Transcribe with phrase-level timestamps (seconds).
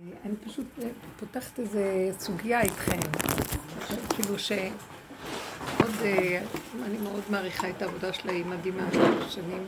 [0.00, 0.66] אני פשוט
[1.20, 3.00] פותחת איזה סוגיה איתכם,
[4.14, 4.52] כאילו ש...
[5.80, 6.42] עוד, אה,
[6.84, 8.82] אני מאוד מעריכה את העבודה שלה, היא מדהימה
[9.28, 9.66] שנים.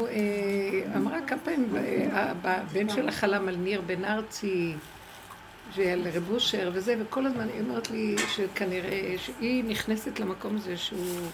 [0.00, 4.74] אה, אמרה כמה פעמים, אה, הבן שלה חלם על ניר בן ארצי
[5.76, 11.30] ועל רב אושר וזה, וכל הזמן היא אומרת לי שכנראה, שהיא נכנסת למקום הזה שהוא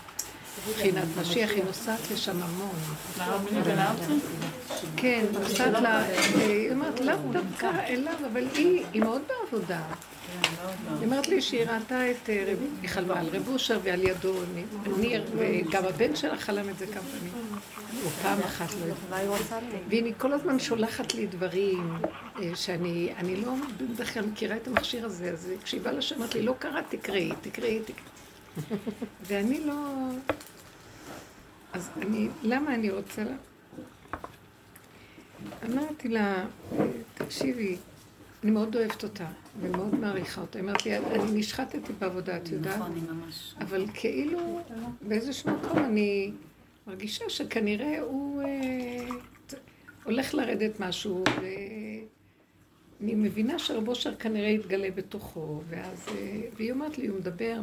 [0.68, 2.75] מבחינת משיח, היא נוסעת לשם המון.
[4.96, 9.80] כן, נוסעת לה, היא אומרת, לאו דווקא אליו, אבל היא מאוד בעבודה.
[11.00, 14.34] היא אומרת לי שהיא ראתה את, אה, היא חלמה על רב אושר ועל ידו
[14.97, 17.33] ניר, וגם הבן שלה חלם את זה כמה פעמים.
[18.05, 18.69] או פעם אחת
[19.11, 19.62] לא יודעת.
[19.88, 21.92] והיא כל הזמן שולחת לי דברים
[22.38, 26.42] אה, שאני לא בדרך כלל מכירה את המכשיר הזה, אז כשהיא באה לשם, אמרת לי,
[26.42, 28.16] לא קראת, תקראי, תקראי, תקראי.
[29.23, 30.09] ואני לא...
[31.73, 33.37] אז אני, למה אני רוצה לה?
[35.64, 36.45] אמרתי לה,
[37.14, 37.77] תקשיבי,
[38.42, 39.27] אני מאוד אוהבת אותה,
[39.61, 40.59] ומאוד מעריכה אותה.
[40.59, 42.77] היא אמרת לי, אני נשחטתי בעבודה, את יודעת?
[42.77, 43.55] נכון, ממש.
[43.61, 44.61] אבל כאילו,
[45.03, 46.33] באיזשהו מקום אני
[46.86, 49.09] מרגישה שכנראה הוא אה,
[50.05, 57.06] הולך לרדת משהו, ואני מבינה שרבו שר כנראה יתגלה בתוכו, ואז, אה, והיא אומרת לי,
[57.06, 57.61] הוא מדבר,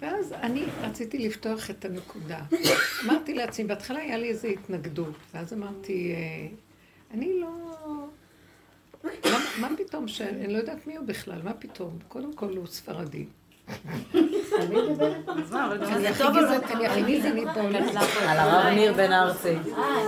[0.00, 2.40] ואז אני רציתי לפתוח את הנקודה.
[3.04, 6.48] אמרתי לעצמי, בהתחלה היה לי איזו התנגדות, ואז אמרתי, אה,
[7.10, 7.50] אני לא...
[9.60, 11.98] מה פתאום, שאני לא יודעת מי הוא בכלל, מה פתאום?
[12.08, 13.26] קודם כל הוא ספרדי.
[15.92, 17.60] אני הכי גזענית פה.
[18.28, 19.48] על הרב ניר בן ארצי.
[19.48, 19.56] אה,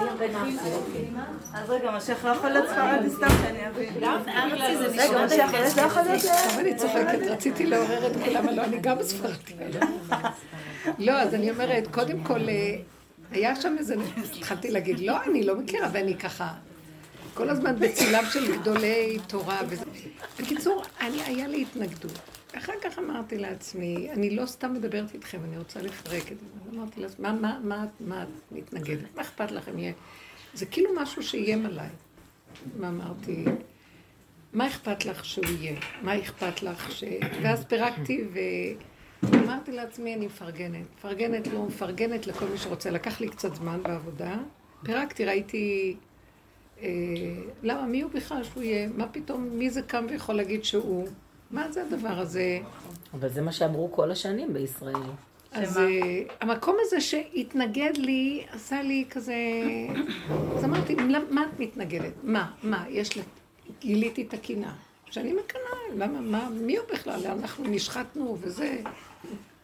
[0.02, 1.10] ניר בן ארצי, אוקיי.
[1.54, 4.04] אז רגע, משיח לא יכול להיות ספרדי סתם שאני אבין.
[4.28, 5.04] ארצי זה נשמע...
[5.04, 6.22] רגע, משיח לא יכול להיות...
[6.58, 9.52] אני צוחקת, רציתי לעורר את כולם, לא, אני גם ספרדי.
[10.98, 12.76] לא, אז אני אומרת, קודם כל, אה,
[13.30, 13.94] היה שם איזה...
[14.38, 16.52] התחלתי להגיד, לא, אני לא מכירה, ואני ככה...
[17.34, 19.60] כל הזמן בצילם של גדולי תורה.
[20.38, 22.35] בקיצור, היה לי התנגדות.
[22.58, 26.46] אחר כך אמרתי לעצמי, אני לא סתם מדברת איתכם, אני רוצה לפרק את זה.
[26.76, 27.28] אמרתי לעצמי,
[27.60, 29.14] מה, את מתנגדת?
[29.16, 29.92] מה אכפת לכם יהיה?
[30.54, 31.88] זה כאילו משהו שאיים עליי.
[32.78, 33.44] מה אמרתי?
[34.52, 35.76] מה אכפת לך שהוא יהיה?
[36.02, 37.04] מה אכפת לך ש...
[37.42, 38.24] ואז פירקתי
[39.22, 40.86] ואמרתי לעצמי, אני מפרגנת.
[40.98, 42.90] מפרגנת לא, מפרגנת לכל מי שרוצה.
[42.90, 44.38] לקח לי קצת זמן בעבודה.
[44.82, 45.96] פירקתי, ראיתי...
[46.82, 46.88] אה,
[47.62, 48.88] למה, מי הוא בכלל שהוא יהיה?
[48.96, 51.08] מה פתאום, מי זה קם ויכול להגיד שהוא?
[51.50, 52.58] מה זה הדבר הזה?
[53.14, 54.94] אבל זה מה שאמרו כל השנים בישראל.
[55.52, 55.80] אז uh,
[56.40, 59.34] המקום הזה שהתנגד לי, עשה לי כזה...
[60.56, 60.94] אז אמרתי,
[61.30, 62.12] מה את מתנגדת?
[62.22, 62.50] מה?
[62.62, 62.84] מה?
[62.88, 63.22] יש לי...
[63.80, 64.72] גיליתי את הקינה.
[65.10, 66.20] שאני מקנאה, למה?
[66.20, 66.48] מה?
[66.50, 67.26] מי הוא בכלל?
[67.26, 68.76] אנחנו נשחטנו וזה...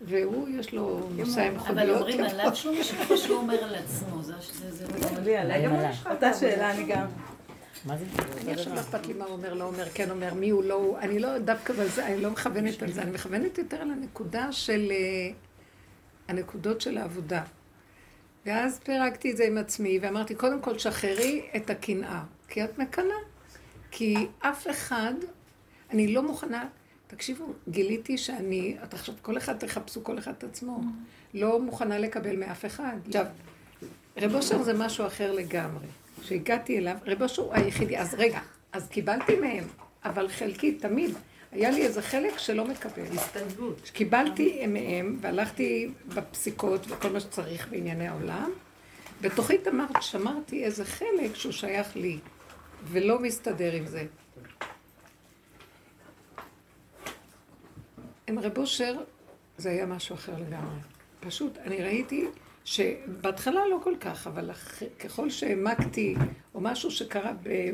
[0.01, 1.89] והוא, יש לו נושא עם חוליות.
[1.89, 4.23] אבל אומרים עליו שהוא משחק שהוא אומר על עצמו.
[4.23, 4.35] זה...
[4.71, 4.87] זה...
[5.25, 5.41] זה...
[5.41, 5.73] עליי גם
[6.11, 7.07] אותה שאלה, אני גם.
[7.85, 8.05] מה זה?
[8.43, 10.75] אני עכשיו לא אכפת לי מה הוא אומר, לא אומר, כן אומר, מי הוא, לא
[10.75, 10.99] הוא.
[10.99, 14.89] אני לא דווקא בזה, אני לא מכוונת על זה, אני מכוונת יותר על הנקודה של...
[14.91, 15.31] אה,
[16.29, 17.43] הנקודות של העבודה.
[18.47, 23.17] ואז פירקתי את זה עם עצמי, ואמרתי, קודם כל, שחררי את הקנאה, כי את מקנאה.
[23.91, 25.15] כי אף אחד,
[25.91, 26.69] אני לא מוכנה,
[27.07, 30.81] תקשיבו, גיליתי שאני, את עכשיו, כל אחד תחפשו כל אחד את עצמו,
[31.35, 32.97] לא מוכנה לקבל מאף אחד.
[33.07, 33.27] עכשיו,
[34.17, 35.87] רב אושר זה משהו אחר לגמרי.
[36.23, 38.41] כשהגעתי אליו, רב אושר הוא היחידי, אז רגע,
[38.73, 39.65] אז קיבלתי מהם,
[40.05, 41.11] אבל חלקי תמיד,
[41.53, 43.03] היה לי איזה חלק שלא מקבל.
[43.13, 43.91] הסתייגות.
[43.93, 48.51] קיבלתי מהם, והלכתי בפסיקות וכל מה שצריך בענייני העולם,
[49.21, 52.19] בתוכי תמרת, שמרתי איזה חלק שהוא שייך לי,
[52.85, 54.05] ולא מסתדר עם זה.
[58.27, 58.95] עם רב אושר
[59.59, 60.79] זה היה משהו אחר לגמרי.
[61.21, 62.27] פשוט, אני ראיתי
[62.65, 64.51] שבהתחלה לא כל כך, אבל
[64.99, 66.15] ככל שהעמקתי,
[66.55, 67.33] או משהו שקרה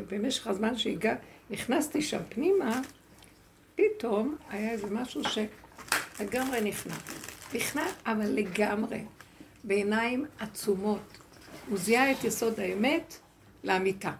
[0.08, 2.80] במשך הזמן שנכנסתי שם פנימה,
[3.74, 6.94] פתאום היה איזה משהו שלגמרי נכנע.
[7.54, 9.04] נכנע, אבל לגמרי,
[9.64, 11.18] בעיניים עצומות.
[11.68, 13.16] הוא זיהה את יסוד האמת
[13.64, 14.12] לאמיתה.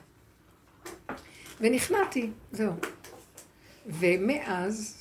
[1.60, 2.72] ונכנעתי, זהו.
[3.86, 4.97] ומאז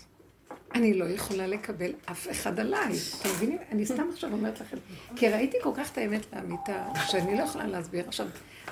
[0.75, 2.93] אני לא יכולה לקבל אף אחד עליי.
[3.21, 3.57] אתם מבינים?
[3.71, 4.77] אני סתם עכשיו אומרת לכם,
[5.15, 8.07] כי ראיתי כל כך את האמת לאמיתה, שאני לא יכולה להסביר.
[8.07, 8.27] עכשיו,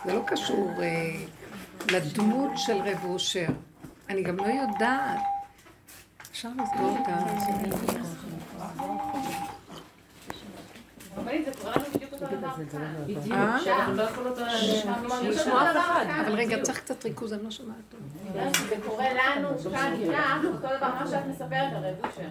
[0.06, 1.16] זה לא קשור אה,
[1.92, 3.48] לדמות של רב אושר.
[4.10, 5.20] אני גם לא יודעת.
[6.32, 7.26] אפשר לסגור את ה...
[16.26, 17.96] אבל רגע, צריך קצת ריכוז, אני לא שומעת.
[18.70, 21.74] זה קורה לנו, כאן, איתך, אותו דבר מה שאת מספרת,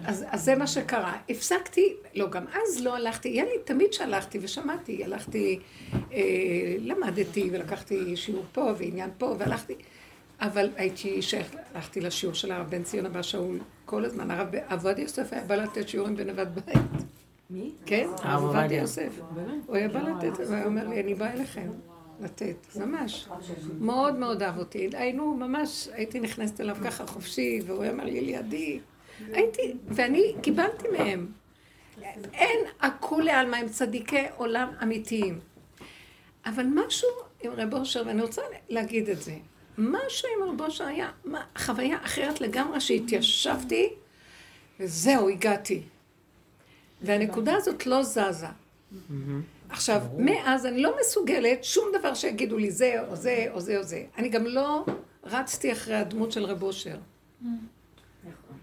[0.07, 1.13] אז זה מה שקרה.
[1.29, 5.59] הפסקתי, לא, גם אז לא הלכתי, היה לי תמיד שהלכתי ושמעתי, הלכתי,
[6.79, 9.75] למדתי ולקחתי שיעור פה ועניין פה, והלכתי.
[10.41, 14.31] אבל הייתי שייך, הלכתי לשיעור של הרב בן ציון אבא שאול כל הזמן.
[14.31, 17.05] הרב עבדיה יוסף היה בא לתת שיעורים בנבד בית.
[17.49, 17.71] מי?
[17.85, 18.81] כן, הרב הרב עובדיה.
[18.81, 19.19] יוסף.
[19.65, 21.69] הוא היה בא לתת, והוא היה אומר לי, אני באה אליכם
[22.19, 23.27] לתת, ממש.
[23.79, 24.89] מאוד מאוד אהב אותי.
[24.93, 28.79] היינו ממש, הייתי נכנסת אליו ככה חופשי, והוא היה אומר לי לידי.
[29.31, 31.27] הייתי, ואני קיבלתי מהם.
[32.33, 35.39] אין הכולי עלמא, הם צדיקי עולם אמיתיים.
[36.45, 37.09] אבל משהו
[37.41, 39.35] עם רב אושר, ואני רוצה להגיד את זה,
[39.77, 43.89] משהו עם רב אושר היה מה, חוויה אחרת לגמרי שהתיישבתי,
[44.79, 45.83] וזהו, הגעתי.
[47.05, 48.47] והנקודה הזאת לא זזה.
[49.69, 53.83] עכשיו, מאז אני לא מסוגלת שום דבר שיגידו לי זה או זה או זה או
[53.83, 54.03] זה.
[54.17, 54.85] אני גם לא
[55.23, 56.97] רצתי אחרי הדמות של רב אושר.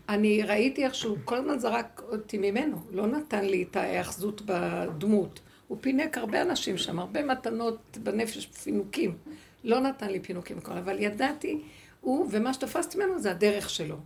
[0.09, 5.41] אני ראיתי איך שהוא כל הזמן זרק אותי ממנו, לא נתן לי את ההאחזות בדמות.
[5.69, 9.17] הוא פינק הרבה אנשים שם, הרבה מתנות בנפש, פינוקים.
[9.65, 11.61] לא נתן לי פינוקים וכל, אבל ידעתי,
[12.01, 13.97] הוא, ומה שתפסתי ממנו זה הדרך שלו.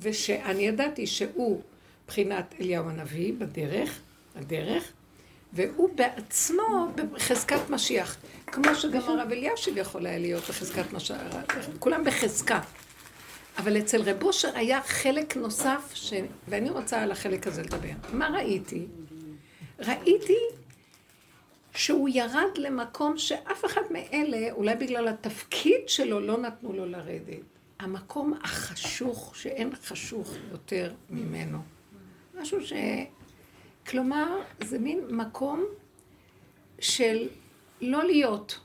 [0.00, 1.60] ושאני ידעתי שהוא
[2.10, 4.00] בחינת אליהו הנביא בדרך,
[4.36, 4.92] הדרך,
[5.52, 8.16] והוא בעצמו בחזקת משיח.
[8.46, 11.18] כמו שגם הרב אלישיב יכול היה להיות בחזקת משיח,
[11.78, 12.60] כולם בחזקה.
[13.58, 16.12] אבל אצל רב אושר היה חלק נוסף, ש...
[16.48, 17.92] ואני רוצה על החלק הזה לדבר.
[18.12, 18.86] מה ראיתי?
[19.78, 20.38] ראיתי
[21.74, 27.42] שהוא ירד למקום שאף אחד מאלה, אולי בגלל התפקיד שלו, לא נתנו לו לרדת.
[27.78, 31.58] המקום החשוך, שאין חשוך יותר ממנו.
[32.40, 32.72] משהו ש...
[33.86, 35.64] כלומר, זה מין מקום
[36.78, 37.28] של
[37.80, 38.60] לא להיות,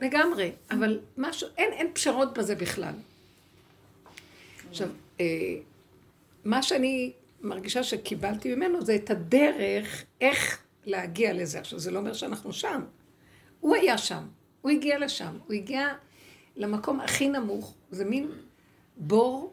[0.00, 2.94] לגמרי, אבל משהו, אין, אין פשרות בזה בכלל.
[4.70, 4.88] עכשיו,
[5.20, 5.26] אה,
[6.44, 11.58] מה שאני מרגישה שקיבלתי ממנו זה את הדרך איך להגיע לזה.
[11.58, 12.82] עכשיו, זה לא אומר שאנחנו שם.
[13.60, 14.22] הוא היה שם,
[14.60, 15.88] הוא הגיע לשם, הוא הגיע
[16.56, 18.30] למקום הכי נמוך, זה מין
[18.96, 19.52] בור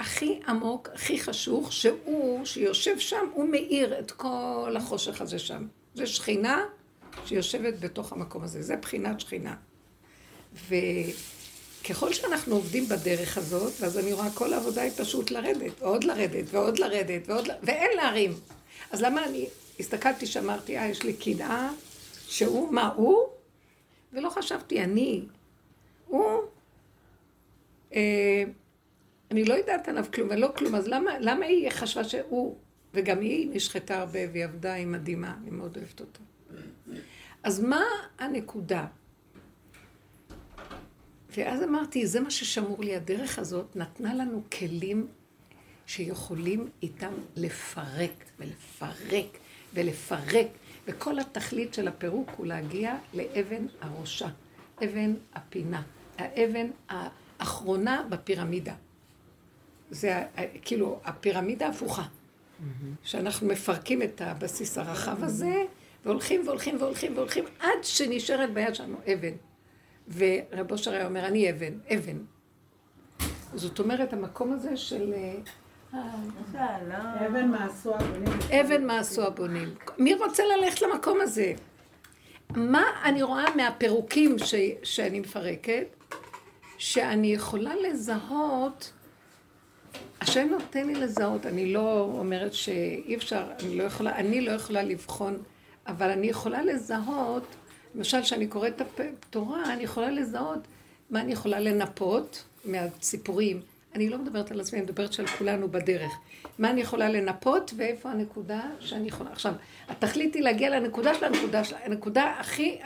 [0.00, 5.66] הכי עמוק, הכי חשוך, שהוא, שיושב שם, הוא מאיר את כל החושך הזה שם.
[5.94, 6.64] זה שכינה
[7.26, 9.56] שיושבת בתוך המקום הזה, זה בחינת שכינה.
[10.68, 16.44] וככל שאנחנו עובדים בדרך הזאת, אז אני רואה כל העבודה היא פשוט לרדת, ועוד לרדת,
[16.48, 17.50] ועוד לרדת, ועוד ל...
[17.62, 18.32] ואין להרים.
[18.90, 19.46] אז למה אני
[19.80, 21.70] הסתכלתי שאמרתי, אה, יש לי קנאה,
[22.26, 23.18] שהוא, מה, הוא?
[24.12, 25.22] ולא חשבתי, אני.
[26.06, 26.40] הוא,
[27.94, 28.44] אה,
[29.30, 32.56] אני לא יודעת עליו כלום, ולא כלום, אז למה, למה היא חשבה שהוא,
[32.94, 36.20] וגם היא נשחטה הרבה והיא עבדה, היא מדהימה, אני מאוד אוהבת אותה.
[37.42, 37.84] אז מה
[38.18, 38.86] הנקודה?
[41.36, 45.06] ואז אמרתי, זה מה ששמור לי, הדרך הזאת נתנה לנו כלים
[45.86, 49.38] שיכולים איתם לפרק ולפרק
[49.74, 50.46] ולפרק,
[50.86, 54.28] וכל התכלית של הפירוק הוא להגיע לאבן הראשה,
[54.84, 55.82] אבן הפינה,
[56.18, 58.74] האבן האחרונה בפירמידה.
[59.90, 60.22] זה ה-
[60.62, 62.02] כאילו הפירמידה הפוכה.
[63.02, 65.64] שאנחנו מפרקים את הבסיס הרחב הזה,
[66.04, 69.32] והולכים והולכים והולכים והולכים, עד שנשארת ביד שלנו אבן.
[70.16, 72.16] ורב אושר היה אומר, אני אבן, אבן.
[73.54, 75.34] זאת אומרת, המקום הזה של אה,
[77.26, 78.38] אבן מעשו הבונים.
[78.60, 79.68] אבן מעשו הבונים.
[79.98, 81.52] מי רוצה ללכת למקום הזה?
[82.56, 85.84] מה אני רואה מהפירוקים ש, שאני מפרקת?
[86.78, 88.92] שאני יכולה לזהות,
[90.20, 94.82] השם נותן לי לזהות, אני לא אומרת שאי אפשר, אני לא יכולה, אני לא יכולה
[94.82, 95.42] לבחון,
[95.86, 97.44] אבל אני יכולה לזהות,
[97.94, 100.58] למשל כשאני קוראת את התורה, אני יכולה לזהות
[101.10, 103.60] מה אני יכולה לנפות מהסיפורים.
[103.94, 106.12] אני לא מדברת על עצמי, אני מדברת של כולנו בדרך.
[106.58, 109.32] מה אני יכולה לנפות ואיפה הנקודה שאני יכולה...
[109.32, 109.54] עכשיו,
[109.88, 112.78] התכלית היא להגיע לנקודה של הנקודה של הנקודה הכי...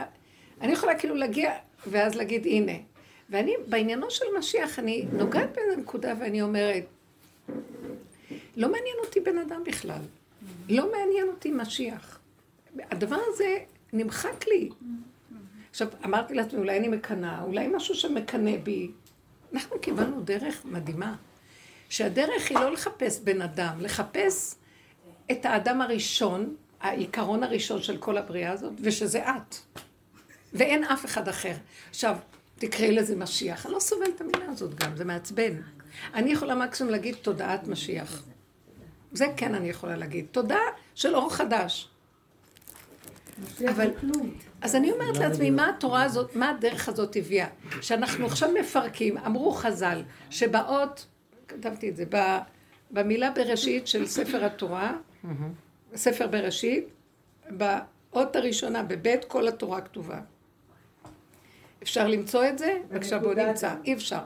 [0.61, 1.53] אני יכולה כאילו להגיע
[1.87, 2.73] ואז להגיד הנה.
[3.35, 6.85] ואני, בעניינו של משיח, אני נוגעת באיזה נקודה ואני אומרת,
[8.57, 10.01] לא מעניין אותי בן אדם בכלל.
[10.69, 12.19] לא מעניין אותי משיח.
[12.91, 13.59] הדבר הזה
[13.93, 14.69] נמחק לי.
[15.71, 18.91] עכשיו, אמרתי לעצמי, אולי אני מקנאה, אולי משהו שמקנא בי.
[19.55, 21.15] אנחנו קיבלנו דרך מדהימה,
[21.89, 24.55] שהדרך היא לא לחפש בן אדם, לחפש
[25.31, 29.57] את האדם הראשון, העיקרון הראשון של כל הבריאה הזאת, ושזה את.
[30.53, 31.55] ואין אף אחד אחר.
[31.91, 32.17] עכשיו,
[32.67, 33.67] תקראי לזה משיח.
[33.67, 35.53] אני לא סובלת את המילה הזאת גם, זה מעצבן.
[36.15, 38.23] אני יכולה מקסימום להגיד תודעת משיח.
[39.13, 40.27] זה כן אני יכולה להגיד.
[40.31, 40.59] תודה
[40.95, 41.89] של אור חדש.
[43.69, 43.91] אבל,
[44.61, 47.47] אז אני אומרת לעצמי, מה התורה הזאת, מה הדרך הזאת הביאה?
[47.81, 51.07] שאנחנו עכשיו מפרקים, אמרו חז"ל, שבאות,
[51.49, 52.39] כתבתי את זה, ב-
[52.91, 54.97] במילה בראשית של ספר התורה,
[55.97, 56.89] ספר בראשית,
[57.51, 60.21] באות הראשונה, בבית כל התורה כתובה.
[61.85, 62.79] אפשר למצוא את זה?
[62.91, 63.75] בבקשה בנקודה נמצא.
[63.85, 64.21] אי אפשר.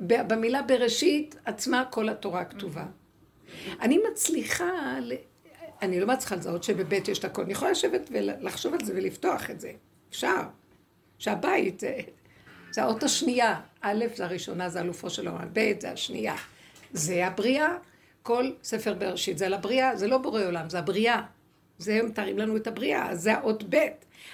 [0.00, 2.84] במילה בראשית עצמה כל התורה כתובה.
[3.80, 4.98] אני מצליחה,
[5.82, 7.42] אני לא מצליחה לזהות שבבית יש את הכל.
[7.42, 9.72] אני יכולה לשבת ולחשוב על זה ולפתוח את זה.
[10.10, 10.40] אפשר.
[11.18, 11.96] שהבית זה,
[12.70, 13.60] זה האות השנייה.
[13.80, 15.48] א' זה הראשונה, זה אלופו של העולם.
[15.52, 16.36] ב' זה השנייה.
[16.92, 17.76] זה הבריאה.
[18.22, 21.22] כל ספר בראשית זה על הבריאה, זה לא בורא עולם, זה הבריאה.
[21.78, 23.76] זה מתארים לנו את הבריאה, אז זה האות ב'.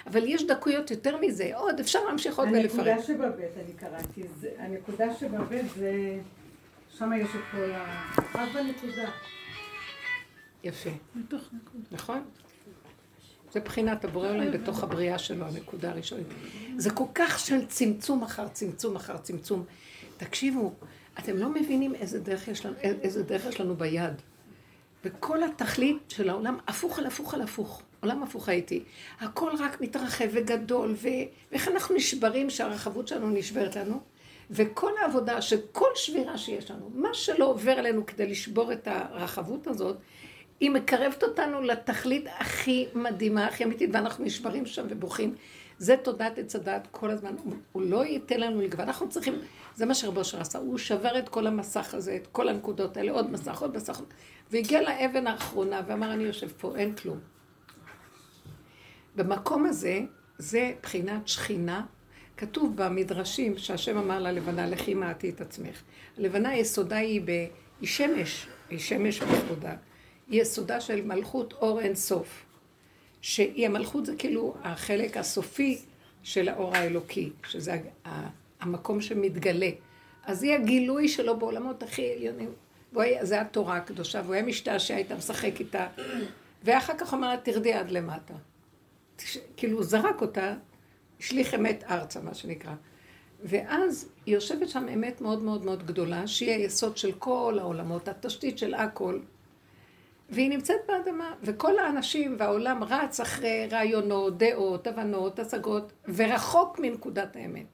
[0.06, 2.86] אבל יש דקויות יותר מזה, עוד, אפשר להמשיך עוד ולפרט.
[2.86, 6.18] הנקודה שבבית אני קראתי, זה- הנקודה שבבית זה,
[6.98, 8.10] שם יש את כל ה...
[8.34, 9.10] רק בנקודה.
[10.64, 10.90] יפה.
[11.92, 12.22] נכון?
[13.52, 16.26] זה בחינת הבורא עולם בתוך הבריאה שלו, הנקודה הראשונית.
[16.76, 19.64] זה כל כך של צמצום אחר צמצום אחר צמצום.
[20.16, 20.72] תקשיבו,
[21.18, 24.12] אתם לא מבינים איזה דרך יש לנו, איזה דרך יש לנו ביד.
[25.04, 27.82] וכל התכלית של העולם הפוך על הפוך על הפוך.
[28.00, 28.84] עולם הפוך הייתי.
[29.20, 31.08] הכל רק מתרחב וגדול, ו...
[31.52, 34.00] ואיך אנחנו נשברים שהרחבות שלנו נשברת לנו.
[34.50, 39.96] וכל העבודה, שכל שבירה שיש לנו, מה שלא עובר עלינו כדי לשבור את הרחבות הזאת,
[40.60, 45.34] היא מקרבת אותנו לתכלית הכי מדהימה, הכי אמיתית, ואנחנו נשברים שם ובוכים.
[45.78, 47.34] זה תודעת עץ הדעת כל הזמן,
[47.72, 48.82] הוא, לא ייתן לנו לגבר.
[48.82, 49.34] אנחנו צריכים,
[49.80, 53.12] זה מה שרבו אושר עשה, הוא שבר את כל המסך הזה, את כל הנקודות האלה,
[53.12, 54.00] עוד מסך, עוד מסך,
[54.50, 57.18] והגיע לאבן האחרונה ואמר, אני יושב פה, אין כלום.
[59.16, 60.00] במקום הזה,
[60.38, 61.86] זה בחינת שכינה.
[62.36, 65.82] כתוב במדרשים שהשם אמר ללבנה, לכי מעטי את עצמך.
[66.18, 67.30] הלבנה יסודה היא ב...
[67.80, 69.74] היא שמש, היא שמש ביסודה.
[70.28, 72.44] היא יסודה של מלכות אור אין סוף.
[73.20, 75.78] שהיא המלכות זה כאילו החלק הסופי
[76.22, 77.78] של האור האלוקי, שזה
[78.60, 79.70] המקום שמתגלה.
[80.24, 82.52] אז היא הגילוי שלו בעולמות הכי עליונים.
[83.20, 85.86] זה התורה הקדושה, והוא היה משתעשע איתה, משחק איתה.
[86.64, 88.34] ואחר כך אמר לה, תרדי עד למטה.
[89.16, 90.54] תש- כאילו, הוא זרק אותה,
[91.20, 92.72] השליך אמת ארצה, מה שנקרא.
[93.44, 98.58] ואז היא יושבת שם אמת מאוד מאוד מאוד גדולה, שהיא היסוד של כל העולמות, התשתית
[98.58, 99.18] של הכל.
[100.30, 107.66] והיא נמצאת באדמה, וכל האנשים והעולם רץ אחרי רעיונות, דעות, הבנות, השגות, ורחוק מנקודת האמת.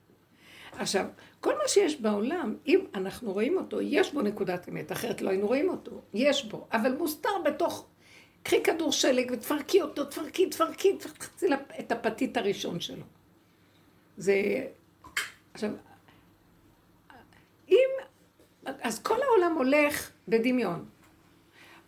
[0.79, 1.07] עכשיו,
[1.41, 5.47] כל מה שיש בעולם, אם אנחנו רואים אותו, יש בו נקודת אמת, אחרת לא היינו
[5.47, 6.01] רואים אותו.
[6.15, 7.87] יש בו, אבל מוסתר בתוך...
[8.43, 11.47] קחי כדור שלג ותפרקי אותו, תפרקי, תפרקי, תפרקי
[11.81, 13.05] את הפתית הראשון שלו.
[14.17, 14.67] זה...
[15.55, 15.71] עכשיו,
[17.69, 17.89] אם...
[18.65, 20.85] אז כל העולם הולך בדמיון.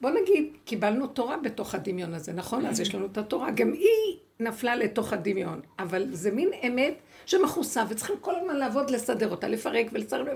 [0.01, 2.67] בוא נגיד, קיבלנו תורה בתוך הדמיון הזה, נכון?
[2.67, 3.51] אז יש לנו את התורה.
[3.51, 6.95] גם היא נפלה לתוך הדמיון, אבל זה מין אמת
[7.29, 10.29] שמכוסה, וצריכים כל הזמן לעבוד לסדר אותה, לפרק ולצרף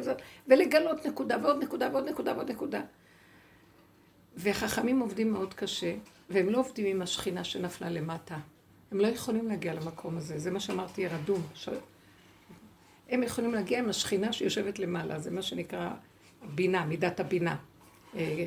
[0.48, 2.80] ולגלות נקודה ועוד נקודה ועוד נקודה ועוד נקודה.
[4.36, 5.94] וחכמים עובדים מאוד קשה,
[6.30, 8.38] והם לא עובדים עם השכינה שנפלה למטה.
[8.90, 11.42] הם לא יכולים להגיע למקום הזה, זה מה שאמרתי, רדום.
[11.54, 11.68] ש...
[13.08, 15.90] הם יכולים להגיע עם השכינה שיושבת למעלה, זה מה שנקרא
[16.54, 17.56] בינה, מידת הבינה.
[18.16, 18.46] אה,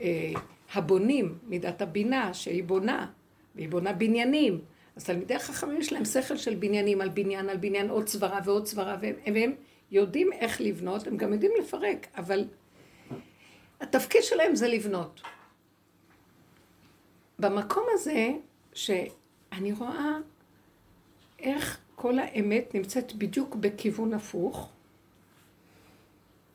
[0.00, 0.32] אה,
[0.74, 3.06] הבונים, מידת הבינה, שהיא בונה,
[3.54, 4.60] והיא בונה בניינים.
[4.96, 8.66] אז תלמידי החכמים יש להם שכל של בניינים על בניין על בניין, עוד סברה ועוד
[8.66, 9.52] סברה, והם, והם
[9.90, 12.44] יודעים איך לבנות, הם גם יודעים לפרק, אבל
[13.80, 15.20] התפקיד שלהם זה לבנות.
[17.38, 18.28] במקום הזה,
[18.74, 20.16] שאני רואה
[21.38, 24.72] איך כל האמת נמצאת בדיוק בכיוון הפוך.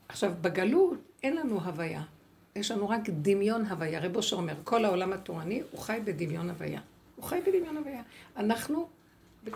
[0.07, 2.03] עכשיו, בגלות אין לנו הוויה.
[2.55, 3.99] יש לנו רק דמיון הוויה.
[3.99, 6.81] רב אושר אומר, כל העולם התורני הוא חי בדמיון הוויה.
[7.21, 8.01] הוא חי בדמיון הוויה.
[8.37, 8.87] אנחנו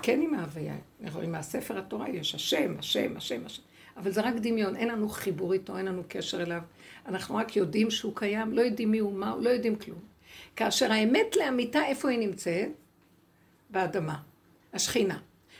[0.02, 0.76] כן עם ההוויה.
[1.14, 3.62] רואים מהספר התורה יש השם, השם, השם, השם.
[3.98, 6.62] אבל זה רק דמיון, אין לנו חיבור איתו, אין לנו קשר אליו.
[7.08, 10.00] אנחנו רק יודעים שהוא קיים, לא יודעים מי הוא, מה לא יודעים כלום.
[10.56, 12.70] כאשר האמת לאמיתה, איפה היא נמצאת?
[13.70, 14.18] באדמה.
[14.74, 15.20] השכינה.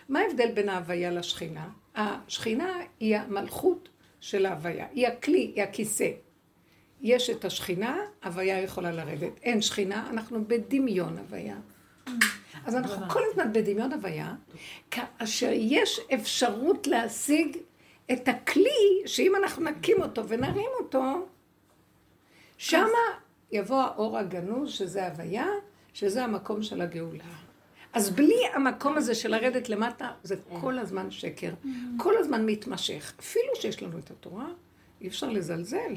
[0.10, 1.70] מה ההבדל בין ההוויה לשכינה?
[1.96, 4.88] השכינה היא המלכות של ההוויה.
[4.92, 6.10] היא הכלי, היא הכיסא.
[7.02, 9.40] יש את השכינה, הוויה יכולה לרדת.
[9.44, 11.58] אין שכינה, אנחנו בדמיון הוויה.
[12.66, 14.34] אז אנחנו כל הזמן בדמיון הוויה,
[14.92, 17.58] כאשר יש אפשרות להשיג
[18.12, 21.28] את הכלי, שאם אנחנו נקים אותו ונרים אותו,
[22.58, 22.88] שמה
[23.52, 25.48] יבוא האור הגנוז, שזה הוויה,
[25.94, 27.24] שזה המקום של הגאולה.
[27.94, 31.54] אז בלי המקום הזה של לרדת למטה, זה כל הזמן שקר.
[31.98, 33.14] כל הזמן מתמשך.
[33.20, 34.48] אפילו שיש לנו את התורה,
[35.02, 35.96] אי אפשר לזלזל.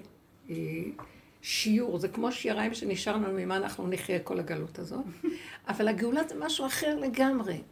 [0.48, 0.92] היא
[1.42, 5.04] שיעור, זה כמו שיריים שנשאר לנו ממה אנחנו נחיה כל הגלות הזאת.
[5.68, 7.62] אבל הגאולה זה משהו אחר לגמרי.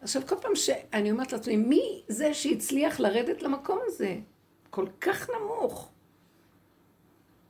[0.00, 4.16] עכשיו, כל פעם שאני אומרת לעצמי, מי זה שהצליח לרדת למקום הזה?
[4.70, 5.90] כל כך נמוך.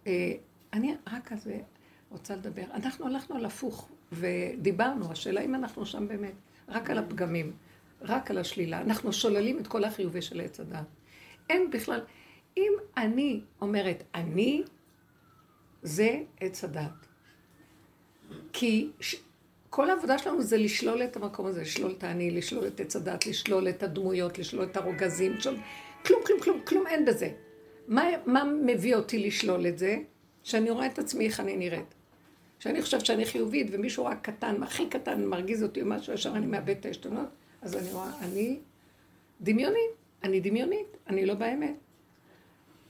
[0.06, 0.32] אה,
[0.72, 1.50] אני רק אז
[2.10, 2.64] רוצה לדבר.
[2.74, 6.34] אנחנו הלכנו על הפוך, ודיברנו, השאלה אם אנחנו שם באמת,
[6.68, 7.52] רק על הפגמים,
[8.00, 8.80] רק על השלילה.
[8.80, 10.86] אנחנו שוללים את כל החיובי של עץ הדת.
[11.50, 12.00] אין בכלל,
[12.56, 14.62] אם אני אומרת אני,
[15.82, 17.06] זה עץ הדת.
[18.52, 19.16] כי ש...
[19.70, 23.26] כל העבודה שלנו זה לשלול את המקום הזה, לשלול את האני, לשלול את עץ הדת,
[23.26, 25.56] לשלול את הדמויות, לשלול את הרוגזים, לשלול...
[26.06, 27.30] כלום, כלום, כלום, כלום אין בזה.
[27.88, 29.98] מה, מה מביא אותי לשלול את זה?
[30.42, 31.94] שאני רואה את עצמי איך אני נראית.
[32.58, 36.46] שאני חושבת שאני חיובית ומישהו רק קטן, הכי קטן מרגיז אותי או משהו, ישר אני
[36.46, 37.28] מאבד את העשתונות,
[37.62, 38.58] אז אני רואה, אני
[39.40, 39.90] דמיונית,
[40.24, 41.74] אני דמיונית, אני לא באמת.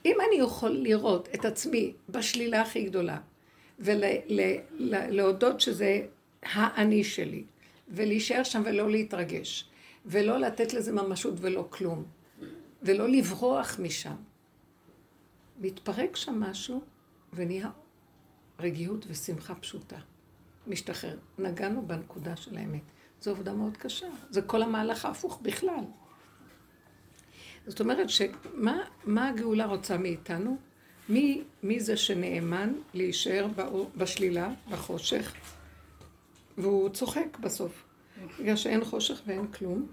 [0.05, 3.19] אם אני יכול לראות את עצמי בשלילה הכי גדולה,
[3.79, 6.01] ולהודות שזה
[6.43, 7.45] האני שלי,
[7.89, 9.69] ולהישאר שם ולא להתרגש,
[10.07, 12.05] ולא לתת לזה ממשות ולא כלום,
[12.83, 14.17] ולא לברוח משם.
[15.61, 16.81] מתפרק שם משהו
[17.33, 17.71] ונהיה
[18.61, 19.99] רגיעות ושמחה פשוטה.
[20.67, 21.19] משתחרר.
[21.39, 22.83] נגענו בנקודה של האמת.
[23.21, 24.07] זו עבודה מאוד קשה.
[24.31, 25.85] זה כל המהלך ההפוך בכלל.
[27.69, 30.57] זאת אומרת שמה הגאולה רוצה מאיתנו?
[31.09, 35.35] מי, מי זה שנאמן להישאר באור, בשלילה, בחושך,
[36.59, 37.85] והוא צוחק בסוף.
[38.41, 39.87] בגלל שאין חושך ואין כלום,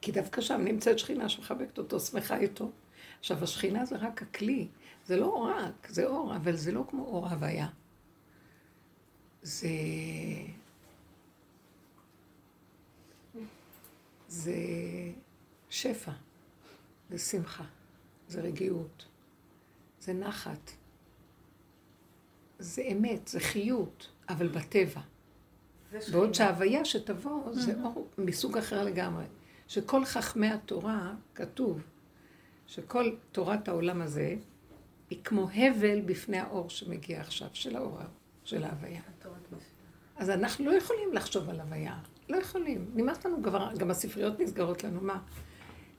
[0.00, 2.70] כי דווקא שם נמצאת שכינה שמחבקת אותו, שמחה איתו.
[3.18, 4.68] עכשיו, השכינה זה רק הכלי,
[5.06, 7.68] זה לא רק, זה אור, אבל זה לא כמו אור הוויה.
[9.42, 9.68] זה...
[14.28, 14.54] זה
[15.70, 16.12] שפע,
[17.10, 17.64] זה שמחה,
[18.28, 19.04] זה רגיעות,
[20.00, 20.70] זה נחת,
[22.58, 25.00] זה אמת, זה חיות, אבל בטבע.
[26.12, 29.24] בעוד שההוויה שתבוא זה אור מסוג אחר לגמרי.
[29.68, 31.82] שכל חכמי התורה, כתוב,
[32.66, 34.34] שכל תורת העולם הזה
[35.10, 37.98] היא כמו הבל בפני האור שמגיע עכשיו, של האור,
[38.44, 39.00] של ההוויה.
[40.16, 41.98] אז אנחנו לא יכולים לחשוב על הוויה.
[42.28, 42.90] לא יכולים.
[42.94, 45.18] נמאס לנו כבר, גם הספריות נסגרות לנו, מה?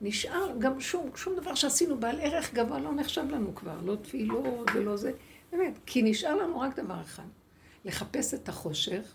[0.00, 4.70] נשאר גם שום, שום דבר שעשינו בעל ערך גבוה לא נחשב לנו כבר, לא תפילות
[4.74, 5.12] ולא זה,
[5.52, 7.26] באמת, כי נשאר לנו רק דבר אחד,
[7.84, 9.14] לחפש את החושך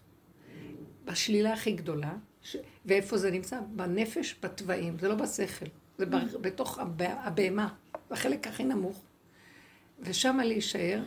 [1.05, 2.57] בשלילה הכי גדולה, ש...
[2.85, 3.59] ואיפה זה נמצא?
[3.75, 5.65] בנפש, בתוואים, זה לא בשכל,
[5.97, 6.15] זה ב...
[6.41, 7.01] בתוך הב...
[7.01, 7.67] הבהמה,
[8.09, 9.01] בחלק הכי נמוך,
[9.99, 11.03] ושם להישאר,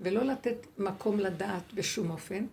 [0.00, 2.46] ולא לתת מקום לדעת בשום אופן,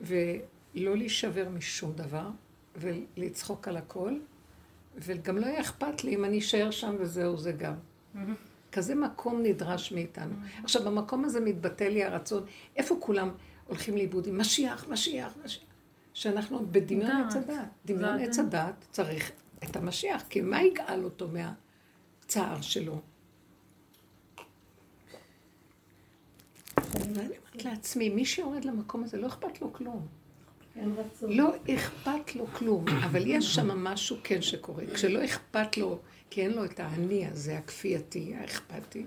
[0.00, 2.28] ולא להישבר משום דבר,
[2.76, 4.18] ולצחוק על הכל,
[4.98, 7.74] וגם לא יהיה אכפת לי אם אני אשאר שם וזהו זה גם.
[8.72, 10.34] כזה מקום נדרש מאיתנו.
[10.64, 12.44] עכשיו, במקום הזה מתבטא לי הרצון,
[12.76, 13.30] איפה כולם
[13.66, 15.68] הולכים לאיבוד עם משיח, משיח, משיח.
[16.14, 17.68] שאנחנו בדמיון עץ הדת.
[17.86, 19.32] דמיון עץ הדת צריך
[19.64, 23.00] את המשיח, כי מה יגאל אותו מהצער שלו?
[26.76, 30.06] ואני אומרת לעצמי, מי שיורד למקום הזה, לא אכפת לו כלום.
[31.22, 34.84] לא אכפת לו כלום, אבל יש שם משהו כן שקורה.
[34.94, 35.98] כשלא אכפת לו,
[36.30, 39.06] כי אין לו את האני הזה, הכפייתי, האכפתי,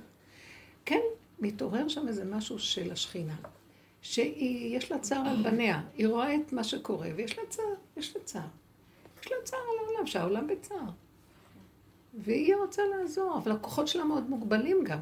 [0.85, 0.99] כן,
[1.39, 3.35] מתעורר שם איזה משהו של השכינה.
[4.01, 7.65] שיש לה צער על בניה, היא רואה את מה שקורה, ויש לה צער,
[7.97, 8.47] יש לה צער.
[9.21, 10.89] יש לה צער על העולם, שהעולם בצער.
[12.13, 14.99] והיא רוצה לעזור, אבל הכוחות שלה מאוד מוגבלים גם.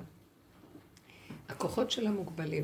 [1.49, 2.63] הכוחות שלה מוגבלים.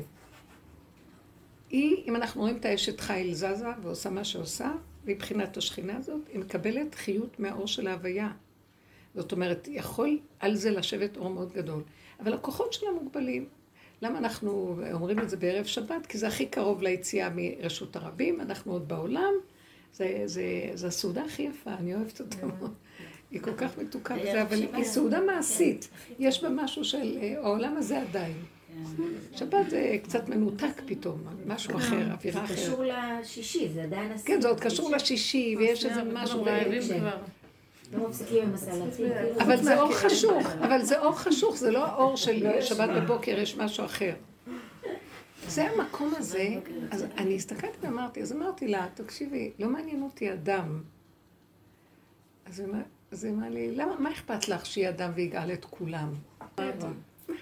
[1.70, 4.72] היא, אם אנחנו רואים את האשת חיל זזה ועושה מה שעושה,
[5.04, 8.30] מבחינת השכינה הזאת, היא מקבלת חיות מהאור של ההוויה.
[9.14, 11.82] זאת אומרת, יכול על זה לשבת אור מאוד גדול.
[12.20, 13.48] אבל הכוחות שלה מוגבלים.
[14.02, 16.06] למה אנחנו אומרים את זה בערב שבת?
[16.06, 19.32] כי זה הכי קרוב ליציאה מרשות הרבים, אנחנו עוד בעולם.
[19.92, 20.42] זה, זה,
[20.74, 22.74] זה הסעודה הכי יפה, אני אוהבת אותה מאוד.
[23.30, 25.88] היא כל כך מתוקה בזה, אבל היא סעודה מעשית.
[26.18, 28.36] יש בה משהו של אה, העולם הזה עדיין.
[29.32, 32.58] שבת זה קצת מנותק פתאום, משהו אחר, אווירה אחרת.
[32.58, 34.34] זה קשור לשישי, זה עדיין הסעודה.
[34.34, 36.44] כן, זה עוד קשור לשישי, ויש איזה משהו...
[37.92, 39.12] לא מפסיקים עם הסלטים.
[39.40, 43.56] אבל זה אור חשוך, אבל זה אור חשוך, זה לא אור של שבת בבוקר, יש
[43.56, 44.14] משהו אחר.
[45.48, 46.48] זה המקום הזה,
[46.90, 50.82] אז אני הסתכלתי ואמרתי, אז אמרתי לה, תקשיבי, לא מעניין אותי אדם.
[52.46, 56.12] אז היא אמרה לי, למה, מה אכפת לך שיהיה אדם ויגאל את כולם?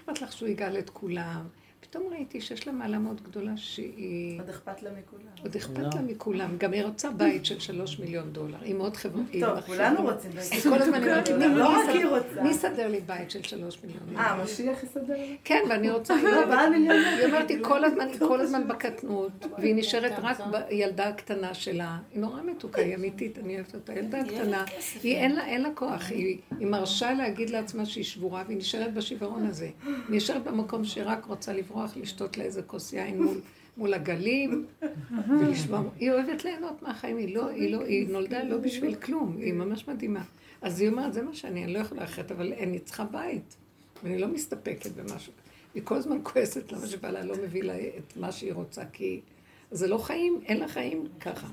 [0.05, 1.47] אכפת לך שהוא יגאל את כולם?
[1.95, 4.39] פתאום ראיתי שיש לה מעלה מאוד גדולה שהיא...
[4.39, 5.31] עוד אכפת לה מכולם.
[5.43, 6.57] עוד אכפת לה מכולם.
[6.57, 8.57] גם היא רוצה בית של שלוש מיליון דולר.
[8.61, 9.43] היא מאוד חברתית.
[9.43, 10.51] טוב, כולנו רוצים בית.
[10.51, 12.43] היא כל הזמן אומרת לי, לא רק היא רוצה.
[12.43, 14.19] מי יסדר לי בית של שלוש מיליון דולר?
[14.19, 15.37] אה, משיח יסדר לי?
[15.43, 16.15] כן, ואני רוצה...
[16.71, 16.95] מיליון.
[16.95, 20.37] היא אומרת לי, כל הזמן, היא כל הזמן בקטנות, והיא נשארת רק
[20.69, 21.97] בילדה הקטנה שלה.
[22.11, 23.93] היא נורא מתוקה, היא אמיתית, אני אוהבת אותה.
[23.93, 24.65] ילדה קטנה,
[25.03, 29.69] היא אין לה כוח, היא מרשה להגיד לעצמה שהיא שבורה, והיא נשארת בשיוורון הזה.
[29.85, 33.41] היא נשארת במקום שהיא רק רוצה לברוח, לשתות לאיזה כוס יין מול,
[33.77, 34.65] מול הגלים,
[35.39, 39.53] ולשמוע, היא אוהבת ליהנות מהחיים, היא, לא, היא, לא, היא נולדה לא בשביל כלום, היא
[39.53, 40.23] ממש מדהימה.
[40.61, 43.55] אז היא אומרת, זה מה שאני, אני לא יכולה אחרת, אבל אני צריכה בית.
[44.03, 45.33] ואני לא מסתפקת במשהו.
[45.73, 49.21] היא כל הזמן כועסת למה שבעלה לא מביא לה את מה שהיא רוצה, כי
[49.71, 51.47] זה לא חיים, אין לה חיים ככה.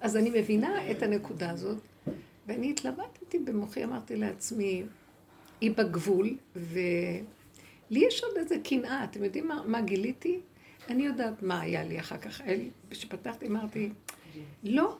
[0.00, 1.78] אז אני מבינה את הנקודה הזאת,
[2.46, 4.82] ואני התלבטתי במוחי, אמרתי לעצמי,
[5.60, 6.36] היא בגבול,
[7.92, 9.04] ולי יש עוד איזה קנאה.
[9.04, 10.40] אתם יודעים מה, מה גיליתי?
[10.90, 12.40] אני יודעת מה היה לי אחר כך.
[12.90, 13.90] כשפתחתי אמרתי,
[14.64, 14.96] לא.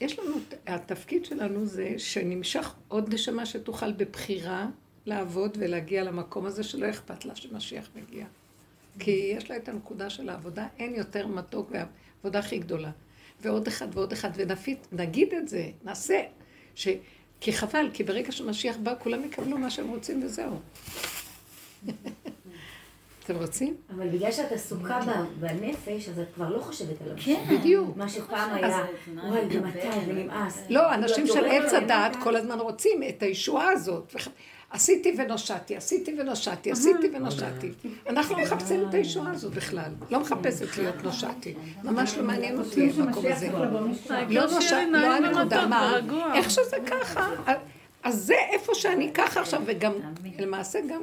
[0.00, 0.34] יש לנו,
[0.66, 4.66] התפקיד שלנו זה שנמשך עוד נשמה שתוכל בבחירה
[5.06, 8.26] לעבוד ולהגיע למקום הזה שלא אכפת לה שמשיח מגיע.
[8.98, 12.90] כי יש לה את הנקודה של העבודה, אין יותר מתוק והעבודה הכי גדולה.
[13.40, 14.30] ועוד אחד ועוד אחד,
[14.92, 16.20] ונגיד את זה, נעשה.
[16.74, 16.88] ש...
[17.40, 20.56] כי חבל, כי ברגע שמשיח בא, כולם יקבלו מה שהם רוצים וזהו.
[23.24, 23.76] אתם רוצים?
[23.96, 25.00] אבל בגלל שאת עסוקה
[25.40, 27.16] בנפש, אז את כבר לא חושבת עליו.
[27.24, 27.96] כן, בדיוק.
[27.96, 28.84] מה שפעם היה,
[29.24, 30.58] וואי, גם מתי, ונמאס.
[30.70, 34.14] לא, אנשים של עץ הדת כל הזמן רוצים את הישועה הזאת.
[34.70, 37.72] עשיתי ונושעתי, עשיתי ונושעתי, עשיתי ונושעתי.
[38.08, 39.90] אנחנו לא מחפשים את הישועה הזו בכלל.
[40.10, 41.54] לא מחפשת להיות נושעתי.
[41.84, 43.48] ממש לא מעניין אותי המקום הזה.
[44.28, 45.92] לא נושעתי, לא הנקודה, מה?
[46.34, 47.28] איך שזה ככה.
[48.02, 49.92] אז זה איפה שאני ככה עכשיו, וגם,
[50.38, 51.02] למעשה גם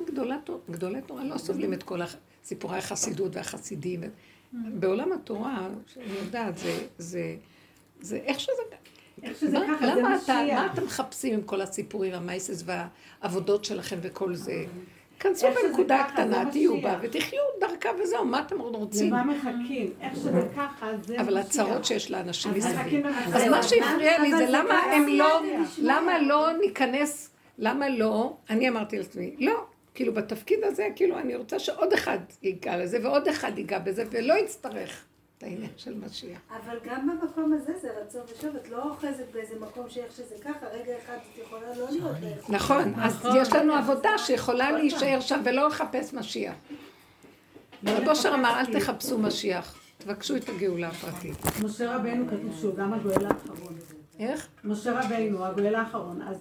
[0.69, 1.99] גדולי תורה לא סובלים את כל
[2.43, 4.01] סיפורי החסידות והחסידים.
[4.53, 6.53] בעולם התורה, שאני יודעת,
[6.97, 7.35] זה
[8.11, 8.61] איך שזה...
[9.23, 10.59] איך שזה ככה, זה משיח.
[10.59, 14.65] מה אתם מחפשים עם כל הסיפורים, המייסס והעבודות שלכם וכל זה?
[15.19, 19.13] כנסו בנקודה הקטנה, תהיו בה ותחיו דרכה וזהו, מה אתם עוד רוצים?
[19.13, 19.93] למה מחכים?
[20.01, 21.21] איך שזה ככה, זה משיח.
[21.21, 23.05] אבל הצרות שיש לאנשים מסביב.
[23.33, 25.41] אז מה שהפריע לי זה למה הם לא,
[25.77, 31.59] למה לא ניכנס, למה לא, אני אמרתי לעצמי, לא, כאילו בתפקיד הזה, כאילו אני רוצה
[31.59, 35.06] שעוד אחד ייגע לזה ועוד אחד ייגע בזה ולא יצטרך.
[35.37, 36.39] את העניין של משיח.
[36.49, 40.65] אבל גם במקום הזה זה רצון ושוב, את לא אוחזת באיזה מקום שאיך שזה ככה,
[40.65, 42.49] רגע אחד את יכולה לא להיות...
[42.49, 46.53] נכון, אז יש לנו עבודה שיכולה להישאר שם ולא לחפש משיח.
[47.85, 51.37] רב אושר אמר, אל תחפשו משיח, תבקשו את הגאולה הפרטית.
[51.63, 53.75] משה רבנו כתוב שהוא גם הגואל האחרון.
[54.19, 54.47] איך?
[54.63, 56.21] משה רבנו, הגואל האחרון.
[56.21, 56.37] אז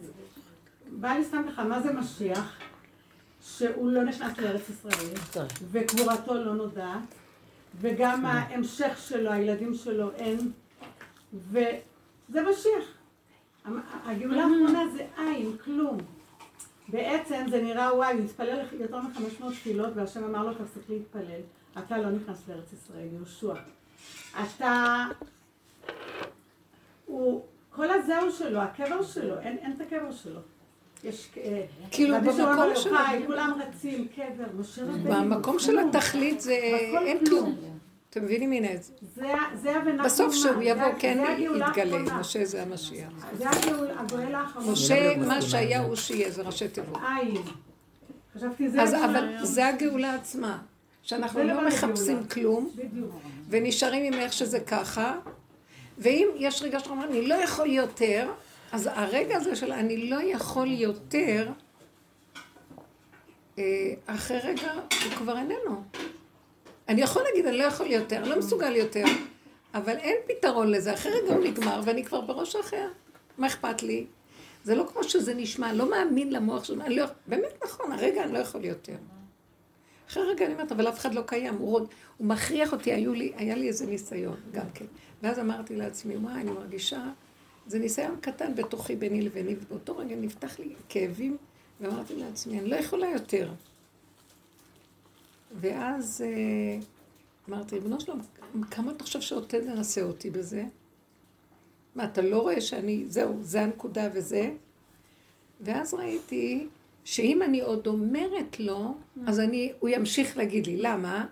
[0.90, 2.58] בא לי סתם לך, מה זה משיח?
[3.42, 5.14] שהוא לא נכנס לארץ ישראל,
[5.70, 7.14] וקבורתו לא נודעת.
[7.80, 10.38] וגם ההמשך שלו, הילדים שלו אין,
[11.34, 12.84] וזה משיח.
[14.04, 15.98] הגאולה האחרונה זה אין, כלום.
[16.88, 21.40] בעצם זה נראה וואי, הוא התפלל יותר מחמש מאות תפילות והשם אמר לו תפסיק להתפלל.
[21.78, 23.54] אתה לא נכנס לארץ ישראל, יהושע.
[24.40, 25.04] אתה...
[27.06, 27.44] הוא...
[27.76, 30.40] כל הזהו שלו, הקבר שלו, אין, אין את הקבר שלו.
[31.08, 31.28] יש...
[31.36, 32.90] אה, כאילו במקום של...
[33.26, 35.10] כולם רצים, קבר, משה רבנו.
[35.10, 36.52] במקום של התכלית זה...
[37.06, 37.56] אין כלום.
[38.10, 38.52] אתם מבינים?
[38.52, 38.68] הנה,
[39.54, 39.72] זה
[40.04, 43.08] בסוף שהוא יבוא, כן יתגלה, משה זה המשיח.
[43.38, 43.44] זה
[43.98, 44.72] הגואל האחרון.
[44.72, 46.98] משה, מה שהיה הוא שיהיה, זה ראשי תיבות.
[48.80, 50.58] אז אבל זה הגאולה עצמה.
[51.02, 52.70] שאנחנו לא מחפשים כלום,
[53.48, 55.18] ונשארים עם איך שזה ככה,
[55.98, 58.28] ואם יש רגע שאתה אומר, אני לא יכול יותר,
[58.72, 61.48] אז הרגע הזה של אני לא יכול יותר,
[63.58, 63.64] אה,
[64.06, 65.82] אחרי רגע הוא כבר איננו.
[66.88, 69.04] אני יכול להגיד, אני לא יכול יותר, אני לא מסוגל יותר,
[69.74, 70.94] אבל אין פתרון לזה.
[70.94, 72.88] אחרי רגע הוא נגמר ואני כבר בראש אחר.
[73.38, 74.06] מה אכפת לי?
[74.64, 77.04] זה לא כמו שזה נשמע, לא מאמין למוח שלנו, אני לא...
[77.26, 78.96] באמת נכון, הרגע אני לא יכול יותר.
[80.10, 81.80] אחרי רגע אני אומרת, אבל אף אחד לא קיים, הוא,
[82.16, 84.84] הוא מכריח אותי, לי, היה לי איזה ניסיון גם כן.
[85.22, 87.04] ואז אמרתי לעצמי, וואי, אני מרגישה,
[87.66, 91.36] זה ניסיון קטן בתוכי ביני לביני, ובאותו רגע נפתח לי כאבים,
[91.80, 93.52] ואמרתי לעצמי, אני לא יכולה יותר.
[95.60, 96.78] ואז אה,
[97.48, 98.20] אמרתי, ריבונו שלום,
[98.70, 100.64] כמה אתה חושב שעוד תנסה אותי בזה?
[101.94, 104.52] מה, אתה לא רואה שאני, זהו, זה הנקודה וזה?
[105.60, 106.66] ואז ראיתי
[107.04, 108.94] שאם אני עוד אומרת לו,
[109.26, 110.76] אז אני, הוא ימשיך להגיד לי.
[110.76, 111.26] למה?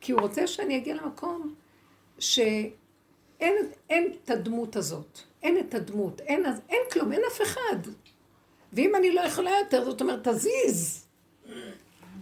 [0.00, 1.54] כי הוא רוצה שאני אגיע למקום
[2.18, 2.70] שאין
[3.40, 5.18] אין את הדמות הזאת.
[5.42, 7.76] אין את הדמות, אין, אין כלום, אין אף אחד.
[8.72, 11.06] ואם אני לא יכולה יותר, זאת אומרת, תזיז.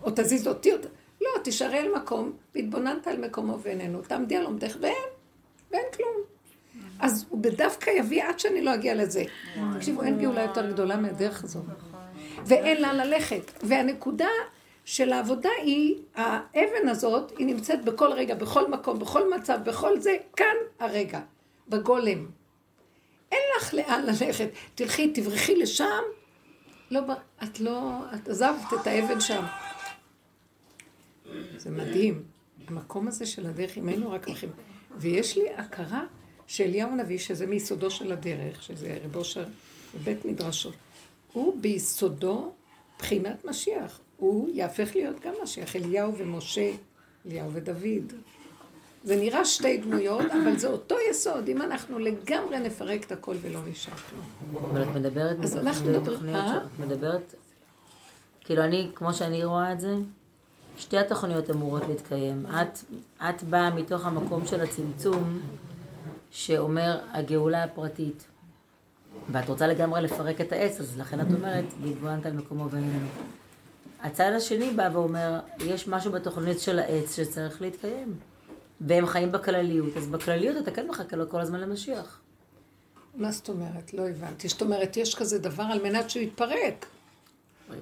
[0.03, 0.77] או תזיז אותי, או...
[1.21, 5.09] לא, תישארי על מקום, והתבוננת על מקומו ואיננו, תעמדי על עומדך ואין,
[5.71, 6.17] ואין כלום.
[7.01, 9.25] אז הוא בדווקא יביא עד שאני לא אגיע לזה.
[9.75, 11.61] תקשיבו, אין גאולה יותר גדולה מהדרך הזו.
[12.47, 13.53] ואין לה ללכת.
[13.63, 14.29] והנקודה
[14.89, 20.17] של העבודה היא, האבן הזאת, היא נמצאת בכל רגע, בכל מקום, בכל מצב, בכל זה,
[20.37, 21.21] כאן הרגע,
[21.69, 22.27] בגולם.
[23.33, 24.49] אין לך לאן ללכת.
[24.75, 26.03] תלכי, תברחי לשם,
[26.91, 27.01] לא,
[27.43, 27.81] את לא,
[28.15, 29.45] את עזבת את האבן שם.
[31.57, 32.23] זה מדהים.
[32.69, 34.51] המקום הזה של הדרך, אם היינו רק הולכים.
[34.97, 36.05] ויש לי הכרה
[36.47, 39.45] שאליהו הנביא, שזה מיסודו של הדרך, שזה רב אושר
[39.95, 40.75] בבית מדרשות,
[41.33, 42.53] הוא ביסודו
[42.99, 44.01] בחינת משיח.
[44.19, 46.71] הוא יהפך להיות גם משיח, אליהו ומשה,
[47.27, 48.13] אליהו ודוד.
[49.05, 51.49] זה נראה שתי דמויות, אבל זה אותו יסוד.
[51.49, 54.65] אם אנחנו לגמרי נפרק את הכל ולא נשאר כלום.
[54.65, 56.59] אבל את מדברת אז אנחנו מדברים- בתוכניות אה?
[56.87, 57.35] מדברת,
[58.41, 59.95] כאילו אני, כמו שאני רואה את זה,
[60.79, 62.47] שתי התוכניות אמורות להתקיים.
[62.47, 62.79] את,
[63.23, 65.41] את באה מתוך המקום של הצמצום,
[66.31, 68.25] שאומר הגאולה הפרטית.
[69.33, 73.09] ואת רוצה לגמרי לפרק את העץ, אז לכן את אומרת, והתבוננת על מקומו ואיננו.
[74.03, 78.15] הצד השני בא ואומר, יש משהו בתוכנית של העץ שצריך להתקיים.
[78.81, 82.21] והם חיים בכלליות, אז בכלליות אתה כן מחכה לו כל הזמן למשיח.
[83.15, 83.95] מה זאת אומרת?
[83.95, 84.49] לא הבנתי.
[84.49, 86.87] זאת אומרת, יש כזה דבר על מנת שהוא יתפרק.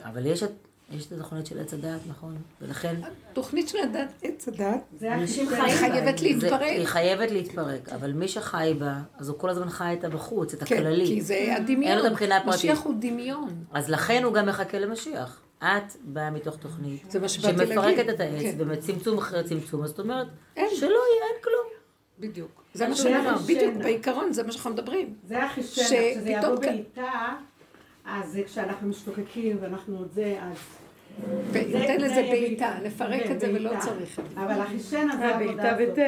[0.05, 0.51] אבל יש את,
[0.91, 2.37] יש את התוכנית של עץ הדעת, נכון?
[2.61, 2.95] ולכן
[3.33, 6.61] תוכנית של הדת, עץ הדת, זה אנשים זה- היא חייבת זה, להתפרק.
[6.63, 10.63] היא חייבת להתפרק, אבל מי שחי בה, אז הוא כל הזמן חי איתה בחוץ, את
[10.65, 11.07] כן, הכללי.
[11.07, 11.93] כי זה הדמיון.
[11.93, 12.55] אין לו את הבחינה הפרטית.
[12.61, 13.65] משיח הוא דמיון.
[13.73, 15.41] אז לכן הוא גם מחכה למשיח.
[15.59, 18.09] את באה מתוך תוכנית שמפרקת.
[18.09, 18.57] את העץ, כן.
[18.69, 20.27] וצמצום אחרי צמצום, אז זאת אומרת.
[20.55, 21.66] שלא יהיה, אין כלום.
[22.19, 22.62] בדיוק.
[22.75, 23.37] זה מה החשנה.
[23.47, 25.14] בדיוק, בעיקרון זה מה שאנחנו מדברים.
[25.25, 27.35] זה החישב, שפתאום כשזה יבוא בעיטה,
[28.05, 30.57] אז כשאנחנו משתוקקים ואנחנו עוד זה, אז...
[31.53, 33.71] זה- זה לזה בעיטה, נפרק את זה ולא.
[33.81, 34.41] צריך את זה.
[34.41, 35.99] אבל החישן הזה, העבודה הזאת.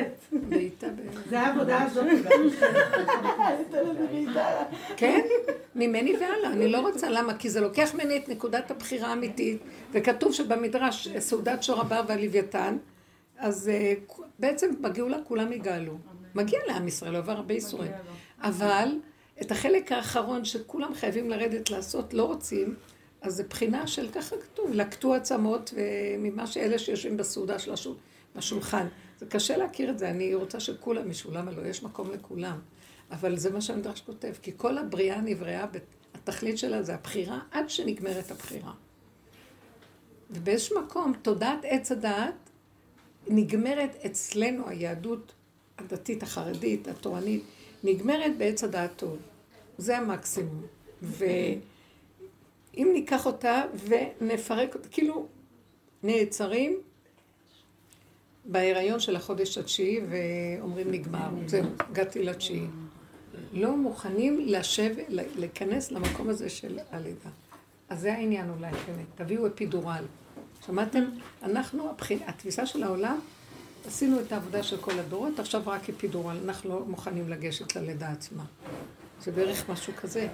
[0.49, 1.29] בעיטה ב...
[1.31, 2.07] זה העבודה הזאת.
[4.97, 5.21] כן,
[5.75, 6.53] ממני והלאה.
[6.53, 7.35] אני לא רוצה, למה?
[7.35, 9.59] כי זה לוקח ממני את נקודת הבחירה האמיתית,
[9.92, 12.77] וכתוב שבמדרש, סעודת שור הבר והלוויתן,
[13.38, 13.94] אז אה,
[14.38, 15.99] בעצם בגאולה כולם יגאלו.
[16.35, 17.90] מגיע לעם ישראל, הוא עבר הרבה ייסורים.
[18.42, 18.88] אבל
[19.42, 22.75] את החלק האחרון שכולם חייבים לרדת לעשות, לא רוצים,
[23.22, 25.74] אז זה בחינה של ככה כתוב, לקטו עצמות
[26.18, 27.94] ממה שאלה שיושבים בסעודה של השול,
[28.37, 28.87] בשולחן.
[29.18, 31.68] זה קשה להכיר את זה, אני רוצה שכולם ישו, למה לא?
[31.68, 32.59] יש מקום לכולם.
[33.11, 35.66] אבל זה מה שהמדרש כותב, כי כל הבריאה נבראה,
[36.14, 38.72] התכלית שלה זה הבחירה עד שנגמרת הבחירה.
[40.31, 42.50] ובאיזשהו מקום, תודעת עץ הדעת
[43.28, 45.33] נגמרת אצלנו, היהדות
[45.78, 47.42] הדתית, החרדית, התורנית,
[47.85, 49.16] נגמרת בעץ הדעת טוב.
[49.78, 50.62] זה המקסימום.
[52.78, 53.62] ואם ניקח אותה
[54.20, 55.26] ונפרק אותה, כאילו
[56.02, 56.78] נעצרים
[58.44, 62.66] בהיריון של החודש התשיעי ואומרים נגמר, זהו, הגעתי לתשיעי.
[63.52, 65.04] לא מוכנים לשבת,
[65.36, 67.30] להיכנס למקום הזה של הלידה.
[67.88, 69.06] אז זה העניין אולי, באמת.
[69.14, 70.04] תביאו אפידורל.
[70.66, 71.04] שמעתם?
[71.42, 73.18] אנחנו, הבחין, התפיסה של העולם,
[73.86, 76.36] עשינו את העבודה של כל הדורות, עכשיו רק אפידורל.
[76.44, 78.44] אנחנו לא מוכנים לגשת ללידה עצמה.
[79.22, 80.28] זה בערך משהו כזה.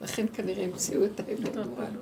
[0.00, 1.96] לכן כנראה המציאו את האפידורל.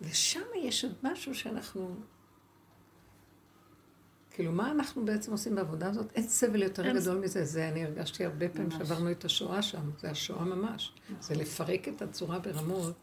[0.00, 1.96] ושם יש עוד משהו שאנחנו...
[4.30, 6.12] כאילו, מה אנחנו בעצם עושים בעבודה הזאת?
[6.14, 7.44] אין סבל יותר גדול מזה.
[7.44, 9.90] זה אני הרגשתי הרבה פעמים שעברנו את השואה שם.
[10.00, 10.92] זה השואה ממש.
[11.20, 12.94] זה לפרק את הצורה ברמות,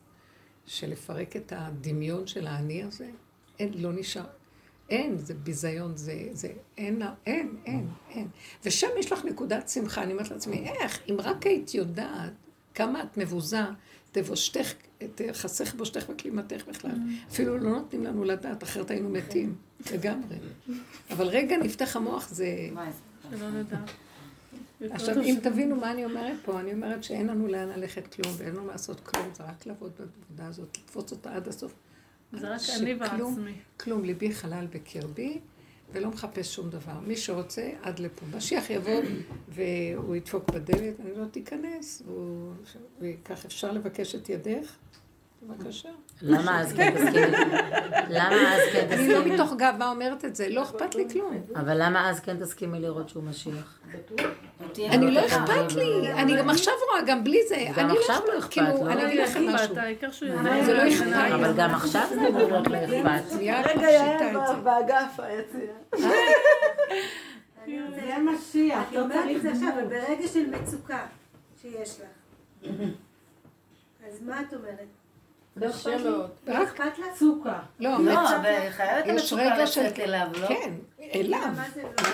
[0.66, 3.10] של לפרק את הדמיון של האני הזה.
[3.60, 4.26] אין, לא נשאר.
[4.90, 8.28] אין, זה ביזיון, זה, זה, אין, אין, אין, אין.
[8.66, 12.34] ושם יש לך נקודת שמחה, אני אומרת לעצמי, איך, אם רק היית יודעת
[12.76, 13.62] כמה את מבוזה,
[14.12, 14.74] תבושתך,
[15.16, 16.92] תחסך בושתך וכלימתך בכלל.
[17.32, 19.56] אפילו לא נותנים לנו לדעת, אחרת היינו מתים,
[19.92, 20.36] לגמרי.
[21.12, 22.70] אבל רגע נפתח המוח זה...
[23.30, 23.78] שלא נדע.
[24.82, 28.56] עכשיו, אם תבינו מה אני אומרת פה, אני אומרת שאין לנו לאן ללכת כלום, ואין
[28.56, 31.74] לנו לעשות כלום, זה רק לעבוד בעבודה הזאת, לקפוץ אותה עד הסוף.
[32.34, 33.54] זה רק אני ועצמי.
[33.78, 35.40] כלום, ליבי חלל בקרבי,
[35.92, 37.00] ולא מחפש שום דבר.
[37.08, 38.26] מי שרוצה, עד לפה.
[38.38, 39.02] משיח יבוא
[39.50, 42.02] והוא ידפוק בדלת, אני לא תיכנס,
[43.02, 44.76] ייקח, אפשר לבקש את ידך?
[45.48, 45.90] בבקשה.
[46.22, 47.38] למה אז כן תסכימי?
[48.10, 49.36] למה אז כן אני לא תסכימי?
[49.36, 51.42] מתוך גאווה אומרת את זה, לא אכפת לי כלום.
[51.56, 53.80] אבל למה אז כן תסכימי לראות שהוא משיח?
[54.80, 57.68] אני לא אכפת לי, אני גם עכשיו רואה, גם בלי זה.
[57.76, 60.66] גם אני עכשיו לא אכפת, כאילו, לא?
[60.66, 61.34] זה לא אכפת.
[61.36, 63.36] אבל גם עכשיו זה אמור להיות לא אכפת.
[63.36, 64.60] רגע, יעל.
[64.64, 65.74] באגף היציע.
[67.96, 69.70] זה משיח, את לא אומרת את זה עכשיו.
[69.74, 71.06] אבל ברגע של מצוקה
[71.62, 72.08] שיש לך,
[74.08, 74.88] אז מה את אומרת?
[75.56, 76.04] לא אכפת לי?
[76.04, 77.06] לא רק- אכפת לך?
[77.20, 77.60] צוקה.
[77.80, 79.58] לא, לא, אבל חייבת המצוקה.
[79.64, 80.48] לצאת אליו, לא?
[80.48, 80.74] כן,
[81.14, 81.40] אליו.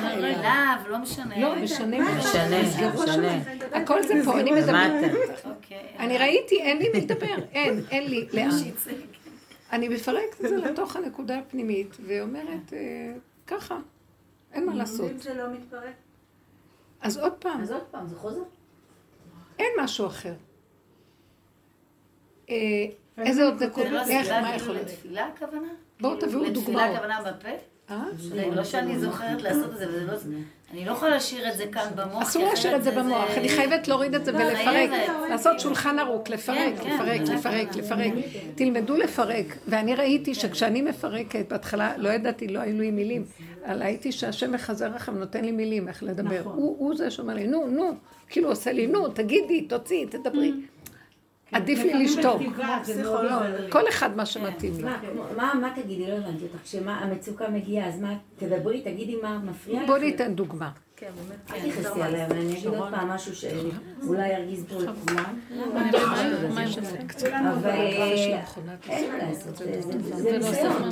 [0.01, 0.07] לא?
[0.07, 1.39] אליו, לא משנה.
[1.41, 1.97] לא, משנה.
[2.17, 2.61] משנה,
[2.93, 3.39] משנה.
[3.71, 5.05] הכל זה פה, אני מדברת.
[5.45, 5.95] אוקיי.
[5.99, 8.49] אני ראיתי, אין לי מי לדבר, אין, אין לי לאן.
[9.71, 13.13] אני מפרקת את זה לתוך הנקודה הפנימית, ואומרת, אה,
[13.47, 13.77] ככה,
[14.53, 15.11] אין מה לעשות.
[15.11, 15.93] אם זה לא מתפרק?
[17.01, 18.41] אז עוד פעם, אז עוד פעם, זה חוזר.
[19.59, 20.33] אין משהו אחר.
[23.17, 24.87] איזה עוד לא איך, מה כאילו יכול להיות?
[24.87, 25.67] לתפילה הכוונה?
[26.01, 26.95] בואו תביאו לתפילה דוגמאות.
[26.95, 27.49] הכוונה בפה?
[27.89, 28.03] אה?
[28.55, 30.17] לא שאני זוכרת לעשות את זה, וזה לא...
[30.73, 32.23] אני לא יכולה להשאיר את זה כאן במוח.
[32.23, 35.09] אסור להשאיר את זה במוח, אני חייבת להוריד את זה ולפרק, חייבת.
[35.29, 37.33] לעשות שולחן ערוך, לפרק, כן, לפרק, כן.
[37.33, 38.13] לפרק, לפרק.
[38.55, 39.45] תלמדו לפרק.
[39.67, 43.25] ואני ראיתי שכשאני מפרקת, בהתחלה לא ידעתי, לא היו לי מילים,
[43.65, 46.41] אבל ראיתי שהשם מחזר לכם, נותן לי מילים איך לדבר.
[46.43, 47.91] הוא הוא זה שאומר לי, נו, נו,
[48.29, 50.53] כאילו עושה לי, נו, תגידי, תוציאי, תדברי.
[51.51, 52.41] עדיף לי לשתוק.
[53.69, 54.87] כל אחד מה שמתאים לו.
[54.87, 55.23] מה, כמו-
[55.61, 56.07] מה, תגידי?
[56.07, 56.63] לא הבנתי אותך.
[56.63, 59.87] כשמה המצוקה מגיעה, אז מה, תדברי, תגידי מה מפריע לך.
[59.87, 60.69] בואו ניתן דוגמה.
[61.03, 65.39] אל תכנסי עליה, אבל אני אגיד עוד פעם משהו שאולי ירגיז פה את כולם.
[67.53, 68.43] אבל אה,
[68.89, 69.57] אין מה לעשות,
[70.15, 70.91] זה ניסיון.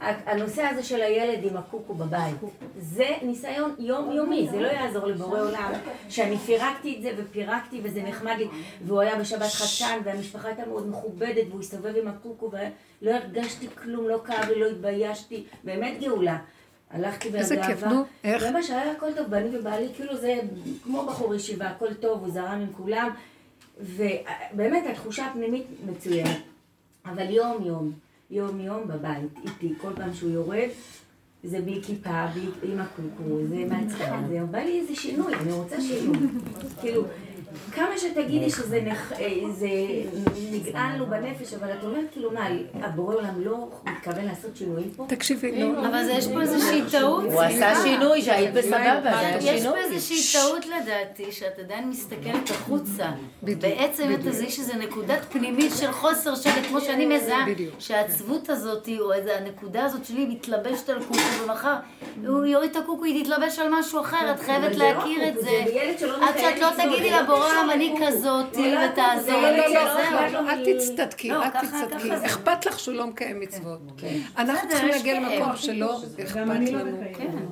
[0.00, 2.36] הנושא הזה של הילד עם הקוקו בבית,
[2.78, 5.72] זה ניסיון יומיומי, זה לא יעזור לבורא עולם
[6.08, 8.48] שאני פירקתי את זה ופירקתי וזה נחמד לי
[8.86, 14.08] והוא היה בשבת חתן והמשפחה הייתה מאוד מכובדת והוא הסתובב עם הקוקו ולא הרגשתי כלום,
[14.08, 16.38] לא כאב לי, לא התביישתי, באמת גאולה.
[16.92, 17.74] הלכתי איזה בהגאווה.
[17.74, 18.42] כיף, נו, איך?
[18.42, 20.40] זה מה שהיה הכל טוב, ואני ובעלי, כאילו זה
[20.82, 23.10] כמו בחור ישיבה, הכל טוב, הוא זרם עם כולם,
[23.80, 26.40] ובאמת התחושה הפנימית מצוינת.
[27.06, 27.92] אבל יום יום,
[28.30, 30.68] יום יום בבית, איתי, כל פעם שהוא יורד,
[31.44, 35.80] זה בלי כיפה, בלי עם הקוקו, זה מהצחק, זה בא לי איזה שינוי, אני רוצה
[35.80, 36.16] שינוי.
[36.80, 37.04] כאילו,
[37.72, 39.12] כמה שתגידי שזה נח...
[39.12, 39.68] אה, זה
[40.52, 45.06] נגעל לו בנפש, אבל את אומרת כאילו, מה, הבורא עולם לא מתכוון לעשות שינויים פה?
[45.08, 45.88] תקשיבי, לא.
[45.88, 47.24] אבל יש פה איזושהי טעות.
[47.24, 49.78] הוא עשה שינוי, שהיית בסבבה, יש פה.
[49.78, 53.10] איזושהי טעות לדעתי, שאת עדיין מסתכלת החוצה.
[53.42, 57.44] בדיוק, בעצם את זה שזה נקודת פנימית של חוסר שקט, כמו שאני מזהה.
[57.78, 61.74] שהעצבות הזאת, או איזה הנקודה הזאת שלי מתלבשת על קוקו, ומחר
[62.26, 65.64] הוא יוריד את הקוקו, היא תתלבש על משהו אחר, את חייבת לא להכיר את זה.
[66.22, 67.94] עד שאת לא תגידי לא לבורא קשור עולם, אני.
[68.06, 69.94] כזאתי, לא ותעזור לי, לא.
[69.94, 72.08] אכפת לו אל תצטדקי, לא, אל תצטדקי.
[72.08, 72.26] ככה זה.
[72.26, 73.80] אכפת לך שהוא לא מקיים מצוות.
[74.38, 75.20] אנחנו בסדר, צריכים להגיע.
[75.20, 77.02] למקום שלא אכפת לא לנו.
[77.02, 77.42] מקיימת.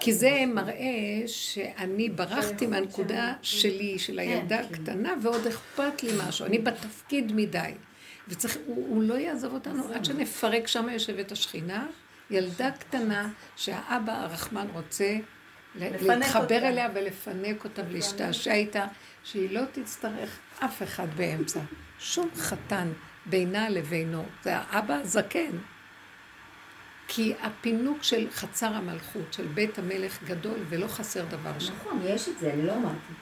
[0.00, 6.46] כי זה מראה שאני ברחתי מהנקודה שלי, של הילדה הקטנה, ועוד אכפת לי משהו.
[6.46, 7.72] אני בתפקיד מדי.
[8.28, 11.86] וצריך, הוא, הוא לא יעזוב אותנו עד שנפרק, שם יושבת השכינה,
[12.30, 15.16] ילדה קטנה שהאבא הרחמן רוצה
[15.74, 16.68] להתחבר אותה.
[16.68, 18.86] אליה ולפנק אותה ולהשתעשע איתה,
[19.24, 21.60] שהיא לא תצטרך אף אחד באמצע.
[21.98, 22.88] שום חתן
[23.26, 24.24] בינה לבינו.
[24.42, 25.50] זה האבא הזקן.
[27.08, 31.72] כי הפינוק של חצר המלכות, של בית המלך גדול, ולא חסר דבר שם.
[31.74, 33.12] נכון, יש את זה, אני לא אמרתי.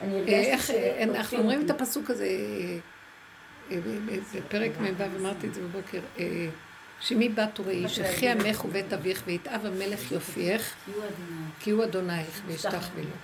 [0.00, 0.76] אני אה, הרגשתי ש...
[1.02, 2.78] אנחנו אומרים את הפסוק הזה, אה,
[3.70, 3.78] אה,
[4.34, 6.48] בפרק מ"ו, אמרתי את זה בבוקר, אה,
[7.00, 10.74] שמי בת וראי, שחי עמך ובית אביך, ויתאב המלך יופייך,
[11.60, 13.16] כי הוא אדונייך, וישתחווי לו.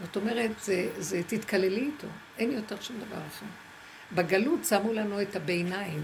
[0.00, 2.06] זאת אומרת, זה, זה תתקללי איתו,
[2.38, 3.46] אין יותר שום דבר אחר.
[4.12, 6.02] בגלות שמו לנו את הביניים.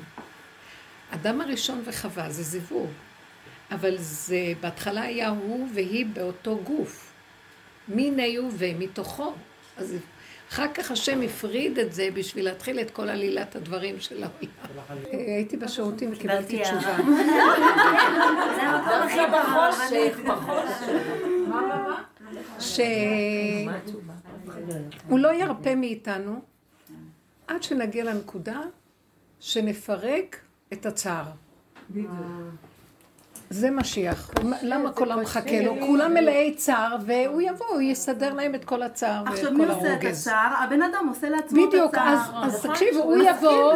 [1.10, 2.90] אדם הראשון וחווה זה זיווג,
[3.70, 7.12] אבל זה בהתחלה היה הוא והיא באותו גוף.
[7.88, 9.34] מיני הוא ומתוכו.
[9.76, 9.96] אז
[10.50, 14.50] אחר כך השם הפריד את זה בשביל להתחיל את כל עלילת הדברים של העולם.
[14.90, 16.96] אה, הייתי בשירותים וקיבלתי קיבלתי תשובה.
[18.56, 20.18] זה המקום הכי בחושך,
[22.58, 23.70] שהוא
[25.18, 26.40] לא ירפה מאיתנו
[27.46, 28.60] עד שנגיע לנקודה
[29.40, 30.40] שנפרק
[30.72, 31.24] את הצער.
[33.50, 34.30] זה משיח.
[34.62, 35.74] למה כל העם מחכה לו?
[35.86, 39.64] כולם מלאי צער, והוא יבוא, הוא יסדר להם את כל הצער ואת עכשיו כל מי
[39.66, 40.20] עושה את הרוגז.
[40.20, 40.54] הצער?
[40.64, 41.78] הבן אדם עושה לעצמו את הצער.
[41.78, 42.20] בדיוק, אז-
[42.54, 43.72] אז תקשיבו, הוא יבוא,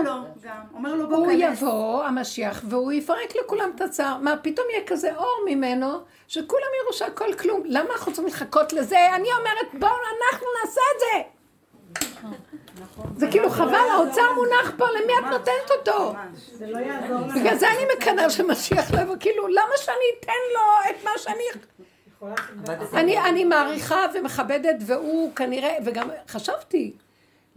[1.10, 1.30] הוא.
[1.32, 4.16] יבוא, המשיח, והוא יפרק לכולם את הצער.
[4.18, 7.62] מה, פתאום יהיה כזה אור ממנו, שכולם יראו שהכל כלום.
[7.64, 9.14] למה אנחנו צריכים לחכות לזה?
[9.14, 11.39] אני אומרת, בואו, אנחנו נעשה את זה.
[13.16, 16.14] זה כאילו חבל, האוצר מונח פה, למי את נותנת אותו?
[16.60, 17.18] לא.
[17.34, 21.44] בגלל זה אני מקנאה שמשיח לא יבוא, כאילו, למה שאני אתן לו את מה שאני...
[22.94, 26.92] אני, אני מעריכה ומכבדת, והוא כנראה, וגם חשבתי,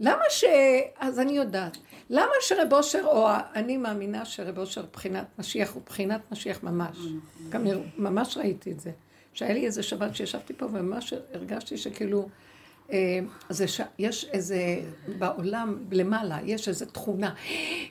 [0.00, 0.44] למה ש...
[0.98, 1.76] אז אני יודעת.
[2.10, 6.96] למה שרב אושר, או אני מאמינה שרב אושר בחינת משיח הוא בחינת משיח ממש.
[7.48, 7.64] גם
[7.98, 8.90] ממש ראיתי את זה.
[9.32, 12.28] שהיה לי איזה שבת שישבתי פה וממש הרגשתי שכאילו,
[13.48, 13.80] זה ש...
[13.98, 14.56] יש איזה,
[15.18, 17.34] בעולם למעלה, יש איזו תכונה,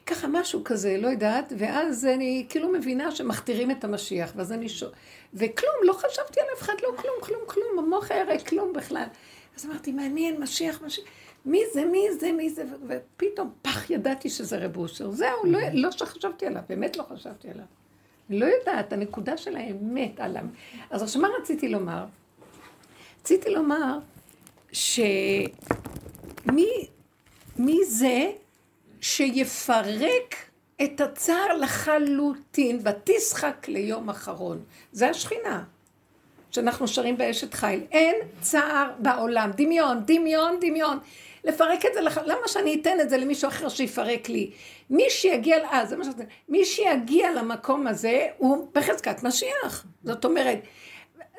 [0.05, 4.83] ככה משהו כזה, לא יודעת, ואז אני כאילו מבינה שמכתירים את המשיח, ואז אני ש...
[5.33, 9.05] וכלום, לא חשבתי על אף אחד, לא כלום, כלום, כלום, המוח היה ריק, כלום בכלל.
[9.57, 11.05] אז אמרתי, מעניין, משיח, משיח,
[11.45, 15.11] מי זה, מי זה, מי זה, ופתאום, פח, ידעתי שזה רב אושר.
[15.11, 17.65] זהו, לא, לא שחשבתי עליו, באמת לא חשבתי עליו.
[18.29, 20.43] לא יודעת, הנקודה של האמת עליו.
[20.89, 22.05] אז עכשיו, מה רציתי לומר?
[23.21, 23.99] רציתי לומר
[24.73, 26.67] שמי
[27.57, 28.31] מי זה
[29.01, 30.35] שיפרק
[30.83, 34.63] את הצער לחלוטין, ותשחק ליום אחרון.
[34.91, 35.63] זה השכינה.
[36.51, 37.83] שאנחנו שרים באשת חיל.
[37.91, 39.51] אין צער בעולם.
[39.55, 40.99] דמיון, דמיון, דמיון.
[41.43, 42.17] לפרק את זה, לח...
[42.17, 44.51] למה שאני אתן את זה למישהו אחר שיפרק לי?
[44.89, 46.23] מי שיגיע, אה, זה מה שאתה...
[46.49, 49.85] מי שיגיע למקום הזה הוא בחזקת משיח.
[50.03, 50.59] זאת אומרת,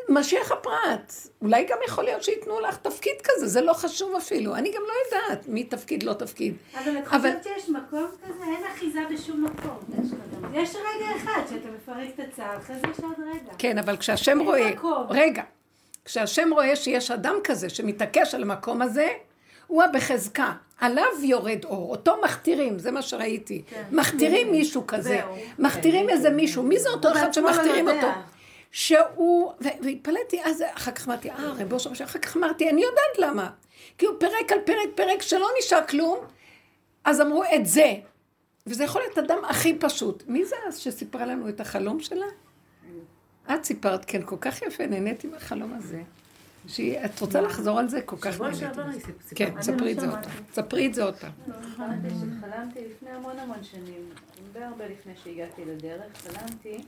[0.08, 1.12] משיח הפרט.
[1.42, 4.54] אולי גם יכול להיות שייתנו לך תפקיד כזה, זה לא חשוב אפילו.
[4.54, 6.54] אני גם לא יודעת מי תפקיד, לא תפקיד.
[6.74, 8.44] אבל את חושבת שיש מקום כזה?
[8.44, 9.78] אין אחיזה בשום מקום.
[10.54, 13.52] יש רגע אחד שאתה מפרק את הצער, אחרי זה יש עוד רגע.
[13.58, 14.70] כן, אבל כשהשם רואה...
[14.70, 15.06] מקום.
[15.10, 15.42] רגע.
[16.04, 19.08] כשהשם רואה שיש אדם כזה שמתעקש על המקום הזה,
[19.66, 20.52] הוא הבחזקה.
[20.80, 23.62] עליו יורד אור, אותו מכתירים, זה מה שראיתי.
[23.92, 25.20] מכתירים מישהו כזה.
[25.58, 26.62] מכתירים איזה מישהו.
[26.62, 27.88] מי זה אותו אחד לא שמכתירים.
[27.88, 28.06] אותו?
[28.74, 33.50] שהוא, והתפלאתי, אז אחר כך אמרתי, אה, רב אושר, אחר כך אמרתי, אני יודעת למה.
[33.98, 36.18] כי הוא פירק על פרק פרק שלא נשאר כלום,
[37.04, 37.94] אז אמרו את זה.
[38.66, 40.24] וזה יכול להיות אדם הכי פשוט.
[40.26, 42.26] מי זה אז שסיפרה לנו את החלום שלה?
[43.54, 46.02] את סיפרת, כן, כל כך יפה, נהניתי מהחלום הזה.
[46.66, 48.02] שהיא, את רוצה לחזור על זה?
[48.02, 48.66] כל כך שבוע נהניתי.
[48.66, 49.00] שעבר היא.
[49.00, 49.50] סיפרה.
[49.50, 50.24] כן, ספרי לא את זה עוד.
[50.24, 50.44] פעם.
[50.52, 51.30] ספרי את זה עוד פעם.
[51.76, 54.10] חלמתי שחלמתי לפני המון המון שנים,
[54.46, 56.84] הרבה הרבה לפני שהגעתי לדרך, חלמתי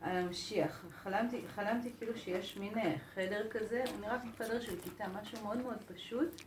[0.00, 0.84] על המשיח.
[1.02, 5.42] חלמתי, חלמתי כאילו שיש מין אה, חדר כזה, הוא נראה כמו חדר של כיתה, משהו
[5.42, 6.42] מאוד מאוד פשוט,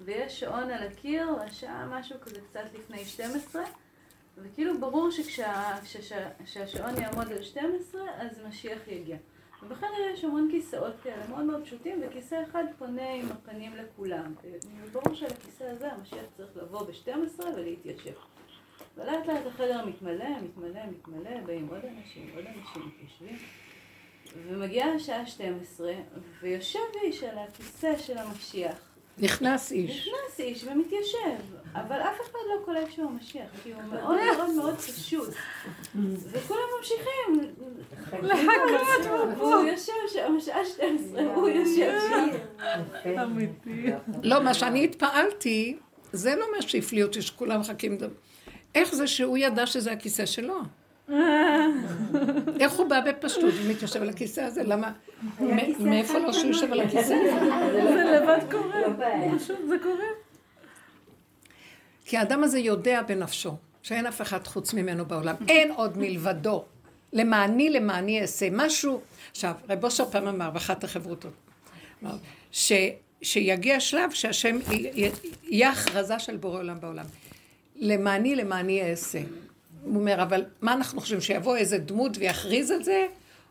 [0.00, 3.62] ויש שעון על הקיר, השעה משהו כזה קצת לפני 12,
[4.36, 9.16] וכאילו ברור שכשהשעון יעמוד על 12, אז משיח יגיע.
[9.62, 14.34] ובחדר יש המון כיסאות כאלה מאוד מאוד פשוטים, וכיסא אחד פונה עם הפנים לכולם.
[14.84, 18.14] וברור שעל הכיסא הזה המשיח צריך לבוא ב-12 ולהתיישב.
[18.96, 23.38] ולאט לאט החדר מתמלא, מתמלא, מתמלא, באים עוד אנשים, עוד אנשים מתיישבים.
[24.48, 25.92] ומגיעה השעה 12,
[26.42, 28.76] ויושב איש על הכיסא של המשיח.
[29.18, 30.08] נכנס איש.
[30.08, 31.18] נכנס איש ומתיישב,
[31.74, 35.28] אבל אף אחד לא קולט שהוא המשיח, כי הוא מאוד מאוד מאוד פשוט.
[36.24, 37.54] וכולם ממשיכים
[38.22, 42.28] לחכות, והוא יושב שם, השעה 12, הוא יושב שם.
[44.22, 45.76] לא, מה שאני התפעלתי,
[46.12, 47.92] זה לא מה שהפליא אותי שכולם מחכים.
[47.92, 48.08] לדבר.
[48.74, 50.60] איך זה שהוא ידע שזה הכיסא שלו?
[52.60, 54.62] איך הוא בא בפשטות ומתיישב על הכיסא הזה?
[54.62, 54.92] למה?
[55.78, 57.16] מאיפה לו שהוא יושב על הכיסא?
[57.72, 58.80] זה לבד קורה,
[59.38, 60.04] פשוט זה קורה.
[62.04, 65.34] כי האדם הזה יודע בנפשו שאין אף אחד חוץ ממנו בעולם.
[65.48, 66.64] אין עוד מלבדו.
[67.12, 68.48] למעני למעני אעשה.
[68.52, 69.00] משהו...
[69.30, 71.32] עכשיו, רב אושר פעם אמר באחת החברותות,
[73.22, 74.58] שיגיע שלב שהשם
[75.44, 77.04] יהיה הכרזה של בורא עולם בעולם.
[77.82, 79.18] למעני למעני אעשה.
[79.84, 83.06] הוא אומר, אבל מה אנחנו חושבים, שיבוא איזה דמות ויכריז את זה?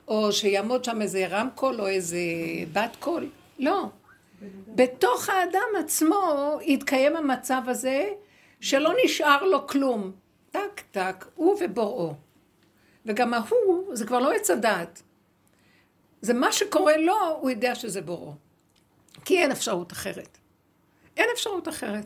[0.07, 2.17] או שיעמוד שם איזה רמקול או איזה
[2.73, 3.29] בת קול?
[3.59, 3.89] לא.
[4.67, 8.09] בתוך האדם עצמו יתקיים המצב הזה
[8.61, 10.11] שלא נשאר לו כלום.
[10.51, 12.13] טק טק, הוא ובוראו.
[13.05, 15.01] וגם ההוא, זה כבר לא עץ הדעת.
[16.21, 18.34] זה מה שקורה לו, הוא יודע שזה בוראו.
[19.25, 20.38] כי אין אפשרות אחרת.
[21.17, 22.05] אין אפשרות אחרת.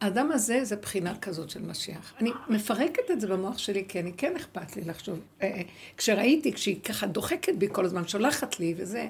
[0.00, 2.14] האדם הזה זה בחינה כזאת של משיח.
[2.20, 5.20] אני מפרקת את זה במוח שלי, כי אני כן אכפת לי לחשוב.
[5.42, 5.62] אה, אה,
[5.96, 9.08] כשראיתי, כשהיא ככה דוחקת בי כל הזמן, שולחת לי וזה,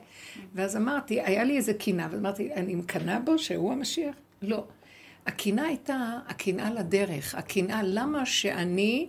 [0.55, 4.15] ואז אמרתי, היה לי איזה קינה, ואמרתי, אני מקנאה בו שהוא המשיח?
[4.43, 4.65] לא.
[5.27, 9.09] הקנאה הייתה הקנאה לדרך, הקנאה למה שאני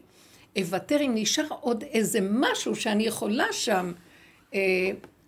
[0.57, 3.91] אוותר אם נשאר עוד איזה משהו שאני יכולה שם
[4.53, 4.59] אה,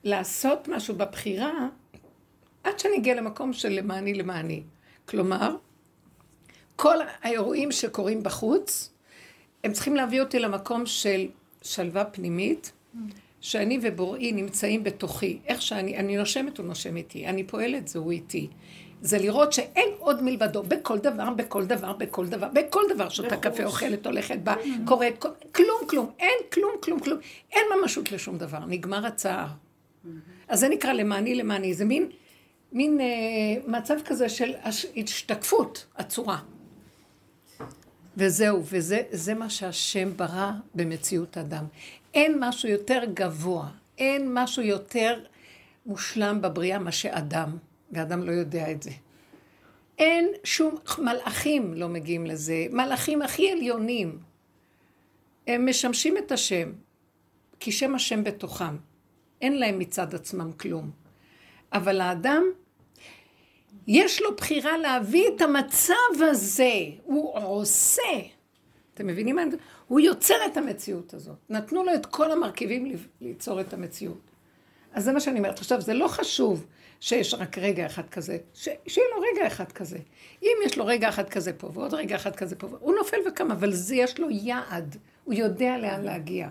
[0.04, 1.68] לעשות משהו בבחירה,
[2.64, 4.64] עד שאני אגיע למקום של למעני למעני.
[5.06, 5.56] כלומר,
[6.78, 8.90] כל האירועים שקורים בחוץ,
[9.64, 11.28] הם צריכים להביא אותי למקום של
[11.62, 12.72] שלווה פנימית,
[13.42, 15.40] שאני ובוראי נמצאים בתוכי.
[15.48, 17.28] איך שאני, אני נושמת, הוא נושם איתי.
[17.28, 18.48] אני פועלת, זה הוא איתי.
[19.02, 23.64] זה לראות שאין עוד מלבדו, בכל דבר, בכל דבר, בכל דבר, בכל דבר שותה קפה,
[23.66, 24.56] אוכלת, הולכת, באה,
[24.86, 27.20] קוראת, כל- כלום, כלום, אין כלום, כלום, כלום.
[27.52, 29.48] אין ממשות לשום דבר, נגמר הצער.
[30.48, 32.10] אז זה נקרא למעני למעני, זה מין,
[32.72, 33.06] מין אה,
[33.68, 36.38] מצב כזה של הש- השתקפות עצורה.
[38.18, 41.66] וזהו, וזה זה מה שהשם ברא במציאות אדם.
[42.14, 45.24] אין משהו יותר גבוה, אין משהו יותר
[45.86, 47.58] מושלם בבריאה מה שאדם,
[47.92, 48.92] ואדם לא יודע את זה.
[49.98, 54.20] אין שום, מלאכים לא מגיעים לזה, מלאכים הכי עליונים.
[55.48, 56.72] הם משמשים את השם,
[57.60, 58.76] כי שם השם בתוכם.
[59.42, 60.92] אין להם מצד עצמם כלום.
[61.74, 62.44] אבל האדם,
[63.88, 66.74] יש לו בחירה להביא את המצב הזה.
[67.04, 68.02] הוא עושה.
[68.94, 69.56] אתם מבינים מה אני...
[69.88, 71.36] הוא יוצר את המציאות הזאת.
[71.50, 74.32] נתנו לו את כל המרכיבים ליצור את המציאות.
[74.94, 75.60] אז זה מה שאני אומרת.
[75.60, 76.66] עכשיו, זה לא חשוב
[77.00, 78.70] שיש רק רגע אחד כזה, ש...
[78.88, 79.98] שיהיה לו רגע אחד כזה.
[80.44, 83.52] אם יש לו רגע אחד כזה פה ועוד רגע אחד כזה פה, הוא נופל וקם,
[83.52, 86.50] אבל זה יש לו יעד, הוא יודע לאן להגיע.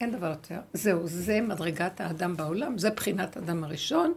[0.00, 0.58] אין דבר יותר.
[0.72, 4.14] זהו, זה מדרגת האדם בעולם, זה בחינת אדם הראשון.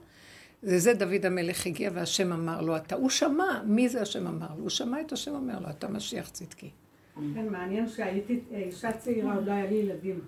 [0.64, 4.62] וזה דוד המלך הגיע והשם אמר לו, אתה, הוא שמע, מי זה השם אמר לו?
[4.62, 6.70] הוא שמע את השם אומר לו, אתה משיח צדקי.
[7.16, 10.20] כן, מעניין שהייתי אישה צעירה, עוד לא היה לי ילדים.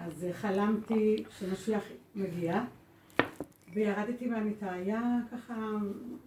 [0.00, 1.82] אז חלמתי שמשיח
[2.14, 2.64] מגיע,
[3.74, 5.54] וירדתי מהמיטה, היה ככה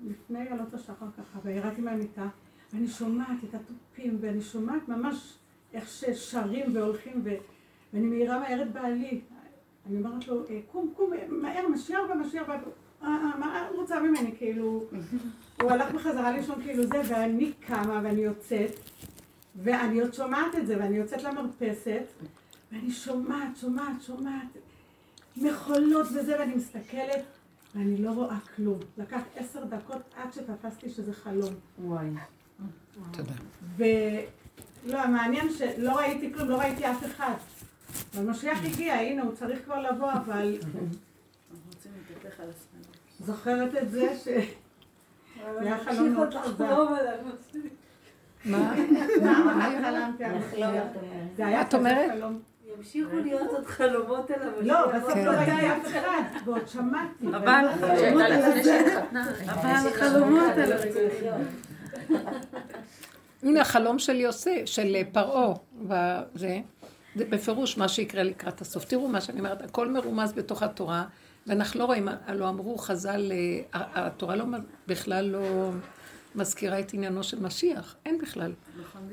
[0.07, 2.27] לפני עלות השחר ככה, וירדתי מהמיטה,
[2.73, 5.37] ואני שומעת את התופים, ואני שומעת ממש
[5.73, 7.29] איך ששרים והולכים, ו...
[7.93, 9.21] ואני מאירה מהר את בעלי.
[9.89, 11.99] אני אומרת לו, "אה, קום, קום, מהר, משיח.
[12.09, 12.59] "אה, אה,
[13.03, 14.83] מה את רוצה ממני, כאילו,
[15.61, 18.71] הוא הלך בחזרה לישון כאילו זה, ואני קמה ואני יוצאת,
[19.63, 22.03] ואני עוד שומעת את זה, ואני יוצאת למרפסת,
[22.71, 24.47] ואני שומעת, שומעת, שומעת,
[25.37, 27.23] מכולות וזה, ואני מסתכלת,
[27.75, 28.79] ואני לא רואה כלום.
[28.97, 31.53] לקח עשר דקות עד שתפסתי שזה חלום.
[31.79, 32.07] וואי.
[33.11, 33.33] תודה.
[33.77, 37.33] ולא, מעניין שלא ראיתי כלום, לא ראיתי אף אחד.
[38.13, 40.57] והמשיח הגיע, הנה, הוא צריך כבר לבוא, אבל
[41.67, 42.00] רוצים להתהפך על עצמנו.
[43.19, 44.27] זוכרת את זה ש...
[45.59, 46.65] היה חלום מאוד חזק.
[48.45, 48.75] מה?
[49.23, 50.37] מה חלמתי על.
[51.35, 52.11] זה היה את אומרת?
[52.77, 54.53] ימשיכו להיות עוד חלומות המשיח.
[54.61, 55.25] לא, בסוף כן.
[55.25, 57.27] לא ראיתי אף אחד, ועוד שמעתי.
[57.27, 57.65] אבל
[59.85, 60.75] החלומות האלה.
[63.43, 65.53] הנה החלום של יוסף, של פרעה,
[65.83, 66.59] וזה,
[67.15, 68.85] זה בפירוש מה שיקרה לקראת הסוף.
[68.85, 71.05] תראו מה שאני אומרת, הכל מרומז בתוך התורה,
[71.47, 74.45] ואנחנו לא רואים, הלוא אמרו חז"ל, אה, התורה לא,
[74.87, 75.71] בכלל לא
[76.35, 78.53] מזכירה את עניינו של משיח, אין בכלל.
[78.81, 79.09] נכון.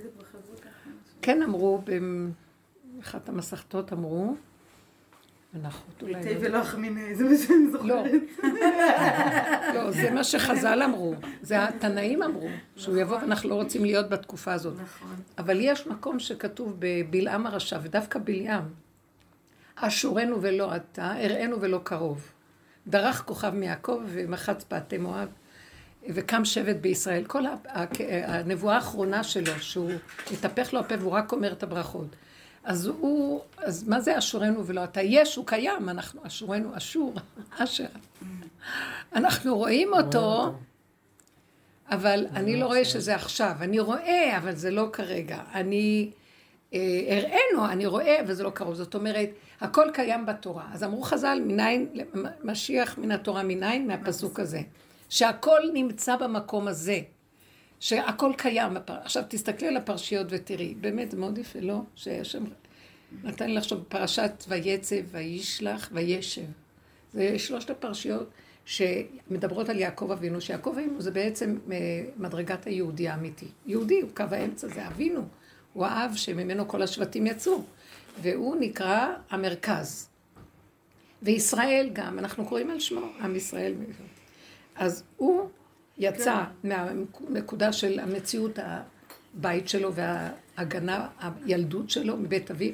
[1.22, 1.82] כן אמרו,
[2.96, 4.34] באחת המסכתות אמרו,
[5.54, 6.22] אנחנו אולי...
[6.22, 8.22] תה לא- ולא אחמיני, זה מה שאני לא, זוכרת.
[9.74, 14.52] לא, זה מה שחז"ל אמרו, זה התנאים אמרו, שהוא יבוא ואנחנו לא רוצים להיות בתקופה
[14.52, 14.74] הזאת.
[14.82, 15.16] נכון.
[15.38, 18.64] אבל יש מקום שכתוב בבלעם הרשע, ודווקא בלעם,
[19.80, 22.32] אשורנו ולא אתה, הראינו ולא קרוב.
[22.86, 25.28] דרך כוכב מיעקב ומחץ פעתי מואב,
[26.08, 27.24] וקם שבט בישראל.
[27.24, 27.42] כל
[28.24, 29.90] הנבואה האחרונה שלו, שהוא
[30.32, 32.16] מתהפך לו הפה והוא רק אומר את הברכות.
[32.64, 35.02] אז הוא, אז מה זה אשורנו ולא אתה?
[35.02, 37.14] יש, הוא קיים, אנחנו אשורנו, אשור,
[37.58, 37.86] אשר.
[39.14, 40.54] אנחנו רואים אותו,
[41.90, 43.52] אבל אני לא רואה שזה עכשיו.
[43.60, 45.38] אני רואה, אבל זה לא כרגע.
[45.54, 46.10] אני
[46.74, 48.74] אה, הראינו, אני רואה, אבל זה לא קרוב.
[48.74, 49.28] זאת אומרת,
[49.61, 50.66] הכל קיים בתורה.
[50.72, 51.88] אז אמרו חז"ל, מניין,
[52.44, 53.86] משיח מן התורה מניין?
[53.86, 54.61] מהפסוק הזה.
[55.09, 57.00] שהכל נמצא במקום הזה.
[57.80, 58.76] שהכל קיים.
[58.86, 61.80] עכשיו תסתכלי על הפרשיות ותראי, באמת זה מאוד יפה, לא?
[61.94, 62.44] שהשם
[63.24, 66.42] נתן לי לחשוב פרשת ויצב, וישלח, וישב.
[67.12, 68.30] זה שלושת הפרשיות
[68.64, 71.76] שמדברות על יעקב אבינו, שיעקב אבינו זה בעצם אה,
[72.16, 73.46] מדרגת היהודי האמיתי.
[73.66, 75.28] יהודי הוא קו האמצע, זה אבינו.
[75.72, 77.62] הוא האב שממנו כל השבטים יצאו.
[78.22, 80.08] והוא נקרא המרכז.
[81.22, 83.74] וישראל גם, אנחנו קוראים על שמו, עם ישראל.
[84.76, 85.48] אז הוא
[85.98, 91.08] יצא מהנקודה של המציאות הבית שלו וההגנה,
[91.46, 92.72] הילדות שלו מבית אביו.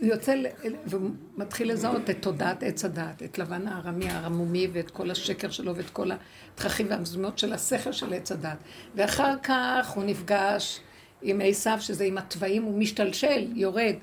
[0.00, 0.46] הוא יוצא ל-
[0.86, 5.76] והוא מתחיל לזהות את תודעת עץ הדעת, את לבן הארמי הערמומי ואת כל השקר שלו
[5.76, 6.10] ואת כל
[6.54, 8.58] התככים והמזומות של השכל של עץ הדעת.
[8.94, 10.80] ואחר כך הוא נפגש
[11.22, 13.94] עם עשיו, שזה עם התוואים, הוא משתלשל, יורד.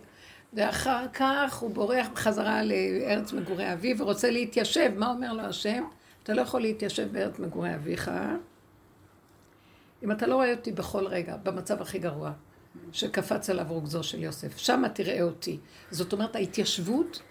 [0.54, 4.92] ואחר כך הוא בורח בחזרה לארץ מגורי אביו ורוצה להתיישב.
[4.96, 5.84] מה אומר לו השם?
[6.24, 8.12] אתה לא יכול להתיישב בארץ מגורי אביך
[10.04, 12.32] אם אתה לא רואה אותי בכל רגע, במצב הכי גרוע,
[12.92, 14.58] שקפץ עליו רוגזו של יוסף.
[14.58, 15.60] שמה תראה אותי.
[15.92, 17.22] זאת אומרת, ההתיישבות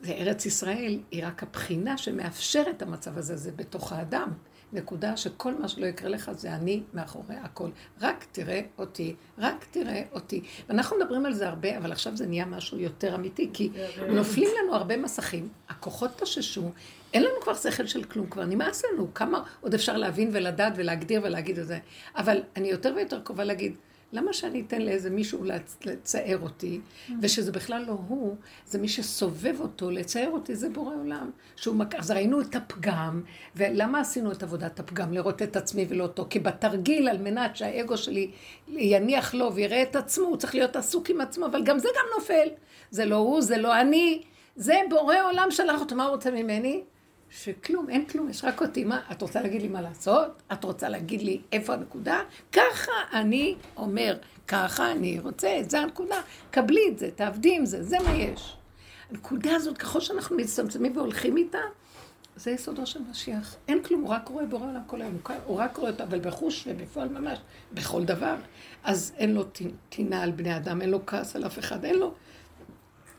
[0.00, 4.32] לארץ ישראל היא רק הבחינה שמאפשרת המצב הזה, זה בתוך האדם.
[4.72, 7.70] נקודה שכל מה שלא יקרה לך זה אני מאחורי הכל.
[8.00, 10.42] רק תראה אותי, רק תראה אותי.
[10.68, 13.70] ואנחנו מדברים על זה הרבה, אבל עכשיו זה נהיה משהו יותר אמיתי, כי
[14.08, 16.70] נופלים לנו הרבה מסכים, הכוחות תששו,
[17.14, 21.20] אין לנו כבר שכל של כלום, כבר נמאס לנו, כמה עוד אפשר להבין ולדעת ולהגדיר
[21.24, 21.78] ולהגיד את זה.
[22.16, 23.74] אבל אני יותר ויותר קרובה להגיד,
[24.12, 26.80] למה שאני אתן לאיזה מישהו לצ- לצייר אותי,
[27.22, 28.36] ושזה בכלל לא הוא,
[28.66, 31.30] זה מי שסובב אותו, לצייר אותי, זה בורא עולם.
[31.56, 31.94] שהוא מק...
[31.94, 33.22] אז ראינו את הפגם,
[33.56, 35.12] ולמה עשינו את עבודת הפגם?
[35.12, 36.26] לראות את עצמי ולא אותו.
[36.30, 38.30] כי בתרגיל, על מנת שהאגו שלי
[38.68, 42.04] יניח לו ויראה את עצמו, הוא צריך להיות עסוק עם עצמו, אבל גם זה גם
[42.18, 42.48] נופל.
[42.90, 44.22] זה לא הוא, זה לא אני,
[44.56, 45.96] זה בורא עולם שלח אותו.
[45.96, 46.82] מה הוא רוצה ממני?
[47.32, 48.84] שכלום, אין כלום, יש רק אותי.
[48.84, 50.42] מה, את רוצה להגיד לי מה לעשות?
[50.52, 52.20] את רוצה להגיד לי איפה הנקודה?
[52.52, 54.18] ככה אני אומר,
[54.48, 56.20] ככה אני רוצה, זה הנקודה.
[56.50, 58.56] קבלי את זה, תעבדי עם זה, זה מה יש.
[59.10, 61.58] הנקודה הזאת, ככל שאנחנו מצטמצמים והולכים איתה,
[62.36, 63.56] זה יסודו של משיח.
[63.68, 65.18] אין כלום, הוא רק רואה בורא עולם כל היום.
[65.46, 67.38] הוא רק רואה אותו, אבל בחוש ובפועל ממש,
[67.72, 68.34] בכל דבר.
[68.84, 69.44] אז אין לו
[69.88, 72.14] טינה על בני אדם, אין לו כעס על אף אחד, אין לו...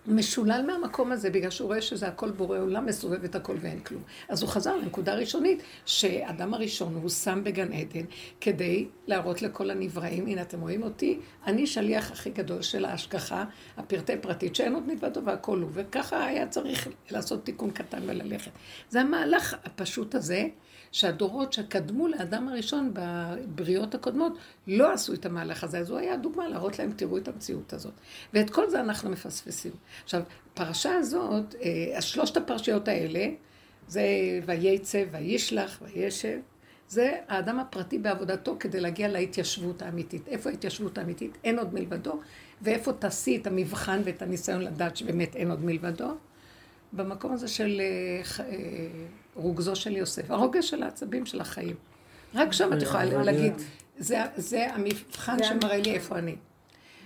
[0.07, 4.01] משולל מהמקום הזה, בגלל שהוא רואה שזה הכל בורא עולם, מסובב את הכל ואין כלום.
[4.29, 8.05] אז הוא חזר לנקודה ראשונית, שאדם הראשון הוא שם בגן עדן,
[8.41, 13.45] כדי להראות לכל הנבראים, הנה אתם רואים אותי, אני שליח הכי גדול של ההשגחה,
[13.77, 18.51] הפרטי פרטית, שאין עוד מלבדו והכל הוא, וככה היה צריך לעשות תיקון קטן וללכת.
[18.89, 20.47] זה המהלך הפשוט הזה,
[20.93, 24.37] שהדורות שקדמו לאדם הראשון בבריאות הקודמות
[24.67, 27.93] לא עשו את המהלך הזה, אז הוא היה דוגמה להראות להם, תראו את המציאות הזאת.
[28.33, 29.71] ואת כל זה אנחנו מפספסים.
[30.03, 30.21] עכשיו,
[30.53, 33.27] פרשה הזאת, אה, שלושת הפרשיות האלה,
[33.87, 34.03] זה
[34.45, 36.39] וייצא, וישלח, וישב,
[36.87, 40.27] זה האדם הפרטי בעבודתו כדי להגיע להתיישבות האמיתית.
[40.27, 41.37] איפה ההתיישבות האמיתית?
[41.43, 42.19] אין עוד מלבדו.
[42.61, 46.15] ואיפה תעשי את המבחן ואת הניסיון לדעת שבאמת אין עוד מלבדו?
[46.93, 48.55] במקום הזה של אה, אה,
[49.35, 51.75] רוגזו של יוסף, הרוגז של העצבים של החיים.
[52.35, 53.53] רק שם את יכולה להגיד,
[53.97, 56.35] זה, זה המבחן שמראה לי איפה אני.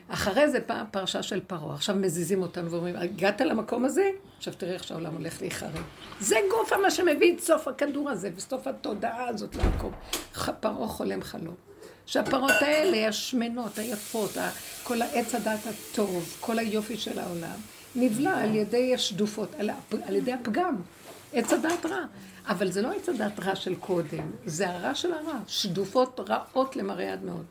[0.10, 4.10] אחרי זה פעם פרשה של פרעה, עכשיו מזיזים אותנו ואומרים, הגעת למקום הזה?
[4.38, 5.84] עכשיו תראה איך שהעולם הולך להיחרב.
[6.20, 9.92] זה גופה מה שמביא את סוף הכדור הזה, וסוף התודעה הזאת למקום.
[10.60, 11.56] פרעה חולם חלום.
[12.06, 14.32] שהפרות האלה, השמנות, היפות,
[14.84, 17.60] כל העץ הדת הטוב, כל היופי של העולם,
[17.96, 19.70] נבלע על ידי השדופות, על,
[20.06, 20.76] על ידי הפגם.
[21.34, 22.06] עץ הדעת רע.
[22.48, 25.40] אבל זה לא עץ הדעת רע של קודם, זה הרע של הרע.
[25.48, 27.46] שדופות רעות למראה עד מאוד.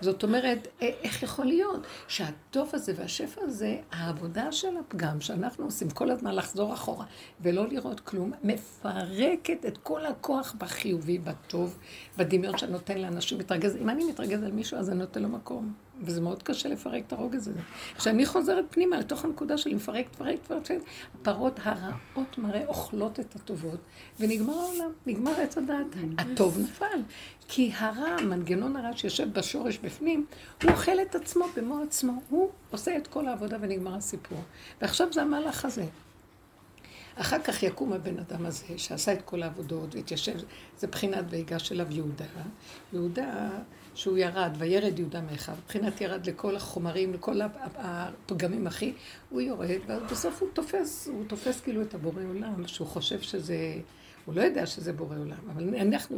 [0.00, 6.10] זאת אומרת, איך יכול להיות שהטוב הזה והשפע הזה, העבודה של הפגם שאנחנו עושים כל
[6.10, 7.04] הזמן לחזור אחורה
[7.40, 11.78] ולא לראות כלום, מפרקת את כל הכוח בחיובי, בטוב,
[12.16, 13.76] בדמיון שנותן לאנשים מתרגז.
[13.76, 15.72] אם אני מתרגז על מישהו, אז אני נותן לו מקום.
[16.00, 17.60] וזה מאוד קשה לפרק את הרוגז הזה.
[17.98, 20.80] כשאני חוזרת פנימה לתוך הנקודה שלי, מפרק, מפרק, מפרק,
[21.20, 23.80] הפרות הרעות מראה אוכלות את הטובות,
[24.20, 25.86] ונגמר העולם, נגמר עץ הדעת.
[26.18, 27.00] הטוב נפל.
[27.48, 30.26] כי הרע, המנגנון הרע שיושב בשורש בפנים,
[30.62, 32.22] הוא אוכל את עצמו במו עצמו.
[32.28, 34.38] הוא עושה את כל העבודה ונגמר הסיפור.
[34.80, 35.84] ועכשיו זה המהלך הזה.
[37.14, 40.38] אחר כך יקום הבן אדם הזה, שעשה את כל העבודות והתיישב,
[40.78, 42.24] זה בחינת ויגש אליו יהודה.
[42.92, 43.48] יהודה
[43.94, 47.40] שהוא ירד, וירד יהודה מאחיו, מבחינת ירד לכל החומרים, לכל
[47.74, 48.92] הפגמים הכי,
[49.30, 53.56] הוא יורד, ובסוף הוא תופס, הוא תופס כאילו את הבורא עולם, שהוא חושב שזה,
[54.24, 56.16] הוא לא יודע שזה בורא עולם, אבל אנחנו,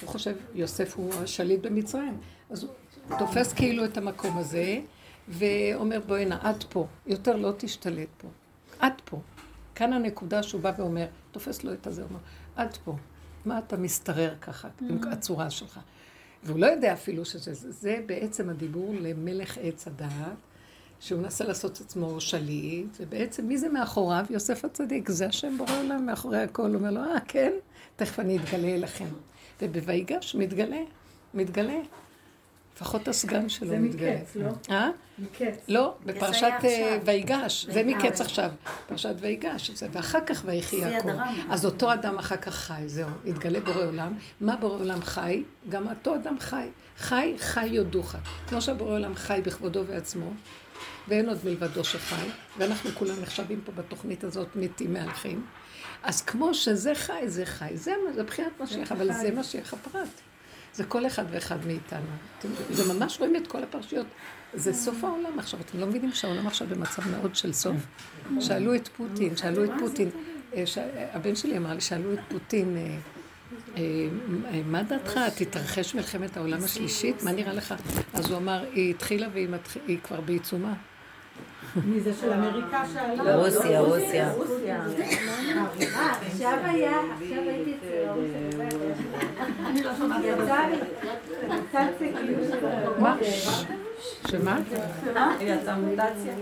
[0.00, 2.18] הוא חושב, יוסף הוא השליט במצרים,
[2.50, 4.80] אז הוא תופס כאילו את המקום הזה,
[5.28, 8.28] ואומר בואי הנה, עד פה, יותר לא תשתלט פה,
[8.78, 9.20] עד פה.
[9.74, 12.20] כאן הנקודה שהוא בא ואומר, תופס לו את הזה, הוא אומר,
[12.56, 12.96] עד פה,
[13.44, 15.80] מה אתה מסתרר ככה, עם הצורה שלך?
[16.44, 20.36] והוא לא יודע אפילו שזה, זה, בעצם הדיבור למלך עץ הדעת,
[21.00, 24.24] שהוא מנסה לעשות את עצמו שליט, ובעצם מי זה מאחוריו?
[24.30, 26.62] יוסף הצדיק, זה השם בורא עולם מאחורי הכל.
[26.62, 27.52] הוא אומר לו, אה, כן?
[27.96, 29.08] תכף אני אתגלה אליכם.
[29.60, 30.80] ובויגש מתגלה,
[31.34, 31.78] מתגלה.
[32.80, 34.16] לפחות הסגן שלו מתגלה.
[34.16, 34.74] זה מקץ, לא?
[34.74, 34.90] אה?
[35.18, 35.64] מקץ.
[35.68, 37.66] לא, בפרשת אה, ויגש.
[37.66, 38.50] זה מקץ עכשיו.
[38.86, 39.70] פרשת ויגש.
[39.92, 41.08] ואחר כך ויחי יעקב.
[41.50, 43.08] אז אותו אדם אחר כך חי, זהו.
[43.26, 44.14] התגלה בורא עולם.
[44.40, 45.42] מה בורא עולם חי?
[45.68, 46.68] גם אותו אדם חי.
[46.98, 48.14] חי, חי יודוך.
[48.48, 50.30] כמו שבורא עולם חי בכבודו ועצמו,
[51.08, 52.28] ואין עוד מלבדו שחי,
[52.58, 55.46] ואנחנו כולם נחשבים פה בתוכנית הזאת מתים מהלכים.
[56.02, 57.76] אז כמו שזה חי, זה חי.
[57.76, 60.20] זה, זה בחינת משיח, אבל זה משיח הפרט.
[60.74, 62.06] זה כל אחד ואחד מאיתנו.
[62.38, 64.06] אתם, זה ממש רואים את כל הפרשיות.
[64.54, 65.60] זה סוף העולם עכשיו.
[65.60, 67.76] אתם לא מבינים שהעולם עכשיו במצב מאוד של סוף.
[68.40, 70.10] שאלו את פוטין, שאלו את פוטין.
[70.54, 70.78] אה, ש...
[71.12, 72.96] הבן שלי אמר לי, שאלו את פוטין, אה,
[73.76, 75.20] אה, מה דעתך?
[75.36, 77.22] תתרחש מלחמת העולם השלישית?
[77.22, 77.74] מה נראה לך?
[78.14, 80.74] אז הוא אמר, היא התחילה והיא כבר בעיצומה.
[81.84, 83.36] מי זה של אמריקה שאלה?
[83.36, 84.32] לא, רוסיה, רוסיה.
[86.26, 88.10] עכשיו היה, עכשיו הייתי אצל
[89.66, 90.26] אני לא שמעתי.
[90.26, 90.76] יצא לי,
[91.56, 92.36] יצא לי
[92.98, 93.16] מה?
[94.30, 94.58] שמה?
[95.40, 96.32] יצאה מוטציה.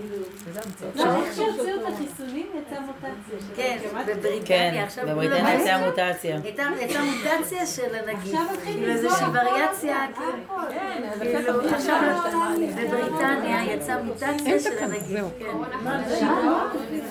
[0.95, 3.55] לא, איך שהוציאו את החיסונים יצאה מוטציה.
[3.55, 4.85] כן, כן, בבריטניה.
[5.07, 6.39] בבריטניה יצאה מוטציה.
[6.45, 8.23] יצאה מוטציה של הנגיף.
[8.23, 12.01] עכשיו התחיל כאילו איזושהי וריאציה, כאילו, עכשיו
[12.77, 15.07] בבריטניה יצאה מוטציה של הנגיף.
[15.07, 15.29] זהו.
[15.39, 15.45] כן.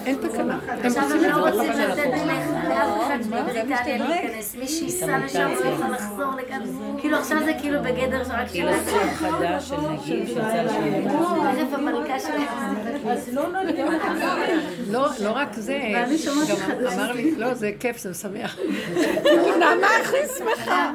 [0.06, 0.58] אין תקנה.
[0.84, 1.70] עכשיו הם לא רוצים.
[1.70, 2.10] לתת
[2.68, 4.54] לאף אחד מבריטניה להיכנס.
[4.54, 6.62] מי שייסע לשם לא יוכל לחזור לכאן.
[7.00, 10.37] כאילו עכשיו זה כאילו בגדר רק של כאילו סוג חדש של נגיף
[14.90, 15.80] לא, לא רק זה,
[16.48, 16.58] גם
[16.92, 18.56] אמר לי, לא, זה כיף, זה משמח.
[19.58, 20.90] נעמה הכי שמחה.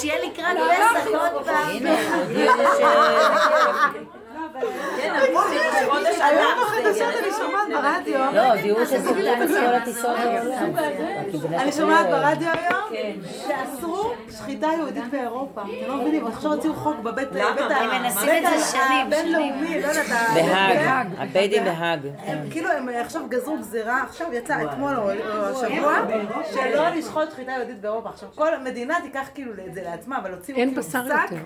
[0.00, 1.84] שיהיה לקראת פסח עוד פעם.
[4.96, 5.14] כן,
[6.20, 8.20] היום בחדשות אני שומעת ברדיו.
[8.34, 10.16] לא, הביאו שסוגרים את כל הטיסות.
[11.54, 13.14] אני שומעת ברדיו היום
[13.46, 15.62] שאסרו שחיטה יהודית באירופה.
[15.62, 17.28] אתם לא מבינים, עכשיו הוציאו חוק בבית
[17.70, 20.34] הם מנסים את זה שנים, הבינלאומי, לא יודעת.
[20.34, 22.00] בהאג, הבית דין בהאג.
[22.18, 25.98] הם כאילו הם עכשיו גזרו גזירה, עכשיו יצא אתמול או השבוע,
[26.52, 28.08] שלא לשחוט שחיטה יהודית באירופה.
[28.08, 31.42] עכשיו כל מדינה תיקח כאילו את זה לעצמה, אבל הוציאו אין כאילו בשר שק יותר.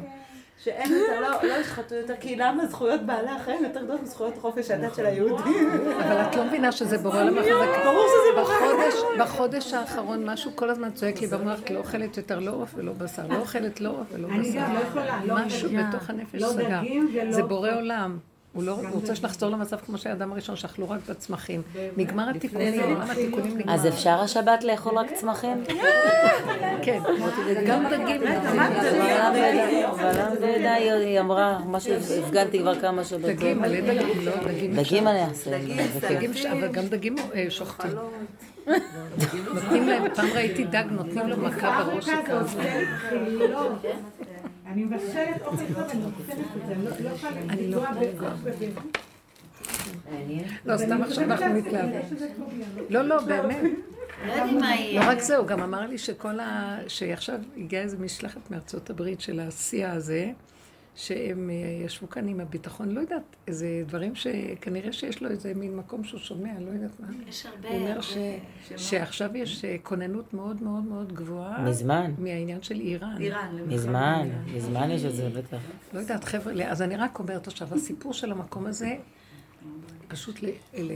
[0.64, 4.70] שאין יותר, לא לא ישחטו יותר, כי למה זכויות בעלי החיים יותר גדולות מזכויות חופש
[4.70, 5.70] הדת של היהודים?
[5.96, 7.84] אבל את לא מבינה שזה בורא עולם החזקה.
[7.84, 12.38] ברור שזה בורא בחודש, בחודש האחרון משהו כל הזמן צועק לי במוח, לא אוכלת יותר
[12.38, 14.58] לא עוף ולא בשר, לא אוכלת לא עוף ולא אני בשר.
[14.60, 15.80] גם לא יכולה, לא משהו דגים.
[15.88, 16.80] בתוך הנפש לא סגר.
[17.30, 17.70] זה בורא.
[17.74, 18.18] עולם.
[18.52, 21.62] הוא לא רוצה שנחזור למצב כמו שהאדם הראשון, שאכלו רק בצמחים.
[21.96, 23.74] נגמר התיקונים, עולם התיקונים נגמר.
[23.74, 25.64] אז אפשר השבת לאכול רק צמחים?
[26.84, 27.00] כן,
[27.66, 28.22] גם דגים.
[29.90, 33.30] אבל למה די, היא אמרה, מה שהפגנתי כבר כמה שבתות.
[33.30, 34.76] דגים, מלא דגים, לא דגים.
[34.76, 35.58] דגים אני אעשה.
[36.08, 37.90] דגים, אבל גם דגים אה, שוחטים.
[39.54, 42.08] נותנים להם, פעם ראיתי דג, נותנים לו מכה בראש
[44.72, 47.84] אני מבשלת אוכל טוב, אני נותנת את זה, אני לא- לא יכולה אני לא
[48.44, 48.80] בבינו.
[50.64, 52.00] לא, סתם עכשיו אנחנו מתלהבים.
[52.90, 53.62] לא, לא, באמת.
[54.26, 55.00] לא מה לא.
[55.00, 56.78] רק זה, הוא גם אמר לי שכל ה...
[56.88, 60.30] שעכשיו הגיעה איזו משלחת מארצות הברית של השיא הזה,
[60.94, 65.76] שהם אה, ישבו כאן עם הביטחון, לא יודעת, איזה דברים שכנראה שיש לו איזה מין
[65.76, 67.06] מקום שהוא שומע, לא יודעת מה.
[67.28, 67.68] יש הרבה...
[67.68, 68.16] הוא אומר ש...
[68.76, 71.62] שעכשיו יש אה, כוננות מאוד מאוד מאוד גבוהה.
[71.62, 72.12] מזמן.
[72.18, 73.16] מהעניין של איראן.
[73.20, 75.58] איראן, מזמן, מזמן יש את זה, בטח.
[75.92, 78.96] לא יודעת, חבר'ה, אז אני רק אומרת עכשיו, הסיפור של המקום הזה,
[80.08, 80.92] פשוט ל, ל,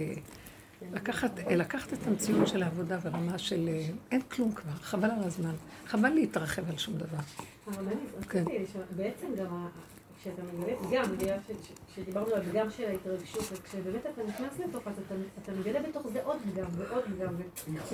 [0.93, 5.55] לקחת, לקחת את המציאות של העבודה ברמה של אה, אין כלום כבר, חבל על הזמן,
[5.87, 7.19] חבל להתרחב על שום דבר.
[8.29, 8.45] כן.
[8.97, 9.67] בעצם גם
[10.21, 14.83] כשאתה מגלה פגם, בגלל ש- ש- שדיברנו על פגם של ההתרגשות, וכשבאמת אתה נכנס לתוך
[14.85, 15.01] זה,
[15.43, 17.35] אתה- מגלה בתוך זה עוד פגם ועוד פגם,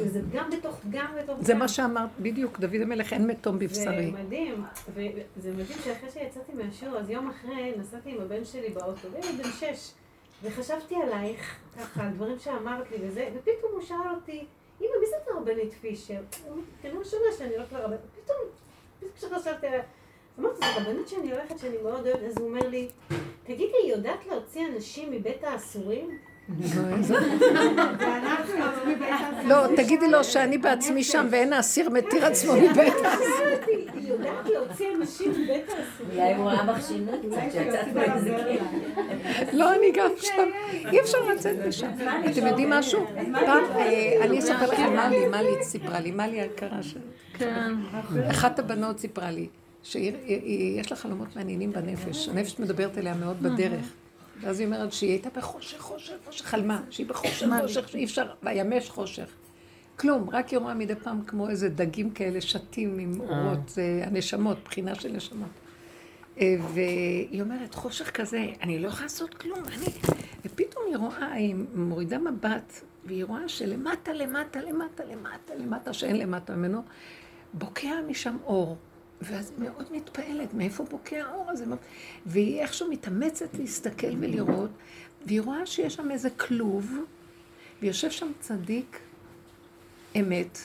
[0.06, 1.44] זה פגם בתוך פגם בתוך פגם.
[1.44, 4.12] זה מה שאמרת, בדיוק, דוד המלך, אין מתום בבשרי.
[4.12, 4.64] זה מדהים,
[5.36, 9.50] וזה מדהים שאחרי שיצאתי מהשיעור, אז יום אחרי נסעתי עם הבן שלי באוטו, ילד בן
[9.52, 9.90] שש,
[10.42, 14.44] וחשבתי עלייך, ככה, על דברים שאמרת לי וזה, ופתאום הוא שאל אותי,
[14.80, 16.20] אמא, מי זאת הרבנית פישר?
[16.82, 18.61] כנראה שונה שאני הולכת לרבנית, פתאום, פתאום
[19.16, 19.82] כשחשבתי עליה,
[20.38, 22.88] אמרתי, זו רבנית שאני הולכת, שאני מאוד אוהבת, אז הוא אומר לי,
[23.44, 26.18] תגידי, היא יודעת להוציא אנשים מבית האסורים?
[29.44, 34.86] לא, תגידי לו שאני בעצמי שם ואין האסיר מתיר עצמו מבית אמרתי, היא יודעת להוציא
[34.98, 36.18] אנשים מבית האסורים.
[36.18, 37.86] אולי הוא ראה אולי קצת, שיצאת.
[39.52, 40.48] לא, אני גם שם.
[40.92, 41.90] אי אפשר לצאת משם.
[42.30, 43.06] אתם יודעים משהו?
[43.32, 47.00] פעם, אה, אני אספר לכם מה לי, מה לי סיפרה לי, מה לי היקרה של...
[47.38, 47.72] כן.
[48.30, 49.46] אחת הבנות סיפרה לי,
[49.82, 53.92] שיש לה חלומות מעניינים בנפש, הנפש מדברת אליה מאוד בדרך.
[54.42, 58.90] ואז היא אומרת שהיא הייתה בחושך, חושך, חושך, חלמה, שהיא בחושך, חושך, שאי אפשר, בימש
[58.90, 59.26] חושך.
[59.96, 64.58] כלום, רק היא רואה מדי פעם כמו איזה דגים כאלה שתים עם אורות, זה הנשמות,
[64.64, 65.48] בחינה של נשמות.
[66.40, 69.86] אה, והיא אומרת, חושך כזה, אני לא יכולה לעשות כלום, אני...
[70.44, 76.56] ופתאום היא רואה, היא מורידה מבט, והיא רואה שלמטה, למטה, למטה, למטה, למטה, שאין למטה
[76.56, 76.82] ממנו,
[77.52, 78.76] בוקע משם אור.
[79.24, 81.64] ואז מאוד מתפעלת, מאיפה בוקע האור הזה?
[82.26, 84.70] והיא איכשהו מתאמצת להסתכל ולראות,
[85.26, 86.92] והיא רואה שיש שם איזה כלוב,
[87.82, 88.98] ויושב שם צדיק
[90.20, 90.58] אמת,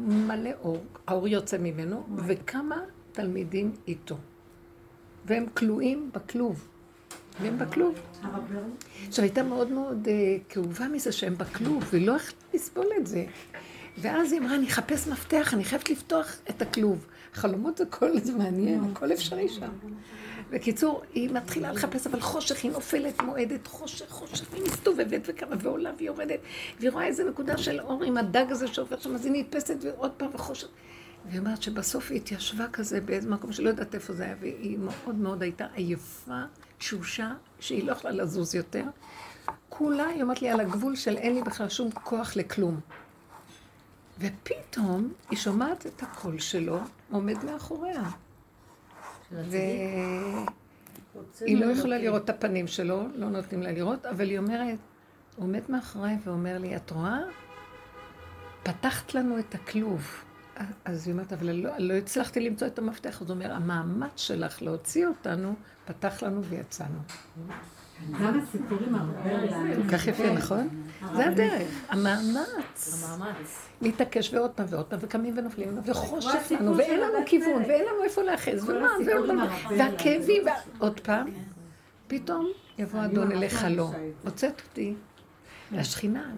[0.00, 2.80] מלא אור, האור יוצא ממנו, וכמה
[3.12, 4.16] תלמידים איתו.
[5.26, 6.68] והם כלואים בכלוב.
[7.40, 7.94] והם בכלוב.
[9.08, 10.08] עכשיו, הייתה מאוד מאוד uh,
[10.52, 13.26] כאובה מזה שהם בכלוב, והיא לא יכלה לסבול את זה.
[13.98, 17.06] ואז היא אמרה, אני אחפש מפתח, אני חייבת לפתוח את הכלוב.
[17.36, 19.68] חלומות זה כל זה מעניין, הכל אפשרי שם.
[20.50, 25.90] בקיצור, היא מתחילה לחפש, אבל חושך, היא נופלת, מועדת, חושך, חושך, והיא מסתובבת וכמה, ועולה
[25.98, 26.40] ויורדת,
[26.80, 30.10] והיא רואה איזה נקודה של אור עם הדג הזה שעובר שם, אז היא נתפסת ועוד
[30.16, 30.68] פעם וחושך.
[31.28, 35.14] והיא אומרת שבסוף היא התיישבה כזה באיזה מקום שלא יודעת איפה זה היה, והיא מאוד
[35.14, 36.40] מאוד הייתה עייפה,
[36.78, 38.84] תשושה, שהיא לא יכלה לזוז יותר.
[39.68, 42.80] כולה, היא אומרת לי, על הגבול של אין לי בכלל שום כוח לכלום.
[44.18, 46.78] ופתאום היא שומעת את הקול שלו
[47.10, 48.02] עומד מאחוריה.
[49.32, 50.46] והיא
[51.60, 54.78] לא יכולה לראות את הפנים שלו, לא נותנים לה לראות, אבל היא אומרת,
[55.36, 57.18] הוא עומד מאחוריי ואומר לי, את רואה?
[58.62, 60.24] פתחת לנו את הכלוב.
[60.84, 63.22] אז היא אומרת, אבל לא, לא הצלחתי למצוא את המפתח.
[63.22, 65.54] אז הוא אומר, המאמץ שלך להוציא אותנו,
[65.84, 66.98] פתח לנו ויצאנו.
[68.22, 70.68] גם הסיפורים הרבה כל כך יפה, נכון?
[71.16, 73.04] זה הדרך, המאמץ.
[73.04, 73.68] המאמץ.
[73.80, 78.22] להתעקש ועוד פעם ועוד פעם, וקמים ונופלים, וחושך לנו, ואין לנו כיוון, ואין לנו איפה
[78.22, 79.38] להאחז, ומה, ועוד פעם,
[79.78, 80.42] והכאבים,
[80.78, 81.26] ועוד פעם,
[82.06, 82.46] פתאום
[82.78, 83.90] יבוא אדון אליך לא.
[84.24, 84.94] הוצאת אותי
[85.72, 86.32] לשכינה.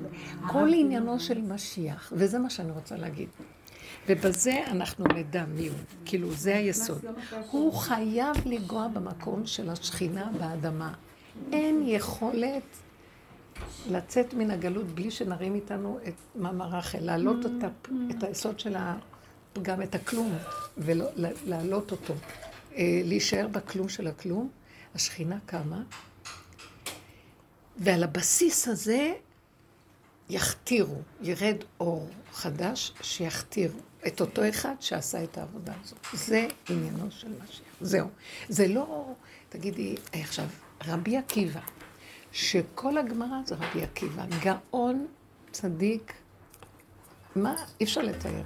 [0.46, 3.28] כל עניינו של משיח, וזה מה שאני רוצה להגיד.
[4.08, 5.76] ובזה אנחנו נדע מי הוא.
[6.04, 7.04] כאילו, זה היסוד.
[7.50, 10.92] הוא חייב לגוע במקום של השכינה באדמה.
[11.52, 12.62] אין יכולת
[13.90, 17.68] לצאת מן הגלות בלי שנרים איתנו את מאמר רחל, להעלות אותה,
[18.10, 20.38] את היסוד של הפגם, את הכלום,
[20.76, 22.14] ולהעלות אותו.
[22.76, 24.48] אה, להישאר בכלום של הכלום,
[24.94, 25.82] השכינה קמה,
[27.76, 29.12] ועל הבסיס הזה
[30.28, 33.72] יכתירו, ירד אור חדש שיכתיר
[34.06, 35.98] את אותו אחד שעשה את העבודה הזאת.
[36.12, 37.64] זה עניינו של משיח.
[37.80, 38.08] זהו.
[38.48, 39.12] זה לא,
[39.48, 40.46] תגידי, עכשיו,
[40.86, 41.60] רבי עקיבא,
[42.32, 45.06] שכל הגמרא זה רבי עקיבא, גאון,
[45.52, 46.12] צדיק,
[47.36, 48.42] מה, אי אפשר לתאר.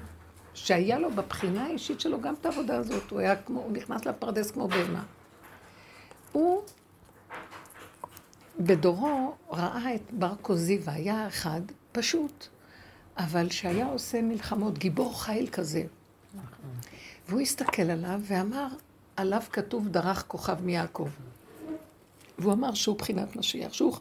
[0.54, 4.50] שהיה לו בבחינה האישית שלו גם את העבודה הזאת, הוא היה כמו, הוא נכנס לפרדס
[4.50, 5.02] כמו בהמה.
[6.32, 6.62] הוא
[8.60, 11.60] בדורו ראה את בר קוזיבה, היה אחד
[11.92, 12.46] פשוט,
[13.16, 15.84] אבל שהיה עושה מלחמות, גיבור חיל כזה.
[17.28, 18.68] והוא הסתכל עליו ואמר,
[19.16, 21.08] עליו כתוב דרך כוכב מיעקב.
[22.38, 23.96] והוא אמר שהוא בחינת משיח, שהוא,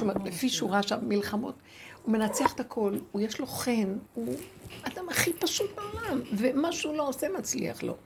[0.00, 1.54] אומרת, לפי שהוא ראה שם מלחמות,
[2.02, 4.34] הוא מנצח את הכל, הוא יש לו חן, הוא
[4.82, 7.96] אדם הכי פשוט בעולם, ומה שהוא לא עושה מצליח לו.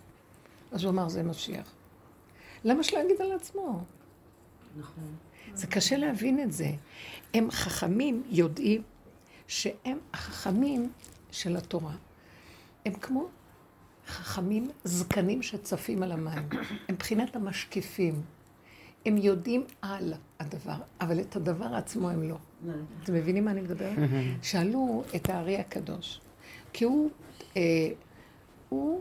[0.72, 1.74] אז הוא אמר, זה משיח.
[2.64, 3.84] למה שלא יגיד על עצמו?
[4.76, 5.14] נכון.
[5.54, 6.70] זה קשה להבין את זה.
[7.34, 8.82] הם חכמים יודעים
[9.46, 10.92] שהם החכמים
[11.30, 11.94] של התורה.
[12.86, 13.28] הם כמו
[14.06, 16.48] חכמים זקנים שצפים על המים.
[16.88, 18.22] הם מבחינת המשקיפים.
[19.06, 22.36] הם יודעים על הדבר, אבל את הדבר עצמו הם לא.
[23.02, 23.98] אתם מבינים מה אני מדברת?
[24.42, 26.20] שאלו את הארי הקדוש,
[26.72, 27.10] כי הוא,
[27.56, 27.62] אה,
[28.68, 29.00] הוא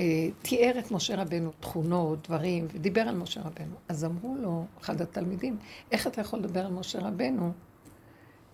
[0.00, 3.76] אה, תיאר את משה רבנו תכונות, דברים, ודיבר על משה רבנו.
[3.88, 5.56] אז אמרו לו, אחד התלמידים,
[5.92, 7.52] איך אתה יכול לדבר על משה רבנו,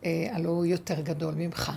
[0.05, 1.73] אה, הלוא הוא יותר גדול ממך?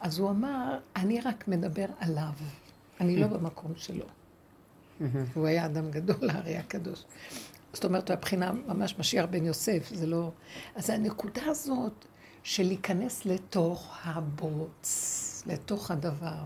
[0.00, 2.32] אז הוא אמר, אני רק מדבר עליו,
[3.00, 4.04] אני לא במקום שלו.
[5.34, 7.04] הוא היה אדם גדול, הארי הקדוש.
[7.72, 10.30] זאת אומרת, הבחינה ממש משיח בן יוסף, זה לא...
[10.74, 12.04] אז הנקודה הזאת
[12.42, 16.42] של להיכנס לתוך הבוץ, לתוך הדבר.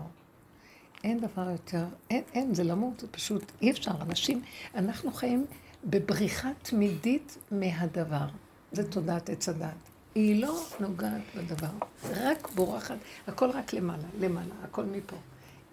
[1.03, 3.91] אין דבר יותר, אין, אין, זה למות, זה פשוט, אי אפשר.
[4.01, 4.41] אנשים,
[4.75, 5.45] אנחנו חיים
[5.85, 8.27] בבריחה תמידית מהדבר.
[8.71, 9.73] זה תודעת עץ הדת.
[10.15, 11.67] היא לא נוגעת בדבר,
[12.11, 12.97] רק בורחת,
[13.27, 15.15] הכל רק למעלה, למעלה, הכל מפה.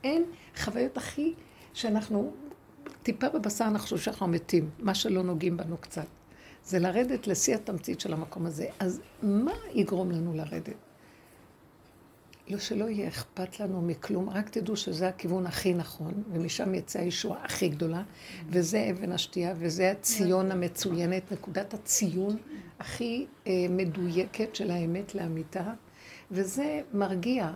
[0.05, 0.24] אין
[0.57, 1.35] חוויות הכי
[1.74, 2.33] שאנחנו
[3.03, 6.07] טיפה בבשר אנחנו חושבים שאנחנו מתים, מה שלא נוגעים בנו קצת.
[6.64, 8.66] זה לרדת לשיא התמצית של המקום הזה.
[8.78, 10.74] אז מה יגרום לנו לרדת?
[12.49, 17.45] לא שלא יהיה אכפת לנו מכלום, רק תדעו שזה הכיוון הכי נכון, ומשם יצאה הישועה
[17.45, 18.03] הכי גדולה,
[18.49, 22.36] וזה אבן השתייה, וזה הציון המצוינת, נקודת הציון
[22.78, 25.72] הכי אה, מדויקת של האמת לאמיתה.
[26.31, 27.51] וזה מרגיע.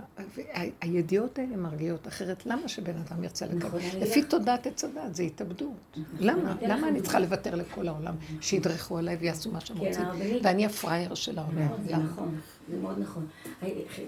[0.80, 3.58] הידיעות האלה מרגיעות, אחרת למה שבן אדם ירצה לקבל?
[3.58, 5.96] נכון, לפי תודעת עץ הדת, זה התאבדות.
[6.18, 6.56] למה?
[6.62, 8.14] למה אני צריכה לוותר לכל העולם?
[8.40, 10.04] שידרכו עליי ויעשו מה שהם כן, רוצים,
[10.42, 11.64] ואני הפראייר של העולם.
[11.64, 13.26] נכון, זה נכון, זה מאוד נכון.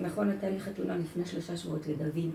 [0.01, 2.31] נכון, הייתה לי חתונה לפני שלושה שבועות לדוד.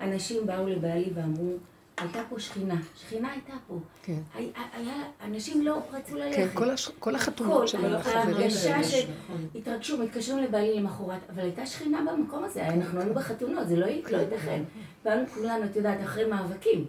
[0.00, 1.52] אנשים באו לבעלי ואמרו,
[2.00, 3.78] הייתה פה שכינה, שכינה הייתה פה.
[4.02, 4.18] כן.
[4.34, 4.94] היה,
[5.24, 6.36] אנשים לא רצו ללכת.
[6.36, 6.90] כן, כל, הש...
[6.98, 8.50] כל החתונות של החברים.
[8.50, 14.16] שהתרגשו, מתקשרים לבעלי למחרת, אבל הייתה שכינה במקום הזה, אנחנו היינו בחתונות, זה לא, לא
[14.16, 14.62] ייתכן.
[15.04, 16.84] באנו כולנו, את יודעת, אחרי מאבקים.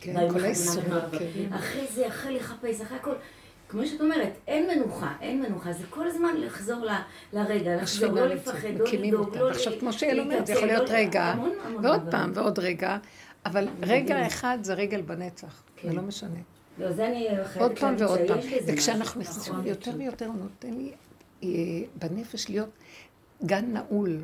[0.00, 0.90] כן, כל האיסורים.
[1.12, 1.52] כן.
[1.52, 3.14] אחרי זה, אחרי לחפש, אחרי הכל.
[3.68, 6.90] כמו שאת אומרת, אין מנוחה, אין מנוחה, זה כל הזמן לחזור ל,
[7.32, 9.50] לרגע, לחזור, לא לפחד, לא לדאוג, לא...
[9.50, 11.34] עכשיו, כמו שיעל אומרת, זה יכול להיות לא רגע,
[11.82, 12.98] ועוד פעם, ועוד רגע.
[13.46, 15.96] אבל רגע אחד זה רגל בנצח, זה כן.
[15.96, 16.40] לא משנה.
[16.78, 17.28] לא, זה אני
[17.58, 18.38] עוד פעם ועוד פעם.
[18.66, 19.66] וכשאנחנו נכנסים נכון.
[19.66, 20.92] יותר ויותר, נותן לי
[21.42, 21.48] אה,
[21.98, 22.68] בנפש להיות
[23.44, 24.22] גן נעול.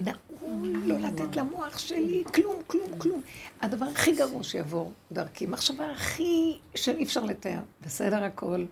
[0.00, 3.22] נעול, לא לתת למוח שלי כלום, כלום, כלום.
[3.60, 7.60] הדבר הכי גרוע שיעבור דרכי, מחשבה הכי שאי אפשר לתאר.
[7.86, 8.64] בסדר הכל,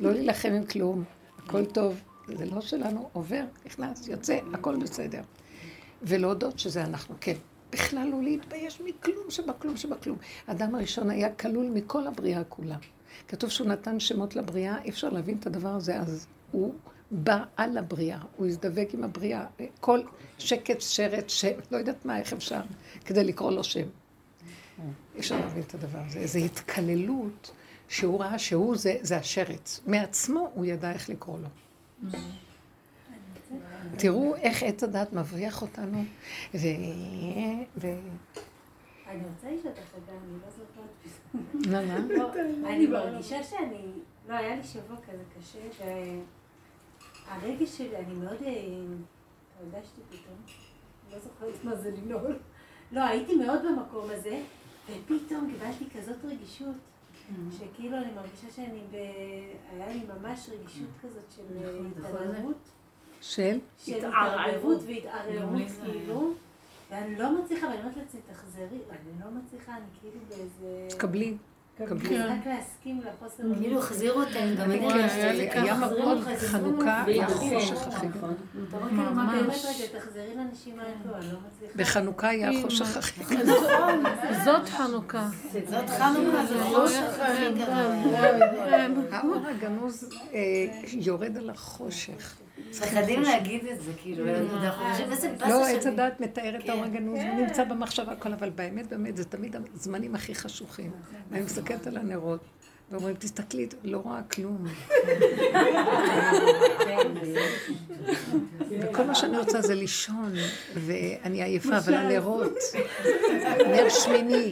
[0.00, 1.04] לא להילחם עם כלום,
[1.38, 5.22] הכל טוב, זה לא שלנו, עובר, נכנס, יוצא, הכל בסדר.
[6.02, 7.36] ולהודות שזה אנחנו, כן.
[7.70, 10.18] בכלל לא להתבייש מכלום שבכלום שבכלום.
[10.46, 12.76] האדם הראשון היה כלול מכל הבריאה כולה.
[13.28, 16.74] כתוב שהוא נתן שמות לבריאה, אי אפשר להבין את הדבר הזה, אז הוא
[17.10, 19.46] בא על הבריאה, הוא הזדבק עם הבריאה.
[19.80, 20.00] כל
[20.38, 22.60] שקט, שרת, שם, לא יודעת מה, איך אפשר,
[23.04, 23.86] כדי לקרוא לו שם.
[25.14, 26.18] אי אפשר להבין את הדבר הזה.
[26.18, 27.50] איזו התקללות
[27.88, 29.80] שהוא ראה שהוא זה, זה השרץ.
[29.86, 31.48] מעצמו הוא ידע איך לקרוא לו.
[34.00, 36.04] תראו איך עץ הדת מבריח אותנו,
[36.54, 36.58] ו...
[37.76, 37.86] ו...
[39.06, 40.92] אני רוצה לשאול אותך, אני לא זוכרת.
[41.66, 41.96] למה?
[42.74, 43.92] אני מרגישה שאני
[44.28, 45.84] לא, היה לי שבוע כזה קשה,
[47.28, 48.42] והרגש שלי, אני מאוד...
[48.42, 48.52] אה,
[49.60, 50.36] הרגשתי פתאום,
[51.12, 52.38] לא זוכרת מה זה לנעול.
[52.92, 54.42] לא, הייתי מאוד במקום הזה,
[54.84, 56.76] ופתאום קיבלתי כזאת רגישות,
[57.58, 58.94] שכאילו אני מרגישה שאני ב...
[59.72, 62.70] היה לי ממש רגישות כזאת של נכון, התערערות.
[63.20, 63.58] של?
[63.78, 66.34] של התערערות והתערערות, כאילו.
[66.90, 70.98] ואני לא מצליחה, ואני אומרת לעצמי, תחזרי, אני לא מצליחה, אני כאילו באיזה...
[70.98, 71.36] קבלי.
[71.86, 72.18] קבלי.
[72.18, 73.42] רק להסכים לחוסר...
[73.60, 75.20] כאילו החזירו אותם, גם אני הרגשתי
[75.58, 78.30] היה מאוד חנוכה, היה חושך הכי גדול.
[78.72, 79.14] כאילו
[81.32, 81.38] לא.
[81.76, 83.66] בחנוכה היה חושך הכי גדול.
[84.44, 85.28] זאת חנוכה.
[85.52, 89.06] זאת חנוכה, זה חושך הכי גדול.
[89.10, 90.38] האור הגנוז אה,
[90.92, 92.36] יורד על החושך.
[92.70, 96.84] מפחדים להגיד את זה, כאילו, אנחנו חושבים איזה באסה לא, עץ הדעת מתאר את האור
[96.84, 100.90] הגנוז, הוא נמצא במחשבה הכל, אבל באמת, באמת, זה תמיד הזמנים הכי חשוכים.
[101.30, 102.40] ואני מסתכלת על הנרות,
[102.90, 104.66] ואומרים, תסתכלי, לא רואה כלום.
[108.80, 110.32] וכל מה שאני רוצה זה לישון,
[110.74, 112.52] ואני עייפה, אבל הנרות,
[113.66, 114.50] נר שמיני,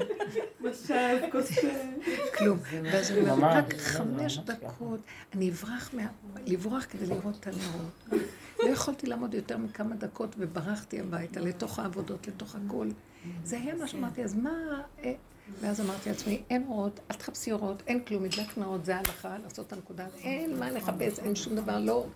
[2.39, 2.59] כלום.
[2.85, 5.01] ואז אני אומרת, רק חמש דקות,
[5.35, 6.03] אני אברח, מה-
[6.47, 8.23] לברוח כדי לראות את הנרות.
[8.63, 12.89] לא יכולתי לעמוד יותר מכמה דקות וברחתי הביתה, לתוך העבודות, לתוך הכל.
[13.45, 14.51] זה היה מה שאמרתי, אז מה...
[15.61, 19.67] ואז אמרתי לעצמי, אין אורות, אל תחפשי אורות, אין כלום, מדלק נאות, זה ההלכה, לעשות
[19.67, 22.07] את הנקודה, אין מה לחפש, אין שום דבר, לא,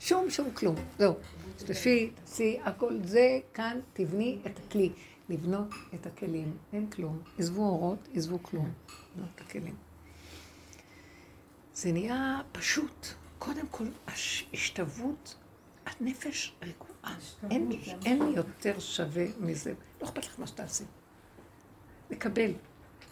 [0.00, 1.14] שום שום כלום, זהו.
[1.58, 4.92] שתפי, תעשי, הכל זה, כאן תבני את הכלי.
[5.28, 7.22] לבנות את הכלים, אין כלום.
[7.38, 8.72] עזבו אורות, עזבו כלום.
[9.14, 9.74] לבנות את הכלים.
[11.74, 13.06] זה נהיה פשוט.
[13.38, 13.84] קודם כל,
[14.52, 15.34] השתוות,
[15.86, 17.18] הנפש רגועה.
[17.50, 17.70] אין,
[18.06, 19.74] אין יותר שווה מזה.
[20.02, 20.84] לא אכפת לך מה שתעשי.
[22.10, 22.52] לקבל.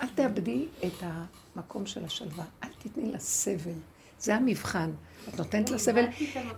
[0.01, 2.45] אל תאבדי את המקום של השלווה.
[2.65, 3.73] אל תתני לה סבל.
[4.19, 4.91] זה המבחן.
[5.29, 6.05] את נותנת לה סבל,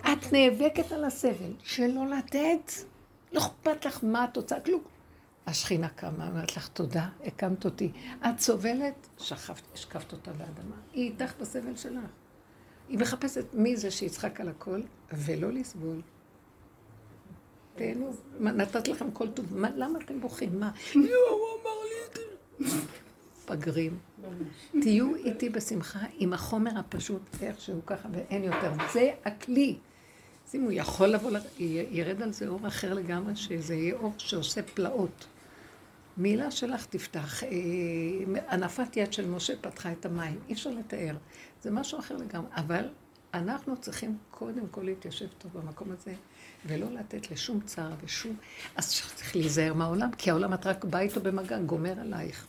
[0.00, 1.52] את נאבקת על הסבל.
[1.64, 2.72] שלא לתת.
[3.32, 4.82] לא אכפת לך מה התוצאה, כלום.
[5.46, 7.92] השכינה קמה, אומרת לך, תודה, הקמת אותי.
[8.20, 10.76] את סובלת, שכבת, השקפת אותה באדמה.
[10.92, 12.02] היא איתך בסבל שלך.
[12.88, 14.80] היא מחפשת מי זה שיצחק על הכל,
[15.12, 16.00] ולא לסבול.
[17.74, 20.60] תהנו, נתת לכם כל טוב, מה, למה אתם בוכים?
[20.60, 20.70] מה?
[20.94, 22.78] יואו, הוא אמר לי את זה.
[23.48, 23.98] פגרים.
[24.82, 28.72] תהיו איתי בשמחה עם החומר הפשוט, איכשהו ככה, ואין יותר.
[28.92, 29.76] זה הכלי.
[30.48, 31.38] אז אם הוא יכול לבוא, ל-
[31.90, 35.26] ירד על זה אור אחר לגמרי, שזה יהיה אור שעושה פלאות.
[36.16, 37.48] מילה שלך תפתח, אה,
[38.48, 41.16] הנפת יד של משה פתחה את המים, אי אפשר לתאר.
[41.62, 42.84] זה משהו אחר לגמרי, אבל
[43.34, 46.12] אנחנו צריכים קודם כל להתיישב טוב במקום הזה,
[46.66, 48.36] ולא לתת לשום צער ושום...
[48.76, 52.46] אז צריך להיזהר מהעולם, כי העולם את רק בא איתו במגע, גומר עלייך.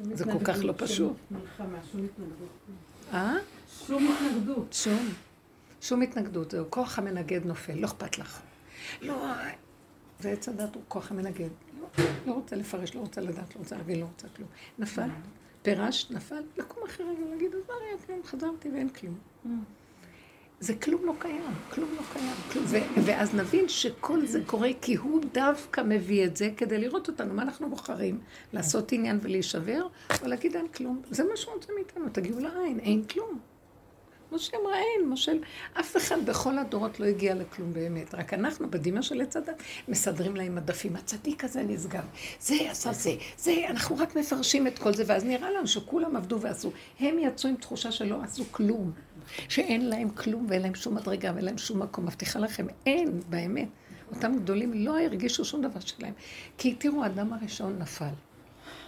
[0.00, 1.12] זה כל כך לא פשוט.
[3.12, 3.34] אה?
[3.86, 4.72] שום התנגדות.
[4.72, 5.08] שום.
[5.80, 8.40] שום התנגדות, זהו, כוח המנגד נופל, לא אכפת לך.
[9.02, 9.32] לא,
[10.20, 11.48] זה עץ הדת הוא כוח המנגד.
[11.80, 14.48] לא, לא רוצה לפרש, לא רוצה לדעת, לא רוצה להבין, לא רוצה כלום.
[14.78, 15.08] נפל,
[15.62, 19.18] פירש, נפל, לקום אחרי רגע ולהגיד, אז מה היה כלום, חזרתי ואין כלום.
[20.60, 22.64] זה כלום לא קיים, כלום לא קיים, כלום.
[22.68, 27.34] ו- ואז נבין שכל זה קורה כי הוא דווקא מביא את זה כדי לראות אותנו,
[27.34, 28.18] מה אנחנו בוחרים?
[28.52, 29.86] לעשות עניין ולהישבר,
[30.22, 31.02] או להגיד אין כלום.
[31.10, 33.38] זה מה שהוא רוצה מאיתנו, תגיעו לעין, אין כלום.
[34.32, 35.32] משה אמרה אין, משה,
[35.80, 40.36] אף אחד בכל הדורות לא הגיע לכלום באמת, רק אנחנו בדמיון של עץ הדת מסדרים
[40.36, 42.00] להם מדפים, הצדיק הזה נסגר,
[42.40, 46.40] זה עשה זה, זה, אנחנו רק מפרשים את כל זה, ואז נראה לנו שכולם עבדו
[46.40, 46.72] ועשו.
[47.00, 48.92] הם יצאו עם תחושה שלא עשו כלום,
[49.48, 53.68] שאין להם כלום ואין להם שום מדרגה ואין להם שום מקום, מבטיחה לכם, אין, באמת.
[54.10, 56.12] אותם גדולים לא הרגישו שום דבר שלהם.
[56.58, 58.04] כי תראו, האדם הראשון נפל.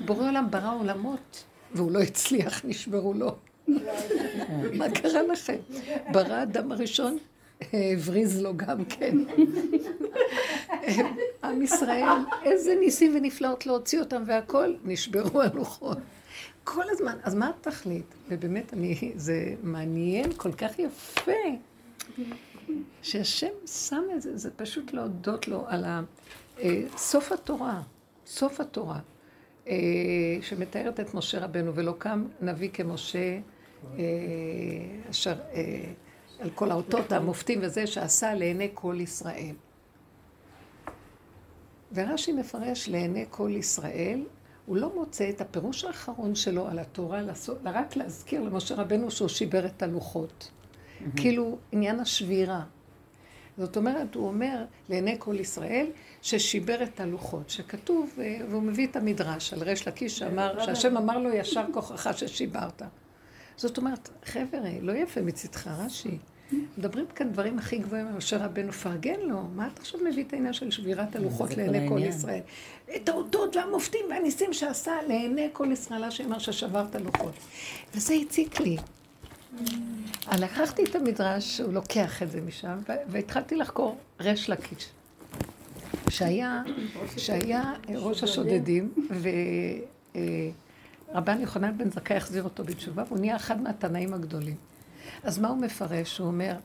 [0.01, 3.36] בורא עולם ברא עולמות, והוא לא הצליח, נשברו לו.
[4.72, 5.57] מה קרה לכם?
[6.12, 7.18] ברא אדם הראשון,
[7.72, 9.16] הבריז לו גם כן.
[11.45, 15.99] עם ישראל, איזה ניסים ונפלאות להוציא אותם והכל, נשברו הלוחות.
[16.74, 18.14] כל הזמן, אז מה התכלית?
[18.28, 21.32] ובאמת, אני, זה מעניין, כל כך יפה,
[23.02, 26.00] שהשם שם את זה, זה פשוט להודות לו על ה...
[26.58, 27.82] אה, סוף התורה,
[28.26, 28.98] סוף התורה,
[29.68, 29.74] אה,
[30.40, 33.38] שמתארת את משה רבנו, ולא קם נביא כמשה,
[33.98, 34.04] אה,
[35.10, 35.92] אשר, אה,
[36.38, 39.54] על כל האותות המופתים וזה, שעשה לעיני כל ישראל.
[41.92, 44.20] ורש"י מפרש לעיני כל ישראל,
[44.68, 47.20] הוא לא מוצא את הפירוש האחרון שלו על התורה,
[47.64, 50.50] רק להזכיר למשה רבנו שהוא שיבר את הלוחות.
[51.16, 52.62] כאילו עניין השבירה.
[53.58, 55.86] זאת אומרת, הוא אומר לעיני כל ישראל
[56.22, 61.18] ששיבר את הלוחות, שכתוב, אה, והוא מביא את המדרש על ריש לקיש שאמר, שהשם אמר
[61.18, 62.82] לו ישר כוחך ששיברת.
[63.56, 66.18] זאת אומרת, חבר'ה, לא יפה מצדך, רש"י.
[66.78, 69.42] מדברים כאן דברים הכי גבוהים על משה רבנו, פרגן לו.
[69.55, 71.99] מה אתה עכשיו מביא את העניין של שבירת הלוחות זה כל לעיני כל.
[71.99, 72.40] ישראל?
[72.96, 77.34] את האותות והמופתים והניסים שעשה לעיני כל ישראל, השם אמר ששברת לוחות.
[77.94, 78.76] וזה הציק לי.
[80.38, 82.78] לקחתי את המדרש, הוא לוקח את זה משם,
[83.09, 84.88] והתחלתי לחקור ריש לקיש.
[86.11, 86.62] שהיה,
[87.16, 88.92] שהיה ראש השודדים,
[91.12, 94.57] ורבן יוחנן בן זכאי החזיר אותו בתשובה, והוא נהיה אחד מהתנאים הגדולים.
[95.22, 96.18] אז מה הוא מפרש?
[96.18, 96.56] הוא אומר,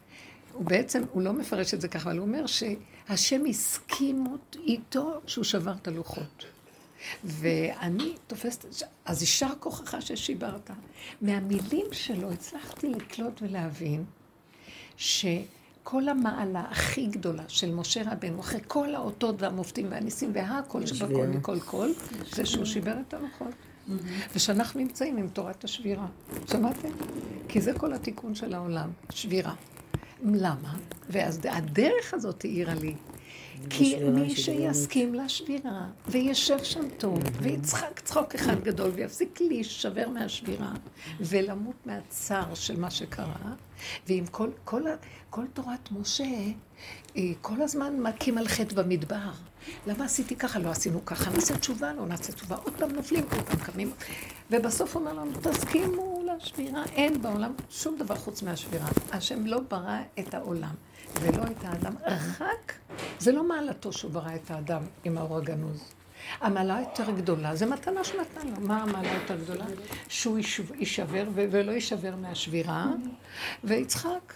[0.53, 5.43] הוא בעצם, הוא לא מפרש את זה ככה, אבל הוא אומר שהשם הסכים איתו שהוא
[5.43, 6.45] שבר את הלוחות.
[7.23, 8.65] ואני תופסת,
[9.05, 10.71] אז יישר כוחך ששיברת.
[11.21, 14.05] מהמילים שלו הצלחתי לקלוט ולהבין
[14.97, 21.27] שכל המעלה הכי גדולה של משה רבנו, אחרי כל האותות והמופתים והניסים והכל שבכל.
[21.27, 21.89] מכל כל,
[22.31, 23.53] זה שהוא שיבר את הלוחות.
[24.35, 26.07] ושאנחנו נמצאים עם תורת השבירה.
[26.51, 26.89] שמעתם?
[27.47, 29.53] כי זה כל התיקון של העולם, שבירה.
[30.23, 30.77] למה?
[31.09, 32.95] ואז הדרך הזאת העירה לי.
[33.69, 34.35] כי מי.
[34.35, 40.73] שיסכים לשבירה, וישב שם טוב, ויצחק צחוק אחד גדול, ויפסיק להישבר מהשבירה,
[41.19, 43.53] ולמות מהצער של מה שקרה,
[44.07, 44.81] ועם כל, כל,
[45.29, 46.23] כל תורת משה,
[47.17, 49.31] אה, כל הזמן מכים על חטא במדבר.
[49.87, 50.59] למה עשיתי ככה?
[50.59, 51.31] לא עשינו ככה.
[51.31, 52.55] נעשה תשובה, לא נעשה תשובה.
[52.55, 53.91] עוד פעם נופלים, עוד פעם קמים.
[54.51, 56.83] ובסוף אומר לנו, תסכימו לשבירה.
[56.95, 58.87] אין בעולם שום דבר חוץ מהשבירה.
[59.11, 60.73] השם לא ברא את העולם,
[61.21, 61.93] ולא את האדם.
[62.39, 62.73] רק,
[63.19, 65.81] זה לא מעלתו שהוא ברא את האדם עם האור הגנוז.
[66.41, 68.67] המעלה יותר גדולה, זה מתנה שנתנה לו.
[68.67, 69.65] מה המעלה יותר גדולה?
[70.09, 72.85] שהוא יישב- יישבר ולא יישבר מהשבירה,
[73.63, 74.33] ויצחק.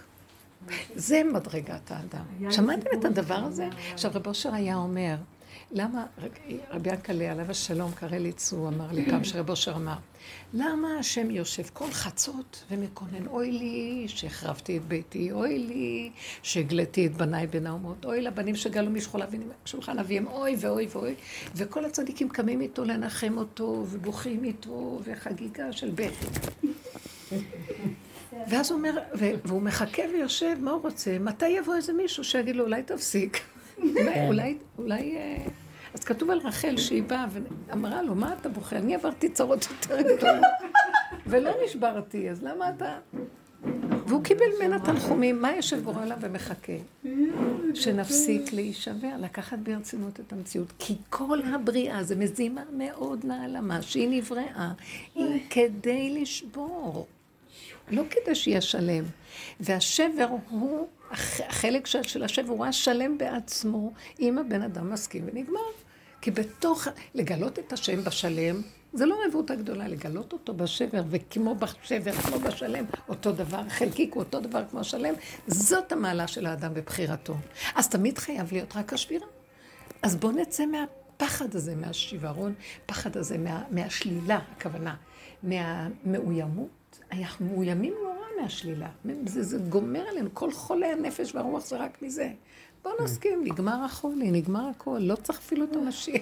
[0.96, 2.52] זה מדרגת האדם.
[2.52, 3.68] שמעתם את הדבר הזה?
[3.94, 5.16] עכשיו, רב אושר היה אומר,
[5.72, 6.06] למה,
[6.72, 9.96] רבי ינקלה עליו השלום, קרליץ, הוא אמר לי פעם שרב אושר אמר,
[10.54, 16.12] למה השם יושב כל חצות ומקונן, אוי לי שהחרבתי את ביתי, אוי לי
[16.44, 19.22] שהגליתי את בניי בין האומות, אוי לבנים שגלו משכול
[19.66, 21.16] שולחן אביהם, אוי ואוי ואוי,
[21.56, 26.26] וכל הצדיקים קמים איתו לנחם אותו, ובוכים איתו, וחגיגה של בכי.
[28.50, 29.00] ואז הוא אומר,
[29.46, 31.20] והוא מחכה ויושב, מה הוא רוצה?
[31.20, 33.40] מתי יבוא איזה מישהו שיגיד לו, אולי תפסיק?
[34.28, 35.16] אולי, אולי...
[35.18, 35.46] אה,
[35.94, 37.26] אז כתוב על רחל שהיא באה
[37.70, 38.78] ואמרה לו, מה אתה בוכה?
[38.78, 40.44] אני עברתי צרות יותר גדולות
[41.28, 42.98] ולא נשברתי, אז למה אתה...
[44.08, 46.74] והוא קיבל ממנה תנחומים, מה יושב עליו ומחכה?
[47.74, 50.74] שנפסיק להישבר, לקחת ברצינות את המציאות.
[50.80, 54.72] כי כל הבריאה זה מזימה מאוד נעלמה, שהיא נבראה,
[55.16, 57.08] היא כדי לשבור.
[57.90, 59.04] לא כדי שיהיה שלם.
[59.60, 65.60] והשבר הוא, הח- החלק של, של השבר הוא השלם בעצמו, אם הבן אדם מסכים ונגמר.
[66.22, 68.62] כי בתוך, לגלות את השם בשלם,
[68.94, 74.24] זה לא רבותא גדולה, לגלות אותו בשבר, וכמו בשבר, כמו בשלם, אותו דבר, חלקיק הוא
[74.24, 75.14] אותו דבר כמו השלם,
[75.48, 77.36] זאת המעלה של האדם בבחירתו.
[77.76, 79.28] אז תמיד חייב להיות רק השבירה.
[80.02, 82.54] אז בואו נצא מהפחד הזה, מהשיוורון,
[82.86, 84.96] פחד הזה, מה, מהשלילה, הכוונה,
[85.44, 86.77] מהמאוימות.
[87.12, 88.90] אנחנו מאוימים נורא מהשלילה.
[89.26, 92.30] זה, זה גומר עלינו, כל חולי הנפש והרוח זה רק מזה.
[92.84, 96.22] בואו נסכים, נגמר החולי, נגמר הכל, לא צריך אפילו את המשיח.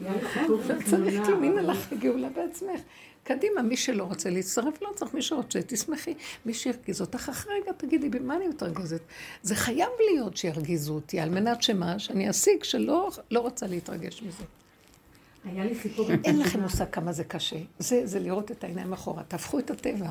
[0.00, 0.56] לא
[0.90, 2.80] צריך כלום, הנה לך גאולה בעצמך.
[3.24, 6.14] קדימה, מי שלא רוצה להצטרף, לא צריך, מי שרוצה, תשמחי.
[6.46, 9.00] מי שירגיז אותך, אחרי רגע תגידי, במה אני מתרגזת?
[9.42, 14.44] זה חייב להיות שירגיזו אותי, על מנת שמה, שאני אשיג שלא לא רוצה להתרגש מזה.
[15.44, 16.10] היה לי סיפור...
[16.24, 17.56] אין לכם מושג כמה זה קשה.
[17.78, 19.22] זה, זה לראות את העיניים אחורה.
[19.22, 20.10] תהפכו את הטבע.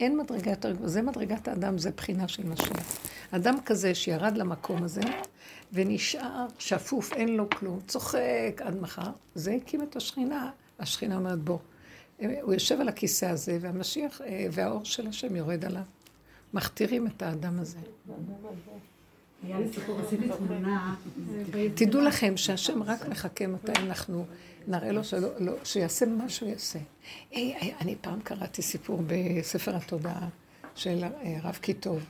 [0.00, 0.88] אין מדרגה יותר גבוהה.
[0.88, 2.98] זה מדרגת האדם, זה בחינה של משיח.
[3.30, 5.00] אדם כזה שירד למקום הזה,
[5.72, 10.50] ונשאר שפוף, אין לו כלום, צוחק עד מחר, זה הקים את השכינה.
[10.78, 11.58] השכינה אומרת, בוא.
[12.42, 15.82] הוא יושב על הכיסא הזה, והמשיח, אה, והאור של השם יורד עליו.
[16.54, 17.78] מכתירים את האדם הזה.
[21.74, 24.26] תדעו לכם שהשם רק מחכה מתי אנחנו
[24.68, 25.00] נראה לו
[25.38, 26.78] לא, שיעשה מה שהוא יעשה.
[27.80, 30.28] אני פעם קראתי סיפור בספר התודעה
[30.74, 32.04] של אה, הרב קיטוב,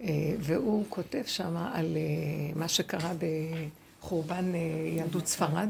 [0.00, 3.12] אה, והוא כותב שם על אה, מה שקרה
[4.00, 4.60] בחורבן אה,
[4.96, 5.68] יהדות ספרד,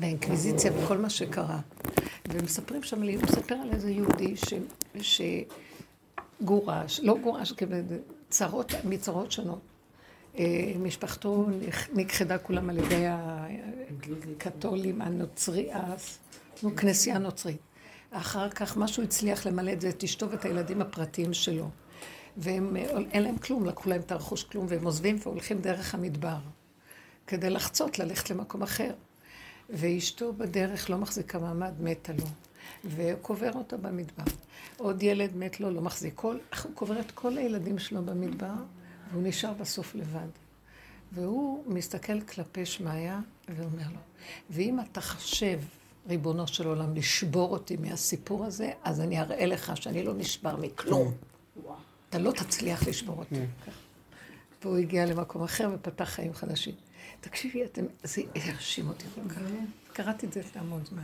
[0.00, 1.60] והאינקוויזיציה וכל מה שקרה.
[2.28, 4.54] ומספרים שם, הוא מספר על איזה יהודי ש...
[6.40, 7.52] שגורש, לא גורש,
[8.30, 9.60] צרות, מצרות שונות.
[10.38, 10.44] אה,
[10.78, 13.04] משפחתו נכ- נכחדה כולם על ידי
[14.46, 16.18] הקתולים, הנוצרי, הס-
[16.62, 17.56] נו, כנסייה נוצרית.
[18.10, 21.68] אחר כך משהו הצליח למלא את זה, את אשתו ואת הילדים הפרטיים שלו.
[22.36, 22.76] והם,
[23.12, 26.36] אין להם כלום, לקחו להם את הרכוש כלום, והם עוזבים והולכים דרך המדבר.
[27.26, 28.92] כדי לחצות, ללכת למקום אחר.
[29.70, 32.24] ואשתו בדרך לא מחזיקה מעמד, מתה לו.
[32.84, 34.24] וקובר אותו במדבר.
[34.76, 36.12] עוד ילד מת לו, לא מחזיק.
[36.14, 38.54] כל, הוא קובר את כל הילדים שלו במדבר,
[39.10, 40.28] והוא נשאר בסוף לבד.
[41.12, 44.00] והוא מסתכל כלפי שמעיה ואומר לו,
[44.50, 45.60] ואם אתה חושב,
[46.08, 51.12] ריבונו של עולם, לשבור אותי מהסיפור הזה, אז אני אראה לך שאני לא נשבר מכלום.
[52.08, 53.40] אתה לא תצליח לשבור אותי.
[54.62, 56.74] והוא הגיע למקום אחר ופתח חיים חדשים.
[57.20, 59.40] תקשיבי, אתם, זה הרשים אותי כל כך.
[59.92, 61.02] קראתי את זה לפני המון זמן.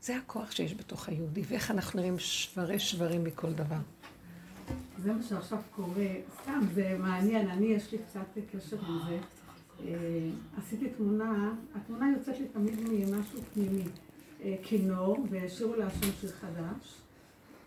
[0.00, 3.76] זה הכוח שיש בתוך היהודי, ואיך אנחנו נראים שברי שברים מכל דבר.
[5.02, 6.06] זה מה שעכשיו קורה,
[6.42, 9.18] סתם, זה מעניין, אני יש לי קצת קשר עם זה.
[9.84, 10.28] אה,
[10.58, 13.84] עשיתי תמונה, התמונה יוצאת לי תמיד ממשהו פנימי.
[14.44, 16.94] אה, כינור, והשאירו לה שם שיר חדש,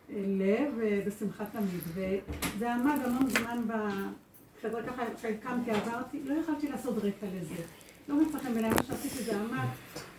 [0.09, 0.73] אה, לב
[1.05, 7.63] ושמחה תמיד, וזה עמד המון זמן בחדר ככה, כשקמתי, עברתי, לא יכולתי לעשות רקע לזה.
[8.07, 9.67] לא מצא חן בעיניי מה שעשיתי, זה עמד,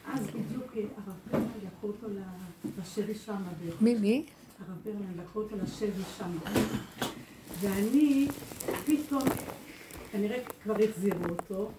[0.06, 2.06] אז בדיוק הרב ברמן לקחו אותו
[2.78, 3.42] לשבי שם.
[3.80, 4.26] מי, מי?
[4.60, 6.30] הרב ברמן לקחו אותו לשבי שם.
[7.60, 8.28] ואני,
[8.86, 9.22] פתאום,
[10.12, 11.70] כנראה כבר החזירו אותו,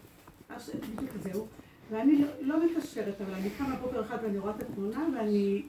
[0.96, 1.48] בדיוק זהו,
[1.92, 5.64] ואני לא, לא מקשרת, אבל אני קמה בוקר אחד ואני רואה את התמונה ואני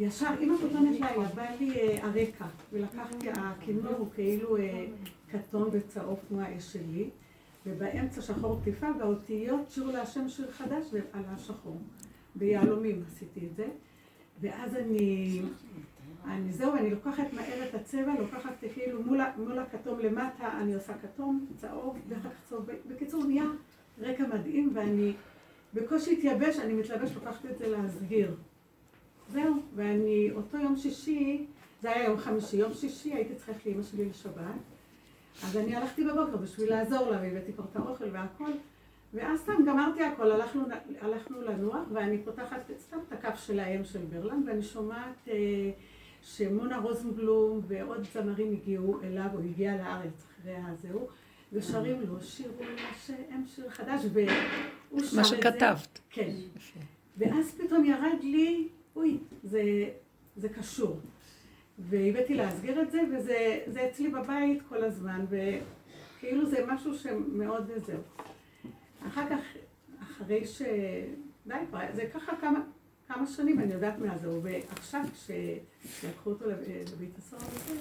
[0.00, 4.86] ישר, עם הכותנת לילה, בא לי אה, הרקע, ולקחתי, הכינור הוא כאילו אה,
[5.30, 7.10] כתום וצהוב כמו האש שלי,
[7.68, 11.80] ובאמצע שחור טיפה, והאותיות שירו להשם שיר חדש ועל השחור.
[12.34, 13.66] ביהלומים עשיתי את זה.
[14.40, 15.42] ואז אני,
[16.24, 20.92] אני זהו, אני לוקחת מהר את הצבע, לוקחת כאילו מול, מול הכתום למטה, אני עושה
[20.98, 22.66] כתום, צהוב, ואחר כך צהוב.
[22.86, 23.44] בקיצור, נהיה
[24.00, 25.12] רקע מדהים, ואני
[25.74, 28.34] בקושי התייבש, אני מתלבש, לוקחת את זה להסגיר.
[29.32, 31.46] זהו, ואני, אותו יום שישי,
[31.80, 34.42] זה היה יום חמישי, יום שישי הייתי צריכה ללכת לאמא שלי לשבת.
[35.44, 38.52] אז אני הלכתי בבוקר בשביל לעזור לה, והבאתי כבר את האוכל והכל.
[39.14, 40.64] ואז סתם גמרתי הכל, הלכנו,
[41.00, 45.70] הלכנו לנוח, ואני פותחת סתם את הכף של האם של ברלנד, ואני שומעת אה,
[46.22, 51.08] שמונה רוזנבלום ועוד זמרים הגיעו אליו, או הגיע לארץ אחרי הזהו,
[51.52, 55.16] ושרים לו שירו לשם שיר חדש, והוא שר את זה.
[55.16, 56.00] מה שכתבת.
[56.10, 56.30] כן.
[57.16, 59.62] ואז פתאום ירד לי, אוי, זה,
[60.36, 61.00] זה קשור.
[61.78, 68.00] והבאתי להסגיר את זה, וזה אצלי בבית כל הזמן, וכאילו זה משהו שמאוד זהו.
[69.08, 69.40] אחר כך,
[70.02, 70.62] אחרי ש...
[71.46, 71.54] די,
[71.94, 72.60] זה ככה כמה,
[73.08, 76.44] כמה שנים, אני יודעת מה זה, ועכשיו כשלקחו אותו
[76.92, 77.74] לבית הסוהר וזה,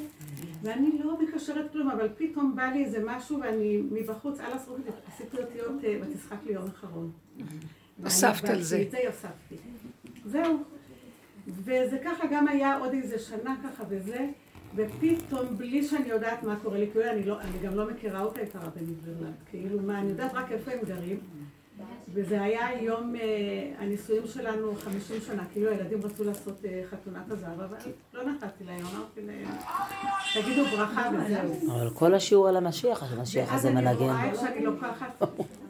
[0.61, 5.37] ואני לא מקשרת כלום, אבל פתאום בא לי איזה משהו, ואני מבחוץ, על הסרוגית, עשיתי
[5.37, 7.11] אותיות ותשחק לי יום אחרון.
[8.03, 8.81] הוספת על זה.
[8.81, 9.55] את זה הוספתי.
[10.25, 10.76] זהו.
[11.47, 14.27] וזה ככה גם היה עוד איזה שנה ככה וזה,
[14.75, 18.41] ופתאום, בלי שאני יודעת מה קורה לי, כאילו אני, לא, אני גם לא מכירה אותה
[18.41, 21.19] את הרבנית ברלנד, כאילו מה, אני יודעת רק איפה הם גרים,
[22.13, 23.21] וזה היה יום אה,
[23.79, 27.77] הנישואים שלנו 50 שנה, כאילו הילדים רצו לעשות אה, חתונת הזהב, אבל
[28.13, 29.47] לא נתתי להם, אמרתי להם,
[30.33, 31.71] תגידו ברכה וזהו.
[31.75, 33.85] אבל כל השיעור על המשיח, המשיח הזה מנגן.
[33.85, 35.21] ואז אני רואה איך שאני לוקחת,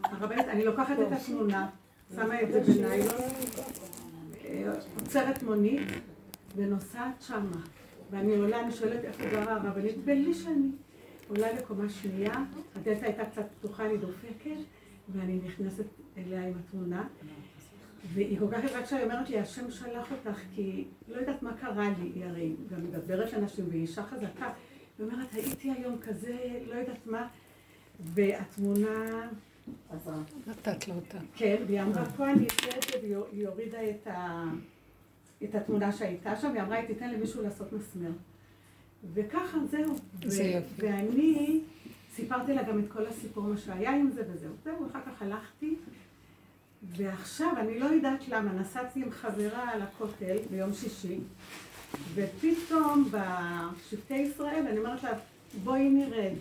[0.04, 1.68] הרבנית, אני לוקחת את התמונה,
[2.16, 3.32] שמה את זה בניילון,
[4.96, 5.88] עוצרת מונית
[6.56, 7.62] ונוסעת שמה.
[8.12, 10.68] ואני עולה, אני שואלת איפה גרה הרבנית, בלי שאני
[11.28, 12.44] עולה לקומה שנייה,
[12.76, 14.58] הדלת הייתה קצת פתוחה, אני דופקת,
[15.10, 15.86] ואני נכנסת
[16.18, 17.08] אליה עם התמונה.
[18.14, 21.90] והיא כל כך יפה כשהיא אומרת לי, השם שלח אותך, כי לא יודעת מה קרה
[22.00, 24.50] לי, היא הרי גם מדברת לאנשים, והיא אישה חזקה.
[25.00, 26.38] היא אומרת, הייתי היום כזה,
[26.68, 27.28] לא יודעת מה,
[28.00, 29.28] והתמונה...
[30.48, 31.18] נתת לו אותה.
[31.36, 33.78] כן, והיא אמרה, פה אני אעשה את זה, והיא הורידה
[35.44, 38.12] את, התמונה שהייתה שם, והיא אמרה, היא תיתן למישהו לעשות מסמר.
[39.14, 39.96] וככה, זהו.
[40.26, 40.68] זה יפה.
[40.78, 41.60] ואני
[42.16, 44.52] סיפרתי לה גם את כל הסיפור, מה שהיה עם זה וזהו.
[44.64, 45.76] זהו, אחר כך הלכתי,
[46.84, 51.18] ועכשיו, אני לא יודעת למה, נסעתי עם חברה על הכותל ביום שישי,
[52.14, 55.12] ופתאום בשבטי ישראל, אני אומרת לה,
[55.64, 56.34] בואי נרד.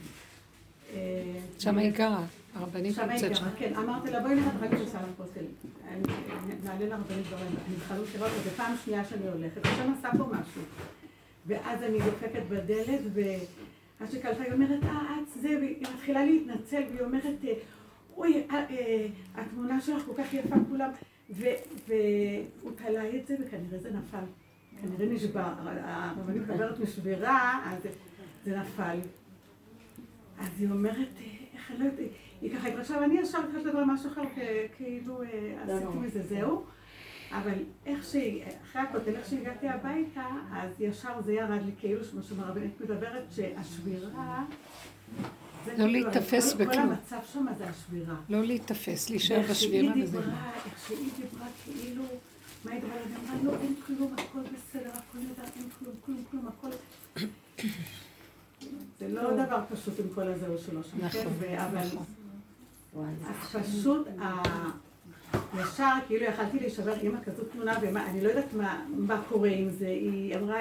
[0.94, 2.24] אה, שם היא גרה.
[2.57, 3.45] הרבנית נמצאת שם.
[3.59, 5.45] כן, אמרתי לה, בואי נראה רק בכניסה לכותל.
[6.65, 10.11] נעלה לרבנית דברים, אני בכלל לא מכירה אותה, זו פעם שנייה שאני הולכת, עכשיו עשה
[10.19, 10.62] פה משהו.
[11.47, 17.01] ואז אני דופקת בדלת, ואז שקלטה, היא אומרת, אה, את זה, והיא מתחילה להתנצל, והיא
[17.01, 17.45] אומרת,
[18.16, 18.47] אוי,
[19.35, 20.91] התמונה שלך כל כך יפה כולם,
[21.31, 24.24] והוא תלה את זה, וכנראה זה נפל.
[24.81, 25.53] כנראה נשבר.
[25.65, 27.83] הרבנית מדברת משבירה, אז
[28.45, 28.99] זה נפל.
[30.39, 31.09] אז היא אומרת,
[31.55, 32.07] איך אני לא יודעת,
[32.41, 34.23] היא ככה התרשמה, ואני ישר התחלתי לדבר על משהו אחר,
[34.77, 35.23] כאילו
[35.63, 36.65] עשיתי מזה זהו.
[37.33, 37.55] אבל
[37.87, 42.81] איך שהיא, אחרי הכותל, איך שהגעתי הביתה, אז ישר זה ירד לי כאילו, כמו שהרבנית
[42.81, 44.45] מדברת, שהשבירה...
[45.77, 46.73] לא להיתפס בכלום.
[46.73, 48.15] כל המצב שם זה השבירה.
[48.29, 50.19] לא להיתפס, להישאר בשבירה וזה...
[50.19, 52.03] איך שהיא דיברה, כאילו,
[52.65, 52.95] מה היא אמרה?
[52.95, 56.69] היא אמרה, לא, אין כלום, הכל בסדר, הכל נהדר, אין כלום, כלום, כלום, הכל...
[58.99, 61.87] זה לא דבר פשוט עם כל הזהו שלו שם, נכון, כן?
[63.05, 64.43] אז פשוט, ה-
[65.60, 69.70] ישר, כאילו יכלתי להישבר, אימא כזאת תמונה, ומה, אני לא יודעת מה, מה קורה עם
[69.70, 70.60] זה, היא אמרה,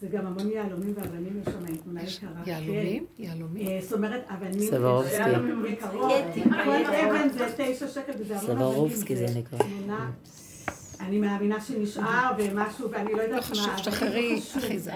[0.00, 2.30] זה גם המון יהלומים ואבנים יש שם, היא תמונה יקרה.
[2.46, 3.04] יהלומים?
[3.16, 3.22] כן.
[3.22, 3.66] יהלומים?
[3.68, 5.14] אה, זאת אומרת, אבנים, סברובסקי.
[5.16, 5.76] יהלומים
[6.64, 8.72] כל אבן זה תשע שקל, וזה המון אבנים.
[8.72, 9.58] סברובסקי זה נקרא.
[11.00, 13.36] אני מאמינה שנשאר ומשהו, ואני לא יודעת מה.
[13.36, 14.62] לא חשוב, אבל שחררי, לא חשוב.
[14.62, 14.92] אחיזה.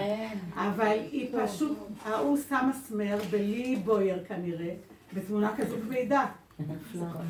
[0.55, 4.73] אבל היא פשוט, ההוא שם מסמר בלי בויר כנראה,
[5.15, 6.25] בתמונה כזאת כבדה.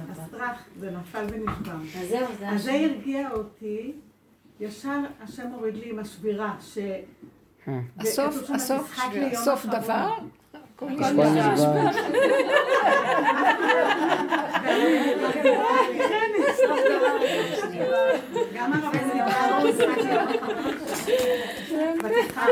[0.10, 1.74] הסטרח, זה נפל ונשבר.
[2.02, 2.72] אז זהו, זה אז זה.
[2.72, 3.92] הרגיע אותי,
[4.60, 4.90] ישר
[5.24, 6.78] השם הוריד לי עם השבירה, ש...
[8.00, 9.82] הסוף, שם, הסוף, "משחק ליום סוף אחרון".
[9.82, 10.14] דבר?
[10.76, 11.54] הכל נשמע.
[11.54, 11.92] נשמע.
[18.56, 20.26] גם הרבנית דיברה הרבנית דיברה.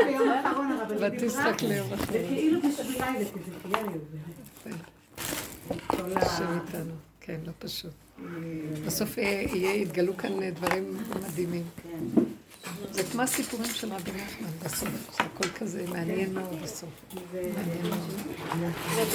[0.06, 0.78] ליום אחרון.
[0.98, 1.08] זה
[2.28, 3.90] כאילו בשבילי, זה כזה חייהו.
[5.86, 6.92] כל ה- השם איתנו.
[7.20, 7.90] כן, לא פשוט.
[8.86, 9.18] בסוף
[9.54, 10.96] יתגלו כאן אה, דברים
[11.28, 11.62] מדהימים.
[12.92, 16.88] זה כמו הסיפורים של רבי נחמן בסוף, שהכל כזה מעניין מאוד בסוף.
[17.56, 19.14] מעניין מאוד.